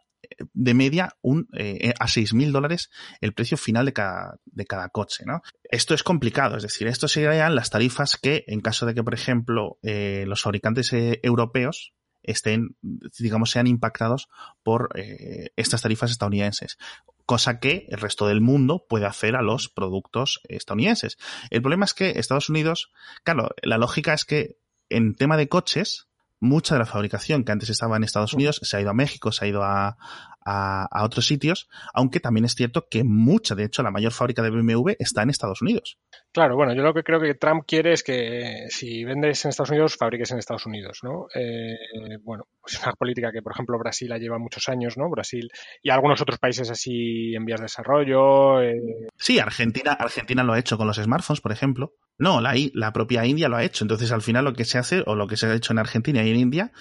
de 0.53 0.75
media 0.75 1.17
un, 1.21 1.49
eh, 1.57 1.95
a 1.99 2.07
6.000 2.07 2.53
dólares 2.53 2.91
el 3.21 3.33
precio 3.33 3.57
final 3.57 3.87
de 3.87 3.93
cada, 3.93 4.89
coche, 4.91 5.25
¿no? 5.27 5.43
Esto 5.65 5.95
es 5.95 6.03
complicado, 6.03 6.57
es 6.57 6.63
decir, 6.63 6.87
esto 6.87 7.09
serían 7.09 7.55
las 7.55 7.71
tarifas 7.71 8.17
que, 8.17 8.45
en 8.47 8.61
caso 8.61 8.87
de 8.87 8.95
que, 8.95 9.03
por 9.03 9.15
ejemplo, 9.15 9.79
eh, 9.83 10.25
los 10.27 10.43
fabricantes 10.43 10.93
eh, 10.93 11.21
europeos 11.23 11.95
estén, 12.23 12.77
digamos, 13.19 13.51
sean 13.51 13.67
impactados 13.67 14.29
por 14.63 14.91
eh, 14.95 15.51
estas 15.57 15.83
tarifas 15.83 16.11
estadounidenses 16.11 16.79
cosa 17.25 17.61
que 17.61 17.87
el 17.89 17.99
resto 17.99 18.27
del 18.27 18.41
mundo 18.41 18.85
puede 18.89 19.07
hacer 19.07 19.37
a 19.37 19.43
los 19.43 19.69
productos 19.69 20.41
estadounidenses. 20.49 21.19
El 21.51 21.63
problema 21.63 21.85
es 21.85 21.95
que 21.95 22.19
Estados 22.19 22.49
Unidos, 22.49 22.91
claro, 23.23 23.51
la 23.63 23.79
lógica 23.79 24.13
es 24.13 24.25
que 24.25 24.59
en 24.91 25.15
tema 25.15 25.37
de 25.37 25.49
coches, 25.49 26.09
mucha 26.41 26.75
de 26.75 26.81
la 26.81 26.87
fabricación 26.87 27.45
que 27.45 27.53
antes 27.53 27.71
estaba 27.71 27.97
en 27.97 28.05
Estados 28.05 28.35
Unidos 28.35 28.61
se 28.63 28.77
ha 28.77 28.81
ido 28.81 28.91
a 28.91 28.95
México, 28.95 29.33
se 29.33 29.45
ha 29.45 29.49
ido 29.49 29.63
a, 29.63 29.97
a, 30.45 30.87
a, 30.91 31.05
otros 31.05 31.27
sitios, 31.27 31.69
aunque 31.93 32.21
también 32.21 32.45
es 32.45 32.55
cierto 32.55 32.87
que 32.91 33.05
mucha, 33.05 33.55
de 33.55 33.65
hecho, 33.65 33.83
la 33.83 33.91
mayor 33.91 34.13
fábrica 34.13 34.43
de 34.43 34.51
BMW 34.51 34.93
está 34.99 35.23
en 35.23 35.31
Estados 35.31 35.63
Unidos. 35.63 35.99
Claro, 36.33 36.57
bueno, 36.57 36.75
yo 36.75 36.83
lo 36.83 36.95
que 36.95 37.03
creo 37.03 37.21
que 37.21 37.35
Trump 37.35 37.65
quiere 37.67 37.93
es 37.93 38.03
que 38.03 38.67
si 38.71 39.05
vendes 39.05 39.45
en 39.45 39.51
Estados 39.51 39.71
Unidos, 39.71 39.97
fabriques 39.99 40.31
en 40.31 40.39
Estados 40.39 40.65
Unidos, 40.65 41.01
¿no? 41.03 41.27
Eh, 41.35 41.77
bueno, 42.23 42.47
pues 42.61 42.75
es 42.75 42.83
una 42.83 42.95
política 42.95 43.31
que, 43.31 43.43
por 43.43 43.53
ejemplo, 43.53 43.79
Brasil 43.79 44.09
la 44.09 44.19
lleva 44.19 44.39
muchos 44.39 44.69
años, 44.69 44.97
¿no? 44.97 45.11
Brasil 45.11 45.51
y 45.83 45.91
algunos 45.91 46.23
otros 46.23 46.39
países 46.39 46.71
así 46.71 47.35
en 47.35 47.45
vías 47.45 47.61
de 47.61 47.65
desarrollo. 47.65 48.63
Eh... 48.63 49.09
Sí, 49.19 49.39
Argentina, 49.39 49.93
Argentina 49.93 50.43
lo 50.43 50.55
ha 50.55 50.59
hecho 50.59 50.79
con 50.79 50.87
los 50.87 50.97
smartphones, 50.97 51.43
por 51.43 51.53
ejemplo. 51.53 51.95
No, 52.19 52.41
la, 52.41 52.55
la 52.73 52.93
propia 52.93 53.27
India 53.27 53.49
lo 53.49 53.57
ha 53.57 53.65
hecho. 53.65 53.85
Entonces, 53.85 54.13
al 54.13 54.23
final, 54.23 54.45
lo 54.45 54.53
que 54.55 54.65
se 54.65 54.79
hace, 54.79 55.03
o 55.07 55.15
lo 55.15 55.27
que 55.27 55.37
se 55.37 55.47
ha 55.47 55.55
hecho 55.55 55.73
en 55.73 55.81
Argentina 55.81 56.23
y 56.23 56.31
en 56.31 56.37
India, 56.37 56.73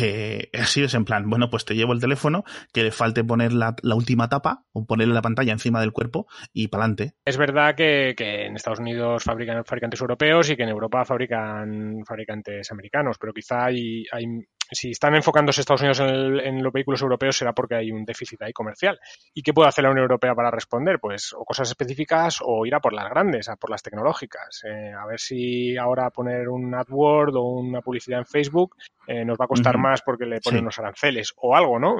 eh, 0.00 0.50
ha 0.58 0.64
sido 0.64 0.88
en 0.92 1.04
plan, 1.04 1.28
bueno, 1.28 1.50
pues 1.50 1.64
te 1.64 1.74
llevo 1.74 1.92
el 1.92 2.00
teléfono, 2.00 2.44
que 2.72 2.82
le 2.82 2.90
falte 2.90 3.24
poner 3.24 3.52
la, 3.52 3.74
la 3.82 3.94
última 3.94 4.28
tapa 4.28 4.64
o 4.72 4.86
ponerle 4.86 5.14
la 5.14 5.22
pantalla 5.22 5.52
encima 5.52 5.80
del 5.80 5.92
cuerpo 5.92 6.26
y 6.52 6.68
para 6.68 6.84
adelante. 6.84 7.14
Es 7.24 7.36
verdad 7.36 7.74
que, 7.74 8.14
que, 8.16 8.46
en 8.46 8.56
Estados 8.56 8.80
Unidos 8.80 9.24
fabrican 9.24 9.64
fabricantes 9.64 10.00
europeos 10.00 10.50
y 10.50 10.56
que 10.56 10.62
en 10.62 10.68
Europa 10.68 11.04
fabrican 11.04 12.04
fabricantes 12.06 12.70
americanos, 12.70 13.16
pero 13.18 13.32
quizá 13.32 13.66
hay, 13.66 14.04
hay 14.12 14.26
si 14.70 14.90
están 14.90 15.14
enfocándose 15.14 15.60
Estados 15.60 15.82
Unidos 15.82 16.00
en, 16.00 16.62
los 16.62 16.72
vehículos 16.72 17.02
europeos 17.02 17.36
será 17.36 17.52
porque 17.52 17.74
hay 17.74 17.90
un 17.90 18.04
déficit 18.04 18.42
ahí 18.42 18.52
comercial. 18.52 18.98
¿Y 19.32 19.42
qué 19.42 19.52
puede 19.52 19.68
hacer 19.68 19.84
la 19.84 19.90
Unión 19.90 20.04
Europea 20.04 20.34
para 20.34 20.50
responder? 20.50 20.98
Pues 21.00 21.32
o 21.32 21.44
cosas 21.44 21.68
específicas 21.68 22.38
o 22.42 22.66
ir 22.66 22.74
a 22.74 22.80
por 22.80 22.92
las 22.92 23.08
grandes, 23.08 23.48
a 23.48 23.56
por 23.56 23.70
las 23.70 23.82
tecnológicas. 23.82 24.62
Eh, 24.64 24.92
a 24.92 25.06
ver 25.06 25.20
si 25.20 25.76
ahora 25.76 26.10
poner 26.10 26.48
un 26.48 26.74
AdWord 26.74 27.36
o 27.36 27.42
una 27.42 27.80
publicidad 27.80 28.20
en 28.20 28.26
Facebook 28.26 28.76
eh, 29.06 29.24
nos 29.24 29.38
va 29.38 29.44
a 29.44 29.48
costar 29.48 29.78
más 29.78 30.02
porque 30.02 30.26
le 30.26 30.40
ponen 30.40 30.62
unos 30.62 30.78
aranceles 30.78 31.32
o 31.36 31.54
algo, 31.54 31.78
¿no? 31.78 31.96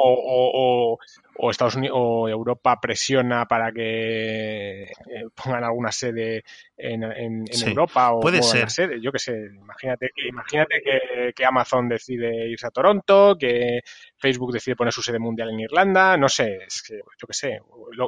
O, 0.00 0.98
o, 1.36 1.50
Estados 1.50 1.76
Unidos 1.76 1.96
o 1.98 2.28
Europa 2.28 2.80
presiona 2.80 3.46
para 3.46 3.72
que 3.72 4.82
eh, 4.82 4.88
pongan 5.34 5.64
alguna 5.64 5.92
sede 5.92 6.44
en, 6.76 7.02
en, 7.04 7.44
Europa 7.66 8.12
o 8.12 8.20
puede 8.20 8.42
ser. 8.42 8.70
sede. 8.70 9.00
Yo 9.00 9.10
qué 9.12 9.18
sé, 9.18 9.48
imagínate, 9.54 10.10
imagínate 10.28 10.82
que, 10.82 11.32
que, 11.34 11.44
Amazon 11.44 11.88
decide 11.88 12.48
irse 12.48 12.66
a 12.66 12.70
Toronto, 12.70 13.36
que 13.38 13.80
Facebook 14.16 14.52
decide 14.52 14.76
poner 14.76 14.92
su 14.92 15.02
sede 15.02 15.18
mundial 15.18 15.50
en 15.50 15.60
Irlanda, 15.60 16.16
no 16.16 16.28
sé, 16.28 16.58
es 16.66 16.82
que, 16.82 16.94
yo 16.96 17.26
qué 17.26 17.34
sé, 17.34 17.60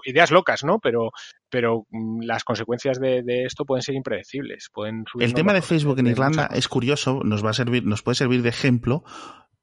ideas 0.05 0.31
locas, 0.31 0.65
¿no? 0.65 0.79
Pero, 0.79 1.11
pero 1.49 1.87
mm, 1.91 2.23
las 2.23 2.45
consecuencias 2.45 3.01
de, 3.01 3.23
de 3.23 3.45
esto 3.45 3.65
pueden 3.65 3.83
ser 3.83 3.95
impredecibles. 3.95 4.69
Pueden 4.73 5.05
El 5.19 5.35
tema 5.35 5.53
de 5.53 5.63
Facebook 5.63 5.99
en 5.99 6.09
Irlanda 6.09 6.49
es 6.53 6.69
curioso, 6.69 7.21
nos 7.25 7.45
va 7.45 7.51
a 7.51 7.55
servir, 7.55 7.85
nos 7.85 8.03
puede 8.03 8.17
servir 8.17 8.43
de 8.43 8.51
ejemplo 8.51 9.05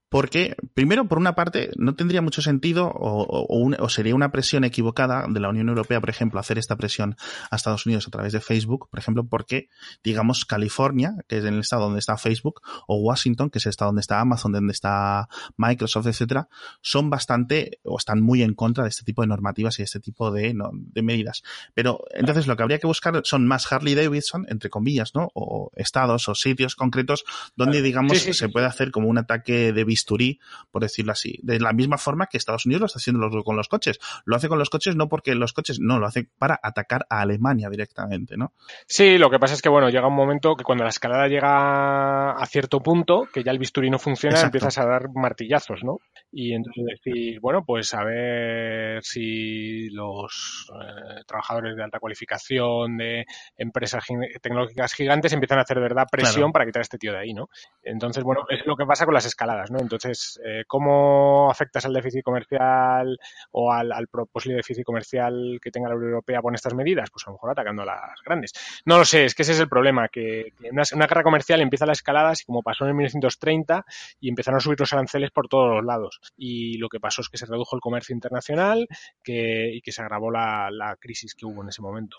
porque, 0.10 0.56
primero, 0.74 1.08
por 1.08 1.18
una 1.18 1.36
parte, 1.36 1.72
no 1.76 1.96
tendría 1.96 2.22
mucho 2.22 2.42
sentido 2.42 2.88
o, 2.88 3.48
o, 3.50 3.90
sería 3.90 4.16
una 4.16 4.32
presión 4.32 4.64
equivocada 4.64 5.26
de 5.28 5.40
la 5.40 5.50
Unión 5.50 5.68
Europea, 5.70 6.00
por 6.00 6.10
ejemplo, 6.10 6.40
hacer 6.40 6.58
esta 6.58 6.78
presión 6.78 7.18
a 7.52 7.56
Estados 7.56 7.86
Unidos 7.86 8.08
a 8.08 8.12
través 8.12 8.34
de 8.34 8.40
Facebook, 8.40 8.90
por 8.90 9.00
ejemplo, 9.00 9.26
porque, 9.28 9.70
digamos, 10.04 10.46
California, 10.46 11.16
que 11.28 11.40
es 11.40 11.44
el 11.44 11.60
estado 11.60 11.84
donde 11.84 12.00
está 12.00 12.18
Facebook, 12.18 12.62
o 12.88 12.98
Washington, 12.98 13.50
que 13.50 13.60
es 13.60 13.66
el 13.66 13.72
estado 13.72 13.90
donde 13.90 14.02
está 14.02 14.22
Amazon, 14.22 14.54
donde 14.54 14.72
está 14.72 15.28
Microsoft, 15.58 16.08
etcétera, 16.08 16.48
son 16.82 17.10
bastante 17.10 17.80
o 17.84 17.98
están 17.98 18.22
muy 18.22 18.44
en 18.44 18.54
contra 18.54 18.84
de 18.84 18.90
este 18.90 19.04
tipo 19.04 19.22
de 19.22 19.28
normativas 19.28 19.78
y 19.80 19.82
de 19.82 19.86
este 19.86 20.00
tipo 20.00 20.32
de, 20.32 20.54
no, 20.54 20.70
de 20.74 21.02
medidas. 21.02 21.44
Pero 21.74 22.00
entonces 22.12 22.48
lo 22.48 22.56
que 22.56 22.64
habría 22.64 22.80
que 22.80 22.88
buscar 22.88 23.20
son 23.24 23.46
más 23.46 23.72
Harley 23.72 23.96
Davidson, 23.96 24.46
entre 24.50 24.70
comillas, 24.70 25.16
¿no? 25.16 25.32
O 25.34 25.72
estados 25.76 26.30
o 26.30 26.36
sitios 26.36 26.76
concretos 26.76 27.26
donde, 27.56 27.82
digamos, 27.82 28.20
se 28.20 28.50
puede 28.50 28.66
hacer 28.66 28.92
como 28.92 29.08
un 29.08 29.18
ataque 29.18 29.74
de 29.74 29.84
bisturí, 29.98 30.40
por 30.72 30.84
decirlo 30.84 31.12
así. 31.12 31.40
De 31.42 31.60
la 31.60 31.74
misma 31.74 31.98
forma 31.98 32.28
que 32.28 32.38
Estados 32.38 32.66
Unidos 32.66 32.82
lo 32.82 32.86
está 32.86 33.00
haciendo 33.00 33.44
con 33.44 33.56
los 33.56 33.68
coches. 33.68 34.00
Lo 34.26 34.36
hace 34.36 34.48
con 34.48 34.60
los 34.60 34.70
coches 34.70 34.96
no 34.96 35.10
porque 35.10 35.34
los 35.34 35.54
coches, 35.54 35.80
no, 35.80 36.00
lo 36.00 36.06
hace 36.06 36.30
para 36.38 36.60
atacar 36.62 37.06
a 37.10 37.22
Alemania 37.22 37.70
directamente, 37.70 38.38
¿no? 38.38 38.54
Sí, 38.86 39.18
lo 39.18 39.30
que 39.30 39.40
pasa 39.40 39.56
es 39.56 39.62
que, 39.62 39.70
bueno, 39.70 39.90
llega 39.90 40.08
un 40.08 40.16
momento 40.16 40.56
que 40.56 40.64
cuando 40.64 40.84
la 40.84 40.90
escalada 40.90 41.28
llega 41.28 42.32
a 42.32 42.46
cierto 42.46 42.82
punto, 42.82 43.28
que 43.34 43.44
ya 43.44 43.52
el 43.52 43.60
bisturí 43.60 43.90
no 43.90 44.00
funciona, 44.00 44.40
empiezas 44.40 44.78
a 44.78 44.86
dar 44.86 45.10
martillazos, 45.14 45.84
¿no? 45.84 45.98
Y 46.32 46.54
entonces 46.54 46.84
decir, 46.86 47.40
bueno, 47.40 47.64
pues 47.66 47.94
a 47.94 48.04
ver 48.04 49.04
si 49.04 49.90
los 49.90 50.72
eh, 50.74 51.24
trabajadores 51.26 51.76
de 51.76 51.84
alta 51.84 52.00
cualificación 52.00 52.98
de 52.98 53.26
empresas 53.58 54.04
tecnológicas 54.42 54.94
gigantes 54.94 55.34
empiezan 55.34 55.60
a 55.60 55.62
hacer 55.62 55.78
de 55.78 55.84
verdad 55.84 56.08
presión 56.12 56.52
para 56.52 56.66
quitar 56.66 56.82
a 56.82 56.84
este 56.84 56.98
tío 56.98 57.14
de 57.14 57.20
ahí, 57.20 57.34
¿no? 57.34 57.50
Entonces, 57.82 58.24
bueno, 58.24 58.46
es 58.50 58.66
lo 58.66 58.76
que 58.76 58.86
pasa 58.86 59.06
con 59.06 59.14
las 59.14 59.26
escaladas, 59.26 59.72
¿no? 59.72 59.80
Entonces, 59.88 60.40
eh, 60.44 60.64
¿cómo 60.68 61.50
afectas 61.50 61.86
al 61.86 61.94
déficit 61.94 62.24
comercial 62.24 63.18
o 63.52 63.72
al, 63.72 63.92
al 63.92 64.08
posible 64.08 64.58
déficit 64.58 64.84
comercial 64.84 65.60
que 65.62 65.72
tenga 65.72 65.90
la 65.90 65.96
Unión 65.96 66.12
Europea 66.12 66.42
con 66.42 66.54
estas 66.56 66.74
medidas? 66.74 67.10
Pues 67.10 67.26
a 67.26 67.30
lo 67.30 67.36
mejor 67.36 67.52
atacando 67.52 67.84
a 67.84 67.86
las 67.86 68.22
grandes. 68.26 68.54
No 68.86 68.98
lo 68.98 69.06
sé, 69.06 69.26
es 69.26 69.34
que 69.34 69.44
ese 69.44 69.54
es 69.54 69.60
el 69.60 69.70
problema, 69.70 70.10
que, 70.10 70.54
una, 70.72 71.08
guerra 71.08 71.24
comercial 71.24 71.62
empieza 71.62 71.86
la 71.86 71.94
escalada 71.94 72.32
así 72.32 72.44
como 72.44 72.64
pasó 72.64 72.86
en 72.86 72.96
1930 72.96 73.86
y 74.20 74.30
empezaron 74.30 74.58
a 74.58 74.62
subir 74.62 74.80
los 74.80 74.92
aranceles 74.94 75.32
por 75.32 75.48
todos 75.48 75.70
los 75.76 75.86
lados. 75.86 76.20
Y 76.36 76.78
lo 76.78 76.90
que 76.90 77.00
pasó 77.00 77.22
es 77.22 77.30
que 77.30 77.38
se 77.38 77.46
redujo 77.46 77.76
el 77.76 77.82
comercio 77.82 78.14
internacional 78.14 78.88
y 79.26 79.82
que 79.82 79.92
se 79.92 80.02
agravó 80.02 80.32
la, 80.32 80.70
la 80.72 80.96
crisis 80.98 81.34
que 81.34 81.46
hubo 81.46 81.64
en 81.64 81.70
ese 81.70 81.82
momento. 81.82 82.18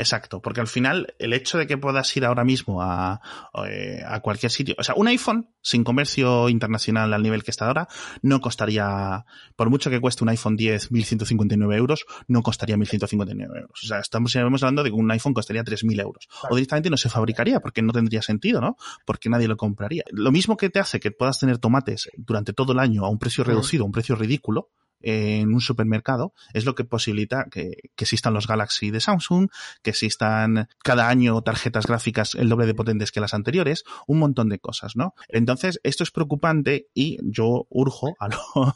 Exacto, 0.00 0.40
porque 0.40 0.62
al 0.62 0.66
final 0.66 1.14
el 1.18 1.34
hecho 1.34 1.58
de 1.58 1.66
que 1.66 1.76
puedas 1.76 2.16
ir 2.16 2.24
ahora 2.24 2.42
mismo 2.42 2.80
a, 2.80 3.20
eh, 3.68 4.02
a, 4.06 4.20
cualquier 4.20 4.50
sitio, 4.50 4.74
o 4.78 4.82
sea, 4.82 4.94
un 4.94 5.08
iPhone 5.08 5.50
sin 5.60 5.84
comercio 5.84 6.48
internacional 6.48 7.12
al 7.12 7.22
nivel 7.22 7.44
que 7.44 7.50
está 7.50 7.66
ahora 7.66 7.86
no 8.22 8.40
costaría, 8.40 9.26
por 9.56 9.68
mucho 9.68 9.90
que 9.90 10.00
cueste 10.00 10.24
un 10.24 10.30
iPhone 10.30 10.56
10 10.56 10.90
1.159 10.90 11.76
euros, 11.76 12.06
no 12.28 12.42
costaría 12.42 12.76
1.159 12.76 13.42
euros. 13.42 13.78
O 13.84 13.86
sea, 13.86 13.98
estamos, 13.98 14.34
hablando 14.34 14.82
de 14.82 14.88
que 14.88 14.96
un 14.96 15.10
iPhone 15.10 15.34
costaría 15.34 15.64
3.000 15.64 16.00
euros. 16.00 16.28
O 16.48 16.54
directamente 16.54 16.88
no 16.88 16.96
se 16.96 17.10
fabricaría 17.10 17.60
porque 17.60 17.82
no 17.82 17.92
tendría 17.92 18.22
sentido, 18.22 18.62
¿no? 18.62 18.78
Porque 19.04 19.28
nadie 19.28 19.48
lo 19.48 19.58
compraría. 19.58 20.04
Lo 20.12 20.32
mismo 20.32 20.56
que 20.56 20.70
te 20.70 20.78
hace 20.78 20.98
que 20.98 21.10
puedas 21.10 21.38
tener 21.38 21.58
tomates 21.58 22.08
durante 22.16 22.54
todo 22.54 22.72
el 22.72 22.78
año 22.78 23.04
a 23.04 23.10
un 23.10 23.18
precio 23.18 23.44
reducido, 23.44 23.82
a 23.82 23.86
un 23.86 23.92
precio 23.92 24.16
ridículo, 24.16 24.70
en 25.00 25.52
un 25.52 25.60
supermercado 25.60 26.34
es 26.52 26.64
lo 26.64 26.74
que 26.74 26.84
posibilita 26.84 27.46
que, 27.50 27.90
existan 27.96 28.34
los 28.34 28.46
Galaxy 28.46 28.90
de 28.90 29.00
Samsung, 29.00 29.48
que 29.82 29.90
existan 29.90 30.68
cada 30.82 31.08
año 31.08 31.42
tarjetas 31.42 31.86
gráficas 31.86 32.34
el 32.34 32.48
doble 32.48 32.66
de 32.66 32.74
potentes 32.74 33.12
que 33.12 33.20
las 33.20 33.34
anteriores, 33.34 33.84
un 34.06 34.18
montón 34.18 34.48
de 34.48 34.58
cosas, 34.58 34.96
¿no? 34.96 35.14
Entonces, 35.28 35.80
esto 35.82 36.02
es 36.02 36.10
preocupante 36.10 36.88
y 36.94 37.18
yo 37.22 37.66
urjo 37.68 38.16
a 38.18 38.28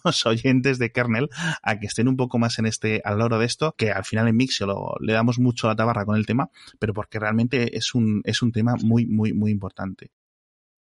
los 0.05 0.27
oyentes 0.27 0.79
de 0.79 0.93
kernel 0.93 1.31
a 1.63 1.79
que 1.79 1.87
estén 1.87 2.09
un 2.09 2.17
poco 2.17 2.39
más 2.39 2.59
en 2.59 2.67
este, 2.67 3.01
al 3.05 3.19
loro 3.19 3.39
de 3.39 3.47
esto, 3.47 3.75
que 3.77 3.91
al 3.91 4.05
final 4.05 4.29
en 4.29 4.37
Mixio 4.37 4.67
le 5.01 5.13
damos 5.13 5.39
mucho 5.39 5.67
la 5.67 5.77
tabarra 5.77 6.05
con 6.05 6.17
el 6.17 6.27
tema, 6.27 6.51
pero 6.79 6.95
porque 6.95 7.19
realmente 7.19 7.77
es 7.77 7.95
un, 7.95 8.21
es 8.25 8.43
un 8.43 8.53
tema 8.53 8.75
muy, 8.83 9.07
muy, 9.07 9.33
muy 9.33 9.51
importante. 9.51 10.11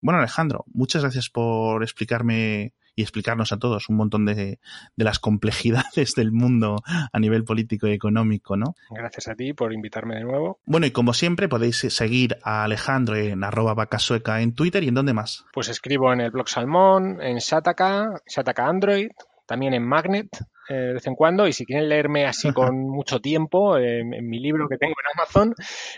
Bueno, 0.03 0.19
Alejandro, 0.19 0.65
muchas 0.73 1.03
gracias 1.03 1.29
por 1.29 1.83
explicarme 1.83 2.75
y 2.95 3.03
explicarnos 3.03 3.53
a 3.53 3.59
todos 3.59 3.89
un 3.89 3.97
montón 3.97 4.25
de, 4.25 4.35
de, 4.35 5.05
las 5.05 5.19
complejidades 5.19 6.15
del 6.17 6.33
mundo 6.33 6.77
a 7.13 7.19
nivel 7.19 7.45
político 7.45 7.87
y 7.87 7.93
económico, 7.93 8.57
¿no? 8.57 8.75
Gracias 8.91 9.29
a 9.29 9.35
ti 9.35 9.53
por 9.53 9.73
invitarme 9.73 10.17
de 10.17 10.25
nuevo. 10.25 10.61
Bueno, 10.65 10.87
y 10.87 10.91
como 10.91 11.15
siempre 11.15 11.49
podéis 11.49 11.79
seguir 11.79 12.39
a 12.43 12.65
Alejandro 12.65 13.17
en 13.17 13.45
arroba 13.45 13.75
vacasueca 13.75 14.41
en 14.41 14.55
Twitter 14.55 14.83
y 14.85 14.89
en 14.89 14.95
dónde 14.95 15.13
más. 15.13 15.45
Pues 15.53 15.69
escribo 15.69 16.13
en 16.13 16.21
el 16.21 16.31
blog 16.31 16.49
Salmón, 16.49 17.19
en 17.21 17.39
Shataka, 17.39 18.21
Shataka 18.27 18.67
Android, 18.67 19.11
también 19.47 19.75
en 19.75 19.87
Magnet, 19.87 20.29
eh, 20.71 20.75
de 20.75 20.93
vez 20.95 21.07
en 21.09 21.17
cuando 21.17 21.49
y 21.49 21.53
si 21.53 21.67
quieren 21.67 21.89
leerme 21.89 22.27
así 22.27 22.53
con 22.55 22.89
mucho 22.89 23.21
tiempo, 23.21 23.77
eh, 23.77 24.01
en 24.01 24.29
mi 24.29 24.39
libro 24.39 24.69
que 24.69 24.79
tengo 24.79 24.93
en 24.93 25.19
Amazon, 25.19 25.55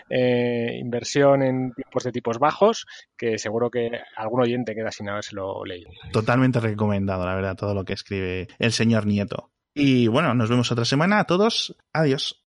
eh, 0.09 0.77
Inversión 0.79 1.43
en 1.43 1.73
tiempos 1.73 2.03
de 2.03 2.11
tipos 2.11 2.39
bajos, 2.39 2.87
que 3.15 3.37
seguro 3.37 3.69
que 3.69 3.91
algún 4.15 4.41
oyente 4.41 4.73
queda 4.73 4.91
sin 4.91 5.09
habérselo 5.09 5.63
leído. 5.63 5.91
Totalmente 6.11 6.59
recomendado, 6.59 7.25
la 7.25 7.35
verdad, 7.35 7.55
todo 7.55 7.75
lo 7.75 7.85
que 7.85 7.93
escribe 7.93 8.47
el 8.57 8.71
señor 8.71 9.05
Nieto. 9.05 9.51
Y 9.75 10.07
bueno, 10.07 10.33
nos 10.33 10.49
vemos 10.49 10.71
otra 10.71 10.85
semana 10.85 11.19
a 11.19 11.25
todos. 11.25 11.75
Adiós. 11.93 12.42